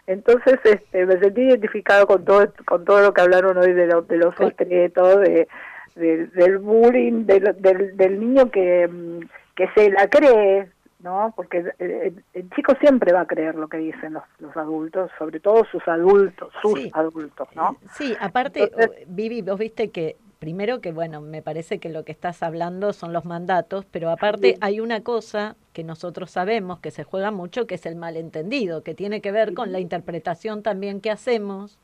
Entonces, 0.06 0.60
este, 0.64 1.06
me 1.06 1.20
sentí 1.20 1.42
identificado 1.42 2.06
con 2.08 2.24
todo 2.24 2.54
con 2.66 2.86
todo 2.86 3.02
lo 3.02 3.14
que 3.14 3.22
hablaron 3.22 3.58
hoy 3.58 3.74
de, 3.74 3.88
lo- 3.88 4.04
de 4.04 4.18
los 4.18 4.36
secretos, 4.36 5.20
de, 5.22 5.48
de- 5.96 6.28
del 6.28 6.60
bullying, 6.60 7.26
del, 7.26 7.56
del 7.98 8.20
niño 8.20 8.50
que, 8.52 8.88
mm, 8.88 9.20
que 9.56 9.68
se 9.76 9.90
la 9.92 10.08
cree, 10.08 10.70
¿no? 11.00 11.34
Porque 11.36 11.60
el, 11.60 11.74
el- 11.80 12.24
el 12.34 12.50
chico 12.52 12.74
siempre 12.80 13.14
va 13.14 13.22
a 13.22 13.28
creer 13.28 13.56
lo 13.56 13.68
que 13.68 13.78
dicen 13.78 14.14
los, 14.14 14.24
los 14.40 14.56
adultos, 14.58 15.12
sobre 15.18 15.40
todo 15.40 15.64
sus 15.72 15.88
adultos, 15.88 16.52
sus 16.62 16.74
Sí. 16.80 16.92
adultos, 16.94 17.48
¿no? 17.56 17.78
Sí, 17.94 18.16
aparte, 18.20 18.72
Vivi, 19.08 19.42
vos 19.42 19.60
viste 19.60 19.90
que 19.90 20.16
primero 20.40 20.82
que, 20.82 20.92
bueno, 20.92 21.20
me 21.22 21.42
parece 21.42 21.80
que 21.80 21.90
lo 21.90 22.04
que 22.04 22.12
estás 22.12 22.44
hablando 22.44 22.94
son 22.94 23.12
los 23.14 23.26
mandatos, 23.26 23.86
pero 23.86 24.10
aparte 24.12 24.50
Sí. 24.54 24.58
hay 24.62 24.80
una 24.80 25.02
cosa 25.02 25.56
que 25.74 25.84
nosotros 25.84 26.30
sabemos 26.32 26.80
que 26.80 26.92
se 26.92 27.04
juega 27.04 27.32
mucho, 27.32 27.66
que 27.68 27.76
es 27.76 27.86
el 27.86 27.96
malentendido, 27.96 28.84
que 28.84 28.94
tiene 28.94 29.22
que 29.22 29.32
ver 29.32 29.54
con 29.54 29.72
la 29.72 29.80
interpretación 29.80 30.62
también 30.64 31.02
que 31.02 31.10
hacemos 31.12 31.80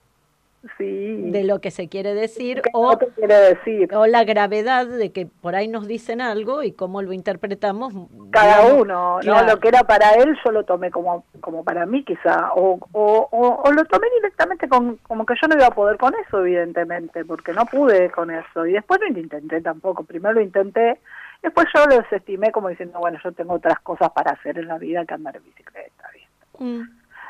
Sí. 0.77 1.31
de 1.31 1.43
lo 1.43 1.59
que 1.59 1.71
se 1.71 1.89
quiere 1.89 2.13
decir 2.13 2.61
¿Qué 2.61 2.69
o, 2.73 2.91
no 2.91 2.97
te 2.97 3.07
quiere 3.09 3.33
decir? 3.35 3.93
o 3.93 4.07
la 4.07 4.23
gravedad 4.23 4.87
de 4.87 5.11
que 5.11 5.25
por 5.25 5.55
ahí 5.55 5.67
nos 5.67 5.87
dicen 5.87 6.21
algo 6.21 6.63
y 6.63 6.71
cómo 6.71 7.01
lo 7.01 7.11
interpretamos. 7.11 7.93
cada 8.31 8.61
digamos, 8.61 8.81
uno, 8.81 9.19
¿no? 9.21 9.43
Lo 9.43 9.59
que 9.59 9.67
era 9.67 9.83
para 9.83 10.11
él 10.13 10.37
yo 10.43 10.51
lo 10.51 10.63
tomé 10.63 10.89
como 10.89 11.25
como 11.41 11.63
para 11.63 11.85
mí 11.85 12.03
quizá, 12.03 12.51
o, 12.55 12.79
o, 12.93 13.27
o, 13.31 13.61
o 13.63 13.71
lo 13.71 13.83
tomé 13.85 14.07
directamente 14.15 14.67
con, 14.69 14.97
como 14.97 15.25
que 15.25 15.35
yo 15.41 15.47
no 15.47 15.55
iba 15.55 15.67
a 15.67 15.75
poder 15.75 15.97
con 15.97 16.13
eso, 16.25 16.39
evidentemente, 16.39 17.25
porque 17.25 17.53
no 17.53 17.65
pude 17.65 18.09
con 18.11 18.31
eso. 18.31 18.65
Y 18.65 18.73
después 18.73 18.99
no 19.01 19.09
lo 19.09 19.19
intenté 19.19 19.61
tampoco, 19.61 20.03
primero 20.03 20.33
lo 20.35 20.41
intenté, 20.41 20.99
después 21.41 21.67
yo 21.75 21.85
lo 21.85 21.97
desestimé 21.97 22.51
como 22.51 22.69
diciendo, 22.69 22.99
bueno, 22.99 23.19
yo 23.23 23.31
tengo 23.33 23.53
otras 23.55 23.79
cosas 23.81 24.09
para 24.11 24.31
hacer 24.31 24.57
en 24.57 24.67
la 24.67 24.77
vida 24.77 25.05
que 25.05 25.13
andar 25.13 25.35
en 25.35 25.43
bicicleta. 25.43 26.09
¿viste? 26.13 26.63
Mm. 26.63 26.83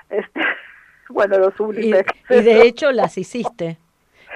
Este, 0.09 0.41
bueno, 1.09 1.37
lo 1.37 1.49
Y, 1.49 1.51
sublime. 1.53 2.05
y 2.29 2.41
de 2.41 2.61
hecho 2.67 2.91
las 2.91 3.17
hiciste. 3.17 3.77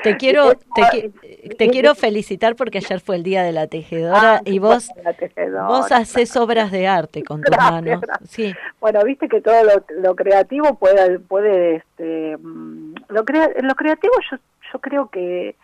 Te 0.03 0.15
quiero, 0.17 0.53
te, 0.75 1.11
te 1.57 1.69
quiero 1.69 1.95
felicitar 1.95 2.55
porque 2.55 2.77
ayer 2.77 2.99
fue 2.99 3.15
el 3.15 3.23
día 3.23 3.41
de 3.43 3.51
la 3.51 3.65
tejedora 3.67 4.35
Ah, 4.35 4.41
y 4.45 4.59
vos, 4.59 4.89
tejedora. 5.17 5.63
vos 5.67 5.91
haces 5.91 6.35
obras 6.37 6.71
de 6.71 6.87
arte 6.87 7.23
con 7.23 7.41
tus 7.41 7.55
Gracias, 7.55 7.71
manos. 7.71 8.01
gracias. 8.01 8.29
Sí, 8.29 8.53
Bueno, 8.79 9.03
viste 9.03 9.27
que 9.27 9.41
todo 9.41 9.55
lo, 9.63 9.83
lo 10.01 10.15
creativo 10.15 10.75
puede, 10.75 11.19
puede 11.19 11.77
este, 11.77 12.37
mm, 12.37 12.93
lo, 13.09 13.25
crea, 13.25 13.49
lo 13.63 13.73
creativo 13.73 14.13
yo, 14.29 14.37
yo 14.71 14.79
creo 14.79 15.09
que, 15.09 15.55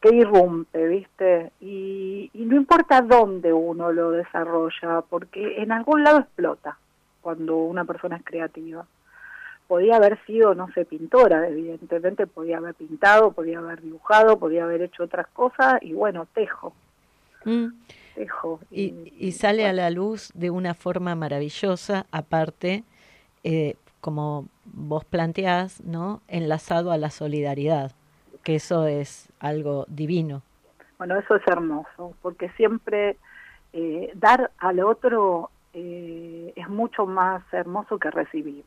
que 0.00 0.14
irrumpe, 0.16 0.88
viste, 0.88 1.52
y, 1.60 2.28
y 2.34 2.44
no 2.44 2.56
importa 2.56 3.02
dónde 3.02 3.52
uno 3.52 3.92
lo 3.92 4.10
desarrolla, 4.10 5.02
porque 5.08 5.62
en 5.62 5.70
algún 5.70 6.02
lado 6.02 6.18
explota 6.18 6.76
cuando 7.22 7.56
una 7.56 7.84
persona 7.84 8.16
es 8.16 8.24
creativa. 8.24 8.84
Podía 9.68 9.96
haber 9.96 10.18
sido, 10.26 10.54
no 10.54 10.70
sé, 10.72 10.84
pintora, 10.84 11.48
evidentemente, 11.48 12.26
podía 12.26 12.58
haber 12.58 12.74
pintado, 12.74 13.32
podía 13.32 13.58
haber 13.58 13.82
dibujado, 13.82 14.38
podía 14.38 14.64
haber 14.64 14.82
hecho 14.82 15.04
otras 15.04 15.26
cosas, 15.28 15.82
y 15.82 15.92
bueno, 15.92 16.26
tejo, 16.34 16.72
Mm. 17.44 17.66
tejo. 18.14 18.60
y, 18.70 19.12
y 19.18 19.32
sale 19.32 19.66
a 19.66 19.72
la 19.72 19.90
luz 19.90 20.30
de 20.34 20.50
una 20.50 20.74
forma 20.74 21.14
maravillosa, 21.14 22.06
aparte, 22.12 22.84
eh, 23.44 23.74
como 24.00 24.46
vos 24.64 25.04
planteás, 25.04 25.80
¿no? 25.84 26.20
Enlazado 26.28 26.92
a 26.92 26.96
la 26.98 27.10
solidaridad, 27.10 27.92
que 28.44 28.54
eso 28.56 28.86
es 28.86 29.28
algo 29.40 29.84
divino. 29.88 30.42
Bueno, 30.98 31.18
eso 31.18 31.34
es 31.36 31.42
hermoso, 31.48 32.14
porque 32.22 32.48
siempre 32.50 33.16
eh, 33.72 34.10
dar 34.14 34.50
al 34.58 34.80
otro 34.80 35.50
eh, 35.74 36.52
es 36.56 36.68
mucho 36.68 37.04
más 37.06 37.42
hermoso 37.52 37.98
que 37.98 38.10
recibir. 38.10 38.64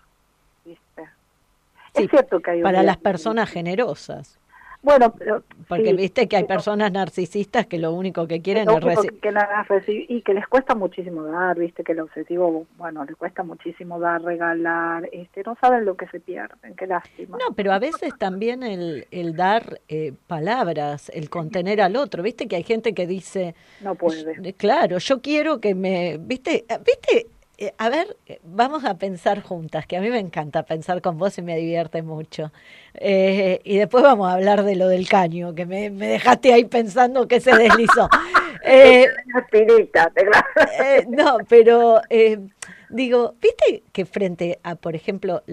Es 1.94 2.10
cierto 2.10 2.40
que 2.40 2.52
hay 2.52 2.58
un 2.58 2.64
para 2.64 2.84
las 2.84 2.98
personas 2.98 3.50
generosas. 3.50 4.40
Bueno, 4.82 5.14
pero 5.14 5.44
Porque 5.68 5.90
sí, 5.90 5.94
viste 5.94 6.28
que 6.30 6.38
hay 6.38 6.46
personas 6.46 6.90
narcisistas 6.92 7.66
que 7.66 7.78
lo 7.78 7.92
único 7.92 8.28
que 8.28 8.42
quieren 8.42 8.66
lo 8.66 8.78
es 8.78 8.84
recibir. 8.84 9.20
que 9.20 10.06
y 10.08 10.22
que 10.22 10.34
les 10.34 10.48
cuesta 10.48 10.74
muchísimo 10.74 11.24
dar, 11.24 11.60
viste 11.60 11.84
que 11.84 11.92
el 11.92 12.00
objetivo, 12.00 12.66
bueno, 12.78 13.04
les 13.04 13.18
cuesta 13.18 13.44
muchísimo 13.44 14.00
dar, 14.00 14.22
regalar, 14.22 15.10
este, 15.12 15.44
no 15.44 15.58
saben 15.60 15.84
lo 15.84 15.98
que 15.98 16.08
se 16.08 16.22
pierden, 16.22 16.76
qué 16.76 16.88
lástima. 16.88 17.38
No, 17.38 17.54
pero 17.56 17.74
a 17.74 17.80
veces 17.80 18.18
también 18.18 18.64
el, 18.64 19.06
el 19.12 19.36
dar 19.36 19.82
eh, 19.90 20.14
palabras, 20.28 21.12
el 21.14 21.30
contener 21.30 21.82
al 21.82 21.98
otro. 21.98 22.24
Viste 22.24 22.48
que 22.48 22.56
hay 22.56 22.64
gente 22.64 22.94
que 22.94 23.06
dice, 23.06 23.56
No 23.82 23.96
puede. 23.96 24.54
Claro, 24.54 25.00
yo 25.00 25.22
quiero 25.22 25.60
que 25.60 25.76
me, 25.76 26.18
viste, 26.18 26.66
viste, 26.86 27.28
Eh, 27.62 27.74
a 27.78 27.90
ver, 27.90 28.16
eh, 28.26 28.40
vamos 28.44 28.86
a 28.86 28.98
pensar 28.98 29.42
juntas, 29.42 29.86
que 29.86 29.98
a 29.98 30.02
mí 30.02 30.10
me 30.10 30.20
encanta 30.20 30.64
pensar 30.64 31.02
con 31.02 31.18
vos 31.18 31.38
y 31.38 31.42
me 31.42 31.58
divierte 31.58 32.02
mucho. 32.02 32.54
Eh, 32.94 33.60
y 33.66 33.76
después 33.76 34.02
vamos 34.02 34.30
a 34.30 34.36
hablar 34.36 34.64
de 34.64 34.78
lo 34.78 34.88
del 34.88 35.10
caño, 35.10 35.54
que 35.54 35.66
me, 35.66 35.90
me 35.90 36.08
dejaste 36.08 36.54
ahí 36.54 36.64
pensando 36.64 37.28
que 37.28 37.42
se 37.42 37.56
deslizó. 37.56 38.10
Eh, 38.62 39.08
eh, 39.54 41.06
no, 41.08 41.38
pero 41.48 42.02
digo, 42.90 43.36
viste 43.42 43.84
que 43.94 44.06
frente 44.06 44.60
a, 44.64 44.76
por 44.76 44.96
ejemplo, 44.96 45.44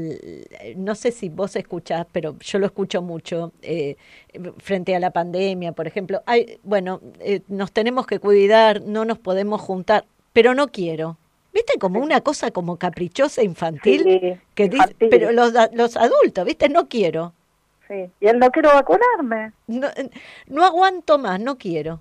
no 0.77 0.95
sé 0.97 1.13
si 1.13 1.29
vos 1.29 1.55
escuchás, 1.55 2.07
pero 2.11 2.37
yo 2.41 2.59
lo 2.59 2.67
escucho 2.67 3.03
mucho, 3.03 3.53
eh, 3.63 3.97
frente 4.59 4.97
a 4.97 5.01
la 5.01 5.13
pandemia, 5.13 5.73
por 5.73 5.87
ejemplo, 5.87 6.23
hay, 6.27 6.59
bueno, 6.65 7.01
eh, 7.21 7.43
nos 7.49 7.73
tenemos 7.73 8.07
que 8.07 8.19
cuidar, 8.19 8.83
no 8.83 9.05
nos 9.05 9.19
podemos 9.19 9.61
juntar, 9.61 10.05
pero 10.33 10.55
no 10.55 10.69
quiero. 10.69 11.17
¿Viste? 11.57 11.79
Como 11.79 12.01
una 12.01 12.21
cosa 12.21 12.51
como 12.51 12.77
caprichosa 12.77 13.43
infantil, 13.43 14.03
Sí, 14.03 14.39
que 14.55 14.69
dice, 14.69 14.95
pero 14.99 15.33
los, 15.33 15.55
los 15.73 15.97
adultos, 15.97 16.45
¿viste? 16.45 16.69
No 16.69 16.87
quiero. 16.87 17.33
Sí, 17.89 18.11
y 18.21 18.27
él 18.27 18.39
no 18.39 18.51
quiero 18.51 18.75
vacunarme. 18.75 19.53
No, 19.67 19.87
eh, 19.87 20.11
no 20.49 20.67
aguanto 20.67 21.17
más, 21.17 21.41
no 21.41 21.57
quiero. 21.57 21.99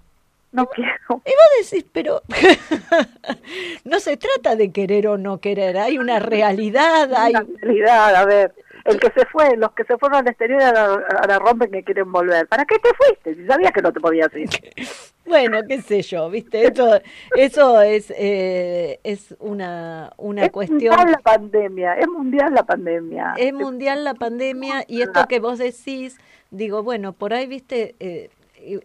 No 0.51 0.65
quiero. 0.65 1.21
Y 1.25 1.31
vos 1.31 1.71
decís, 1.71 1.85
pero 1.93 2.21
no 3.85 4.01
se 4.01 4.17
trata 4.17 4.57
de 4.57 4.73
querer 4.73 5.07
o 5.07 5.17
no 5.17 5.37
querer, 5.37 5.77
hay 5.77 5.99
una 5.99 6.19
realidad, 6.19 7.13
hay... 7.15 7.31
Una 7.31 7.45
realidad, 7.61 8.13
a 8.13 8.25
ver. 8.25 8.53
El 8.83 8.99
que 8.99 9.09
se 9.11 9.25
fue, 9.27 9.55
los 9.55 9.71
que 9.71 9.85
se 9.85 9.97
fueron 9.97 10.19
al 10.19 10.27
exterior 10.27 10.61
ahora, 10.61 11.07
ahora 11.17 11.39
rompen 11.39 11.71
que 11.71 11.83
quieren 11.85 12.11
volver. 12.11 12.45
¿Para 12.49 12.65
qué 12.65 12.77
te 12.77 12.89
fuiste? 12.93 13.35
Si 13.35 13.47
sabías 13.47 13.71
que 13.71 13.81
no 13.81 13.93
te 13.93 14.01
podías 14.01 14.35
ir. 14.35 14.49
Bueno, 15.25 15.59
qué 15.67 15.81
sé 15.81 16.01
yo, 16.03 16.29
¿viste? 16.29 16.67
Eso, 16.67 16.99
eso 17.35 17.81
es, 17.81 18.11
eh, 18.15 18.99
es 19.03 19.35
una, 19.39 20.13
una 20.17 20.45
es 20.45 20.51
cuestión. 20.51 20.95
mundial 20.95 21.11
la 21.11 21.17
pandemia, 21.19 21.93
es 21.95 22.07
mundial 22.07 22.53
la 22.53 22.63
pandemia. 22.63 23.33
Es 23.37 23.53
mundial 23.53 24.03
la 24.03 24.13
pandemia 24.13 24.83
y 24.87 25.01
esto 25.01 25.25
que 25.27 25.39
vos 25.39 25.57
decís, 25.57 26.17
digo, 26.51 26.83
bueno, 26.83 27.13
por 27.13 27.33
ahí, 27.33 27.47
viste, 27.47 27.95
eh, 27.99 28.29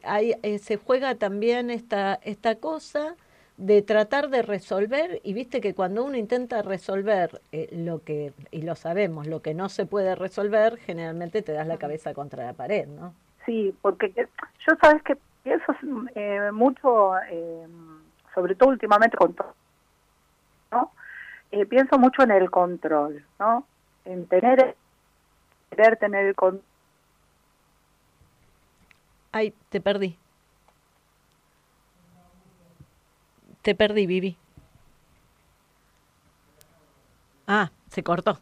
hay, 0.02 0.34
eh, 0.42 0.58
se 0.58 0.76
juega 0.76 1.14
también 1.14 1.70
esta, 1.70 2.18
esta 2.22 2.54
cosa 2.56 3.16
de 3.58 3.82
tratar 3.82 4.30
de 4.30 4.40
resolver 4.40 5.20
y 5.22 5.34
viste 5.34 5.60
que 5.60 5.74
cuando 5.74 6.02
uno 6.04 6.16
intenta 6.16 6.62
resolver 6.62 7.42
eh, 7.52 7.68
lo 7.72 8.02
que, 8.02 8.32
y 8.50 8.62
lo 8.62 8.74
sabemos, 8.74 9.26
lo 9.26 9.42
que 9.42 9.52
no 9.52 9.68
se 9.68 9.84
puede 9.84 10.14
resolver, 10.14 10.78
generalmente 10.78 11.42
te 11.42 11.52
das 11.52 11.66
la 11.66 11.76
cabeza 11.76 12.14
contra 12.14 12.46
la 12.46 12.54
pared, 12.54 12.86
¿no? 12.88 13.12
Sí, 13.44 13.74
porque 13.82 14.10
que- 14.12 14.28
yo 14.66 14.74
sabes 14.80 15.02
que 15.02 15.16
pienso 15.50 15.74
eh, 16.14 16.52
mucho, 16.52 17.18
eh, 17.28 17.66
sobre 18.34 18.54
todo 18.54 18.68
últimamente 18.68 19.16
con 19.16 19.34
todo, 19.34 19.54
¿no? 20.70 20.92
Eh, 21.50 21.66
pienso 21.66 21.98
mucho 21.98 22.22
en 22.22 22.30
el 22.30 22.50
control, 22.50 23.24
¿no? 23.40 23.66
En 24.04 24.26
tener, 24.26 24.76
querer 25.70 25.96
tener 25.96 26.26
el 26.26 26.34
control. 26.36 26.62
Ay, 29.32 29.52
te 29.70 29.80
perdí. 29.80 30.16
Te 33.62 33.74
perdí, 33.74 34.06
Vivi. 34.06 34.36
Ah, 37.48 37.70
se 37.88 38.04
cortó. 38.04 38.38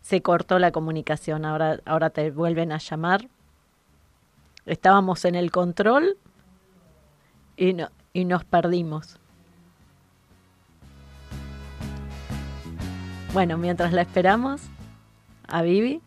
Se 0.00 0.20
cortó 0.20 0.58
la 0.58 0.72
comunicación. 0.72 1.44
Ahora, 1.44 1.78
ahora 1.84 2.10
te 2.10 2.30
vuelven 2.30 2.72
a 2.72 2.78
llamar. 2.78 3.28
Estábamos 4.68 5.24
en 5.24 5.34
el 5.34 5.50
control 5.50 6.16
y, 7.56 7.72
no, 7.72 7.88
y 8.12 8.24
nos 8.24 8.44
perdimos. 8.44 9.18
Bueno, 13.32 13.56
mientras 13.58 13.92
la 13.92 14.02
esperamos, 14.02 14.60
a 15.48 15.62
Vivi. 15.62 16.00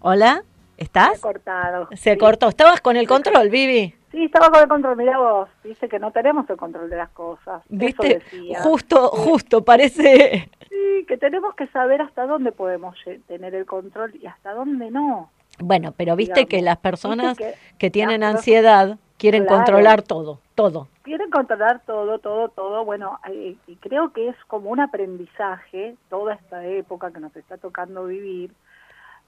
Hola, 0.00 0.42
¿estás? 0.76 1.20
cortado. 1.20 1.88
Se 1.92 2.12
Sí. 2.12 2.18
cortó. 2.18 2.48
Estabas 2.48 2.80
con 2.80 2.96
el 2.96 3.06
control, 3.08 3.48
Vivi. 3.48 3.94
Sí, 4.10 4.24
estaba 4.24 4.50
con 4.50 4.62
el 4.62 4.68
control. 4.68 4.96
Mira 4.96 5.18
vos, 5.18 5.48
dice 5.64 5.88
que 5.88 5.98
no 5.98 6.12
tenemos 6.12 6.48
el 6.50 6.56
control 6.56 6.88
de 6.88 6.96
las 6.96 7.10
cosas. 7.10 7.62
Eso 7.66 7.66
¿Viste? 7.68 8.14
decía. 8.20 8.62
Justo, 8.62 9.08
justo, 9.08 9.64
parece. 9.64 10.50
Sí, 10.68 11.04
que 11.06 11.16
tenemos 11.18 11.54
que 11.54 11.66
saber 11.68 12.00
hasta 12.02 12.26
dónde 12.26 12.52
podemos 12.52 12.96
tener 13.26 13.54
el 13.54 13.66
control 13.66 14.14
y 14.16 14.26
hasta 14.26 14.52
dónde 14.54 14.90
no. 14.90 15.30
Bueno, 15.60 15.92
pero 15.96 16.16
viste 16.16 16.34
Digamos, 16.34 16.50
que 16.50 16.62
las 16.62 16.76
personas 16.78 17.36
que 17.36 17.54
que 17.78 17.90
tienen 17.90 18.22
ansiedad 18.22 18.98
quieren 19.18 19.44
Claro. 19.44 19.56
controlar 19.58 20.02
todo, 20.02 20.40
todo. 20.54 20.88
quieren 21.02 21.30
controlar 21.30 21.80
todo, 21.86 22.18
todo, 22.18 22.48
todo. 22.50 22.84
Bueno, 22.84 23.18
eh, 23.30 23.56
y 23.66 23.76
creo 23.76 24.12
que 24.12 24.28
es 24.28 24.36
como 24.46 24.70
un 24.70 24.80
aprendizaje 24.80 25.96
toda 26.10 26.34
esta 26.34 26.64
época 26.66 27.10
que 27.10 27.20
nos 27.20 27.34
está 27.36 27.56
tocando 27.56 28.04
vivir 28.06 28.52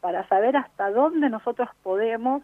para 0.01 0.27
saber 0.29 0.57
hasta 0.57 0.91
dónde 0.91 1.29
nosotros 1.29 1.69
podemos. 1.83 2.43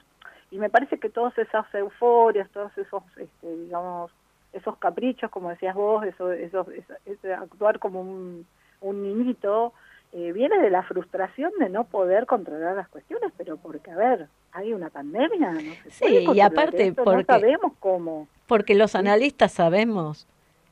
Y 0.50 0.58
me 0.58 0.70
parece 0.70 0.98
que 0.98 1.08
todas 1.08 1.36
esas 1.38 1.66
euforias, 1.74 2.48
todos 2.50 2.76
esos, 2.78 3.02
este, 3.16 3.56
digamos, 3.56 4.10
esos 4.52 4.76
caprichos, 4.78 5.30
como 5.30 5.50
decías 5.50 5.74
vos, 5.74 6.04
eso, 6.04 6.32
eso, 6.32 6.66
eso- 6.70 6.94
ese 7.04 7.34
actuar 7.34 7.78
como 7.78 8.00
un, 8.00 8.46
un 8.80 9.02
niñito, 9.02 9.72
eh, 10.18 10.32
viene 10.32 10.58
de 10.60 10.70
la 10.70 10.82
frustración 10.82 11.52
de 11.58 11.68
no 11.68 11.84
poder 11.84 12.24
controlar 12.24 12.74
las 12.74 12.88
cuestiones, 12.88 13.30
pero 13.36 13.58
porque, 13.58 13.90
a 13.90 13.96
ver, 13.96 14.28
hay 14.52 14.72
una 14.72 14.88
pandemia, 14.88 15.50
no 15.52 15.60
se 15.84 15.90
Sí, 15.90 16.04
puede 16.24 16.36
y 16.38 16.40
aparte 16.40 16.86
esto, 16.88 17.04
porque- 17.04 17.18
no 17.18 17.24
sabemos 17.38 17.72
cómo. 17.80 18.26
Porque 18.46 18.74
los 18.74 18.94
analistas 18.94 19.52
sabemos 19.52 20.26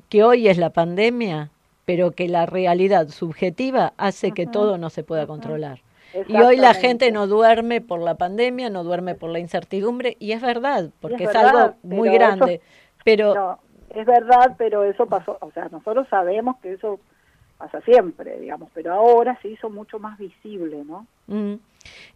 que 0.09 0.24
hoy 0.24 0.49
es 0.49 0.57
la 0.57 0.70
pandemia, 0.70 1.51
pero 1.84 2.12
que 2.12 2.26
la 2.28 2.47
realidad 2.47 3.09
subjetiva 3.09 3.92
hace 3.99 4.32
que 4.32 4.47
todo 4.47 4.78
no 4.78 4.88
se 4.88 5.03
pueda 5.05 5.26
controlar. 5.26 5.80
Y 6.28 6.36
hoy 6.40 6.57
la 6.57 6.72
gente 6.72 7.11
no 7.12 7.26
duerme 7.26 7.82
por 7.82 8.01
la 8.01 8.14
pandemia, 8.14 8.70
no 8.70 8.82
duerme 8.84 9.14
por 9.14 9.28
la 9.28 9.40
incertidumbre, 9.40 10.16
y 10.20 10.32
es 10.32 10.40
verdad, 10.40 10.88
porque 11.01 11.24
es, 11.24 11.32
verdad, 11.34 11.57
algo 11.59 11.74
muy 11.82 12.09
grande. 12.09 12.55
eso- 12.55 12.64
pero 13.05 13.34
No, 13.34 13.59
es 13.90 14.07
verdad, 14.07 14.55
pero 14.57 14.84
eso 14.84 15.05
pasó, 15.07 15.36
o 15.40 15.51
sea, 15.51 15.68
nosotros 15.70 16.07
sabemos 16.09 16.57
que 16.62 16.72
eso 16.72 16.99
pasa 17.59 17.80
siempre, 17.82 18.38
digamos, 18.40 18.70
pero 18.74 18.92
ahora 18.92 19.38
se 19.42 19.48
hizo 19.48 19.70
mucho 19.70 19.98
más 19.98 20.18
visible, 20.18 20.84
¿no? 20.84 21.07
Mm, 21.26 21.55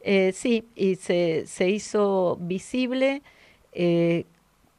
eh, 0.02 0.32
sí, 0.32 0.64
y 0.74 0.96
se, 0.96 1.46
se 1.46 1.68
hizo 1.70 2.36
visible. 2.40 3.22
eh, 3.72 4.24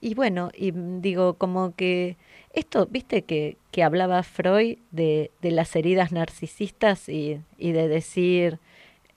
y 0.01 0.14
bueno, 0.16 0.49
y 0.55 0.72
digo, 0.72 1.34
como 1.34 1.76
que 1.76 2.16
esto, 2.53 2.88
viste 2.89 3.24
que, 3.24 3.57
que 3.72 3.84
hablaba 3.84 4.24
Freud 4.24 4.78
de, 4.91 5.30
de 5.41 5.51
las 5.51 5.76
heridas 5.76 6.12
narcisistas 6.14 7.10
y, 7.10 7.41
y 7.57 7.74
de 7.74 7.88
decir 7.89 8.60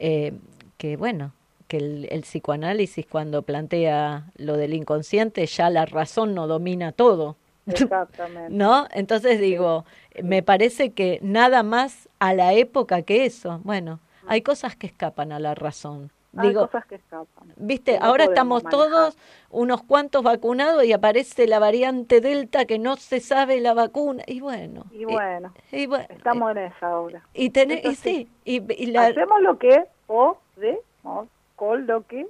eh, 0.00 0.32
que, 0.78 0.96
bueno, 0.96 1.34
que 1.68 1.76
el, 1.76 2.08
el 2.10 2.22
psicoanálisis 2.22 3.06
cuando 3.06 3.42
plantea 3.42 4.26
lo 4.36 4.56
del 4.56 4.74
inconsciente, 4.74 5.46
ya 5.46 5.70
la 5.70 5.86
razón 5.86 6.34
no 6.34 6.48
domina 6.48 6.90
todo. 6.90 7.36
Exactamente. 7.66 8.52
¿No? 8.52 8.86
Entonces 8.92 9.40
digo, 9.40 9.84
me 10.22 10.42
parece 10.42 10.92
que 10.92 11.18
nada 11.22 11.62
más 11.62 12.08
a 12.18 12.34
la 12.34 12.52
época 12.54 13.02
que 13.02 13.24
eso. 13.24 13.60
Bueno, 13.64 14.00
hay 14.26 14.42
cosas 14.42 14.76
que 14.76 14.86
escapan 14.86 15.32
a 15.32 15.38
la 15.38 15.54
razón. 15.54 16.10
Hay 16.34 16.48
Digo, 16.48 16.62
cosas 16.62 16.86
que 16.86 16.94
escapan. 16.94 17.52
viste, 17.56 17.98
no 17.98 18.06
ahora 18.06 18.24
estamos 18.24 18.64
manejar. 18.64 18.88
todos 18.90 19.18
unos 19.50 19.82
cuantos 19.82 20.22
vacunados 20.22 20.82
y 20.84 20.92
aparece 20.94 21.46
la 21.46 21.58
variante 21.58 22.22
Delta 22.22 22.64
que 22.64 22.78
no 22.78 22.96
se 22.96 23.20
sabe 23.20 23.60
la 23.60 23.74
vacuna. 23.74 24.22
Y 24.26 24.40
bueno. 24.40 24.84
Y 24.92 25.04
bueno, 25.04 25.52
y 25.70 25.84
bueno, 25.86 26.06
estamos 26.08 26.52
en 26.52 26.58
esa 26.58 26.86
ahora. 26.86 27.22
y, 27.34 27.50
tené- 27.50 27.80
Eso 27.80 27.90
y 27.90 27.94
sí, 27.96 28.28
y, 28.46 28.82
y 28.82 28.86
la, 28.86 29.08
Hacemos 29.08 29.42
lo 29.42 29.58
que 29.58 29.84
podemos 30.06 31.28
con 31.54 31.86
lo 31.86 32.06
que. 32.06 32.26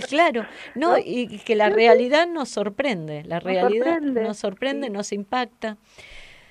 Claro, 0.08 0.46
no, 0.74 0.96
y 0.98 1.38
que 1.40 1.54
la 1.56 1.68
realidad 1.70 2.26
nos 2.26 2.48
sorprende, 2.48 3.22
la 3.24 3.36
Nos 3.36 3.44
realidad 3.44 3.84
sorprende, 3.94 4.22
nos 4.22 4.36
sorprende, 4.38 4.86
sí. 4.88 4.92
nos 4.92 5.12
impacta. 5.12 5.76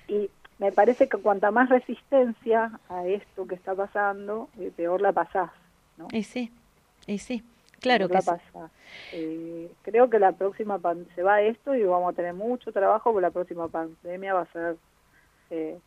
Y 0.07 0.29
me 0.59 0.71
parece 0.71 1.07
que 1.09 1.17
cuanta 1.17 1.51
más 1.51 1.69
resistencia 1.69 2.79
a 2.89 3.07
esto 3.07 3.47
que 3.47 3.55
está 3.55 3.73
pasando, 3.75 4.49
eh, 4.59 4.71
peor 4.75 5.01
la 5.01 5.11
pasás, 5.11 5.49
¿no? 5.97 6.07
Y 6.11 6.23
sí, 6.23 6.51
y 7.07 7.17
sí, 7.17 7.43
claro 7.79 8.07
que 8.07 8.13
la 8.15 8.21
sí. 8.21 8.31
Eh, 9.13 9.71
creo 9.81 10.09
que 10.09 10.19
la 10.19 10.33
próxima 10.33 10.77
pan- 10.79 11.07
se 11.15 11.23
va 11.23 11.41
esto 11.41 11.75
y 11.75 11.83
vamos 11.83 12.13
a 12.13 12.15
tener 12.15 12.33
mucho 12.33 12.71
trabajo, 12.71 13.11
porque 13.11 13.21
la 13.23 13.31
próxima 13.31 13.67
pandemia 13.67 14.33
va 14.33 14.41
a 14.41 14.51
ser, 14.51 14.77
eh, 15.49 15.79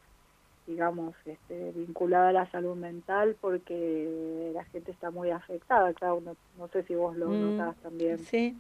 digamos, 0.67 1.15
este, 1.27 1.73
vinculada 1.73 2.29
a 2.31 2.33
la 2.33 2.51
salud 2.51 2.77
mental, 2.77 3.37
porque 3.41 4.51
la 4.55 4.65
gente 4.67 4.93
está 4.93 5.11
muy 5.11 5.31
afectada. 5.31 5.93
Claro, 5.95 6.21
no, 6.21 6.37
no 6.57 6.69
sé 6.69 6.83
si 6.85 6.95
vos 6.95 7.17
lo 7.17 7.29
Mm, 7.29 7.39
notás 7.39 7.77
también. 7.81 8.29
Sí, 8.31 8.57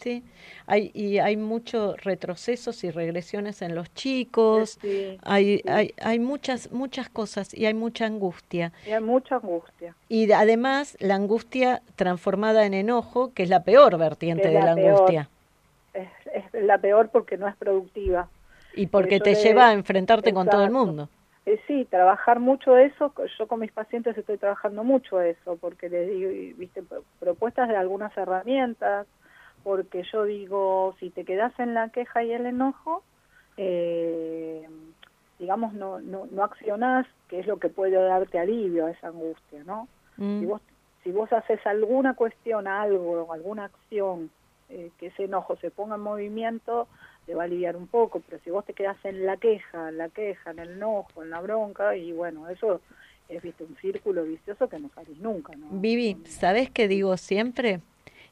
sí. 0.00 0.24
Hay, 0.66 0.90
y 0.94 1.18
hay 1.18 1.36
muchos 1.36 1.96
retrocesos 2.04 2.84
y 2.84 2.90
regresiones 2.90 3.62
en 3.62 3.74
los 3.74 3.92
chicos. 3.94 4.78
Sí, 4.80 5.20
hay, 5.22 5.62
sí. 5.62 5.68
hay, 5.68 5.94
hay 6.00 6.18
muchas, 6.18 6.70
muchas 6.72 7.08
cosas 7.08 7.52
y 7.54 7.66
hay 7.66 7.74
mucha 7.74 8.06
angustia. 8.06 8.72
Y 8.86 8.92
hay 8.92 9.00
mucha 9.02 9.36
angustia. 9.36 9.96
Y 10.08 10.26
de- 10.26 10.34
además 10.34 10.96
la 11.00 11.14
angustia 11.16 11.82
transformada 11.96 12.66
en 12.66 12.74
enojo, 12.74 13.32
que 13.34 13.42
es 13.44 13.48
la 13.50 13.62
peor 13.64 13.98
vertiente 13.98 14.48
de 14.48 14.62
la 14.62 14.72
angustia. 14.72 15.30
Es, 15.92 16.08
es 16.52 16.64
la 16.64 16.78
peor 16.80 17.10
porque 17.10 17.36
no 17.38 17.48
es 17.48 17.56
productiva. 17.56 18.30
Y 18.72 18.86
porque 18.88 19.20
te 19.20 19.30
le- 19.30 19.42
lleva 19.42 19.68
a 19.68 19.72
enfrentarte 19.72 20.32
con 20.32 20.48
todo 20.48 20.62
el 20.64 20.70
mundo. 20.70 21.08
Eh, 21.46 21.60
sí, 21.68 21.84
trabajar 21.84 22.40
mucho 22.40 22.76
eso, 22.76 23.12
yo 23.38 23.46
con 23.46 23.60
mis 23.60 23.70
pacientes 23.72 24.18
estoy 24.18 24.36
trabajando 24.36 24.82
mucho 24.82 25.20
eso, 25.20 25.56
porque 25.56 25.88
les 25.88 26.08
digo, 26.10 26.28
viste, 26.58 26.82
pro- 26.82 27.04
propuestas 27.20 27.68
de 27.68 27.76
algunas 27.76 28.14
herramientas, 28.16 29.06
porque 29.62 30.02
yo 30.12 30.24
digo, 30.24 30.96
si 30.98 31.10
te 31.10 31.24
quedas 31.24 31.52
en 31.60 31.72
la 31.74 31.88
queja 31.90 32.24
y 32.24 32.32
el 32.32 32.46
enojo, 32.46 33.04
eh, 33.56 34.68
digamos, 35.38 35.72
no, 35.74 36.00
no, 36.00 36.26
no 36.30 36.42
accionás, 36.44 37.06
que 37.28 37.38
es 37.40 37.46
lo 37.46 37.58
que 37.58 37.68
puede 37.68 37.96
darte 37.96 38.38
alivio 38.38 38.86
a 38.86 38.90
esa 38.90 39.08
angustia, 39.08 39.62
¿no? 39.64 39.88
Mm. 40.16 40.40
Si 40.40 40.46
vos, 40.46 40.60
si 41.04 41.12
vos 41.12 41.32
haces 41.32 41.64
alguna 41.66 42.14
cuestión, 42.14 42.66
algo, 42.66 43.32
alguna 43.32 43.66
acción, 43.66 44.30
eh, 44.68 44.90
que 44.98 45.06
ese 45.08 45.24
enojo 45.24 45.56
se 45.56 45.70
ponga 45.70 45.94
en 45.94 46.00
movimiento, 46.00 46.88
te 47.26 47.34
va 47.34 47.42
a 47.42 47.46
aliviar 47.46 47.76
un 47.76 47.88
poco, 47.88 48.20
pero 48.20 48.40
si 48.44 48.50
vos 48.50 48.64
te 48.64 48.72
quedas 48.72 48.96
en 49.04 49.26
la 49.26 49.36
queja, 49.36 49.88
en 49.88 49.98
la 49.98 50.08
queja, 50.08 50.52
en 50.52 50.60
el 50.60 50.70
enojo, 50.72 51.22
en 51.22 51.30
la 51.30 51.40
bronca, 51.40 51.96
y 51.96 52.12
bueno, 52.12 52.48
eso 52.48 52.80
es 53.28 53.42
viste 53.42 53.64
un 53.64 53.76
círculo 53.80 54.24
vicioso 54.24 54.68
que 54.68 54.78
no 54.78 54.88
salís 54.94 55.18
nunca, 55.18 55.54
¿no? 55.56 55.66
Vivi, 55.70 56.16
¿sabes 56.26 56.70
qué 56.70 56.86
digo 56.86 57.16
siempre? 57.16 57.80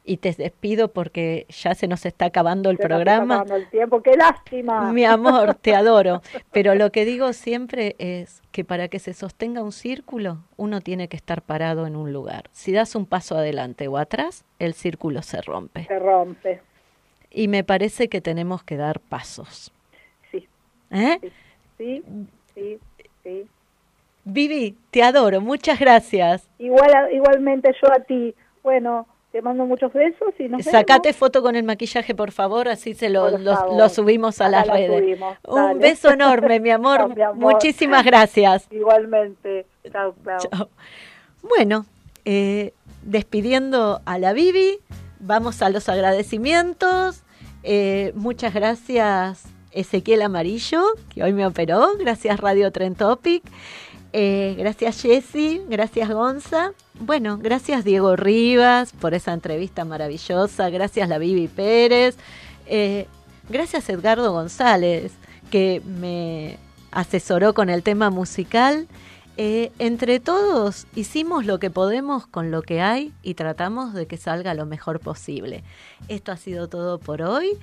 Y 0.06 0.18
te 0.18 0.32
despido 0.32 0.88
porque 0.88 1.46
ya 1.48 1.74
se 1.74 1.88
nos 1.88 2.04
está 2.04 2.26
acabando 2.26 2.68
el 2.70 2.76
Se 2.76 2.82
nos 2.82 2.90
está 2.90 2.96
programa. 2.96 3.34
acabando 3.36 3.56
el 3.56 3.70
tiempo, 3.70 4.02
qué 4.02 4.16
lástima. 4.16 4.92
Mi 4.92 5.04
amor, 5.04 5.54
te 5.54 5.74
adoro. 5.74 6.20
Pero 6.52 6.74
lo 6.74 6.92
que 6.92 7.06
digo 7.06 7.32
siempre 7.32 7.96
es 7.98 8.42
que 8.52 8.64
para 8.64 8.88
que 8.88 8.98
se 8.98 9.14
sostenga 9.14 9.62
un 9.62 9.72
círculo, 9.72 10.44
uno 10.56 10.82
tiene 10.82 11.08
que 11.08 11.16
estar 11.16 11.40
parado 11.40 11.86
en 11.86 11.96
un 11.96 12.12
lugar. 12.12 12.50
Si 12.52 12.70
das 12.70 12.94
un 12.94 13.06
paso 13.06 13.36
adelante 13.38 13.88
o 13.88 13.96
atrás, 13.96 14.44
el 14.58 14.74
círculo 14.74 15.22
se 15.22 15.40
rompe. 15.40 15.86
Se 15.86 15.98
rompe. 15.98 16.60
Y 17.34 17.48
me 17.48 17.64
parece 17.64 18.08
que 18.08 18.20
tenemos 18.20 18.62
que 18.62 18.76
dar 18.76 19.00
pasos. 19.00 19.72
Sí. 20.30 20.48
¿Eh? 20.90 21.18
Sí, 21.78 22.02
sí, 22.54 22.78
sí. 23.22 23.46
Vivi, 24.24 24.76
te 24.90 25.02
adoro, 25.02 25.40
muchas 25.40 25.78
gracias. 25.78 26.48
Igual, 26.58 27.12
igualmente 27.12 27.70
yo 27.82 27.92
a 27.92 28.00
ti. 28.00 28.34
Bueno, 28.62 29.06
te 29.32 29.42
mando 29.42 29.66
muchos 29.66 29.92
besos 29.92 30.32
y 30.38 30.44
nos 30.48 30.62
Sacate 30.64 31.08
vemos. 31.08 31.16
foto 31.18 31.42
con 31.42 31.56
el 31.56 31.64
maquillaje, 31.64 32.14
por 32.14 32.30
favor, 32.30 32.68
así 32.68 32.94
se 32.94 33.10
lo, 33.10 33.36
lo- 33.36 33.88
subimos 33.90 34.40
a 34.40 34.48
las 34.48 34.66
la 34.66 34.72
redes. 34.74 35.00
subimos, 35.02 35.36
Un 35.42 35.78
beso 35.80 36.10
enorme, 36.10 36.60
mi 36.60 36.70
amor. 36.70 36.98
Chao, 37.00 37.08
mi 37.08 37.22
amor. 37.22 37.52
Muchísimas 37.54 38.04
gracias. 38.04 38.66
Igualmente. 38.70 39.66
Chao, 39.92 40.14
chao. 40.50 40.68
Bueno, 41.42 41.84
eh, 42.24 42.72
despidiendo 43.02 44.00
a 44.06 44.18
la 44.18 44.32
Vivi, 44.32 44.78
vamos 45.18 45.60
a 45.60 45.68
los 45.68 45.88
agradecimientos. 45.90 47.23
Eh, 47.64 48.12
muchas 48.14 48.52
gracias 48.52 49.44
Ezequiel 49.72 50.20
Amarillo, 50.22 50.84
que 51.08 51.22
hoy 51.22 51.32
me 51.32 51.46
operó. 51.46 51.96
Gracias 51.98 52.38
Radio 52.38 52.70
Tren 52.70 52.94
Topic. 52.94 53.42
Eh, 54.12 54.54
gracias 54.58 55.02
Jessy, 55.02 55.62
gracias 55.68 56.10
Gonza. 56.10 56.72
Bueno, 57.00 57.38
gracias 57.38 57.82
Diego 57.82 58.14
Rivas 58.16 58.92
por 58.92 59.14
esa 59.14 59.32
entrevista 59.32 59.84
maravillosa. 59.84 60.68
Gracias 60.68 61.08
la 61.08 61.18
Vivi 61.18 61.48
Pérez. 61.48 62.16
Eh, 62.66 63.06
gracias 63.48 63.88
Edgardo 63.88 64.30
González, 64.30 65.12
que 65.50 65.82
me 65.84 66.58
asesoró 66.92 67.54
con 67.54 67.70
el 67.70 67.82
tema 67.82 68.10
musical. 68.10 68.86
Eh, 69.36 69.72
entre 69.80 70.20
todos 70.20 70.86
hicimos 70.94 71.44
lo 71.44 71.58
que 71.58 71.68
podemos 71.68 72.26
con 72.26 72.52
lo 72.52 72.62
que 72.62 72.80
hay 72.80 73.12
y 73.22 73.34
tratamos 73.34 73.92
de 73.92 74.06
que 74.06 74.16
salga 74.16 74.54
lo 74.54 74.64
mejor 74.64 75.00
posible. 75.00 75.64
Esto 76.06 76.30
ha 76.30 76.36
sido 76.36 76.68
todo 76.68 76.98
por 76.98 77.20
hoy. 77.22 77.58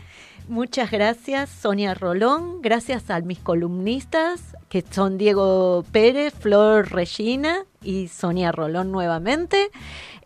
Muchas 0.49 0.91
gracias 0.91 1.49
Sonia 1.49 1.93
Rolón, 1.93 2.61
gracias 2.61 3.09
a 3.09 3.21
mis 3.21 3.39
columnistas 3.39 4.57
que 4.67 4.83
son 4.89 5.17
Diego 5.17 5.85
Pérez, 5.93 6.33
Flor 6.33 6.91
Regina 6.91 7.63
y 7.81 8.09
Sonia 8.09 8.51
Rolón 8.51 8.91
nuevamente. 8.91 9.69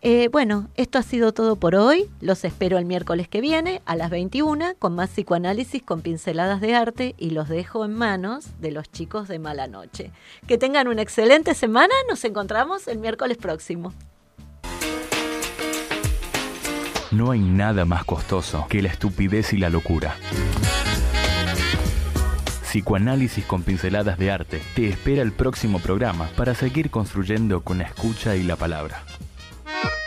Eh, 0.02 0.28
bueno, 0.30 0.68
esto 0.76 0.98
ha 0.98 1.02
sido 1.02 1.32
todo 1.32 1.56
por 1.56 1.74
hoy. 1.74 2.08
Los 2.20 2.44
espero 2.44 2.78
el 2.78 2.84
miércoles 2.84 3.28
que 3.28 3.40
viene 3.40 3.82
a 3.86 3.96
las 3.96 4.10
21 4.10 4.74
con 4.78 4.94
más 4.94 5.10
psicoanálisis 5.10 5.82
con 5.82 6.02
pinceladas 6.02 6.60
de 6.60 6.74
arte 6.74 7.14
y 7.18 7.30
los 7.30 7.48
dejo 7.48 7.84
en 7.84 7.94
manos 7.94 8.46
de 8.60 8.72
los 8.72 8.90
chicos 8.90 9.28
de 9.28 9.38
Mala 9.38 9.66
Noche. 9.66 10.12
Que 10.46 10.58
tengan 10.58 10.88
una 10.88 11.02
excelente 11.02 11.54
semana. 11.54 11.94
Nos 12.08 12.24
encontramos 12.24 12.88
el 12.88 12.98
miércoles 12.98 13.38
próximo. 13.38 13.92
No 17.10 17.30
hay 17.30 17.40
nada 17.40 17.84
más 17.84 18.04
costoso 18.04 18.66
que 18.68 18.82
la 18.82 18.88
estupidez 18.88 19.52
y 19.52 19.58
la 19.58 19.70
locura. 19.70 20.16
Psicoanálisis 22.62 23.46
con 23.46 23.62
pinceladas 23.62 24.18
de 24.18 24.30
arte 24.30 24.60
te 24.74 24.88
espera 24.88 25.22
el 25.22 25.32
próximo 25.32 25.78
programa 25.78 26.28
para 26.36 26.54
seguir 26.54 26.90
construyendo 26.90 27.62
con 27.62 27.78
la 27.78 27.84
escucha 27.84 28.36
y 28.36 28.42
la 28.42 28.56
palabra. 28.56 29.02
Bye. 29.66 30.05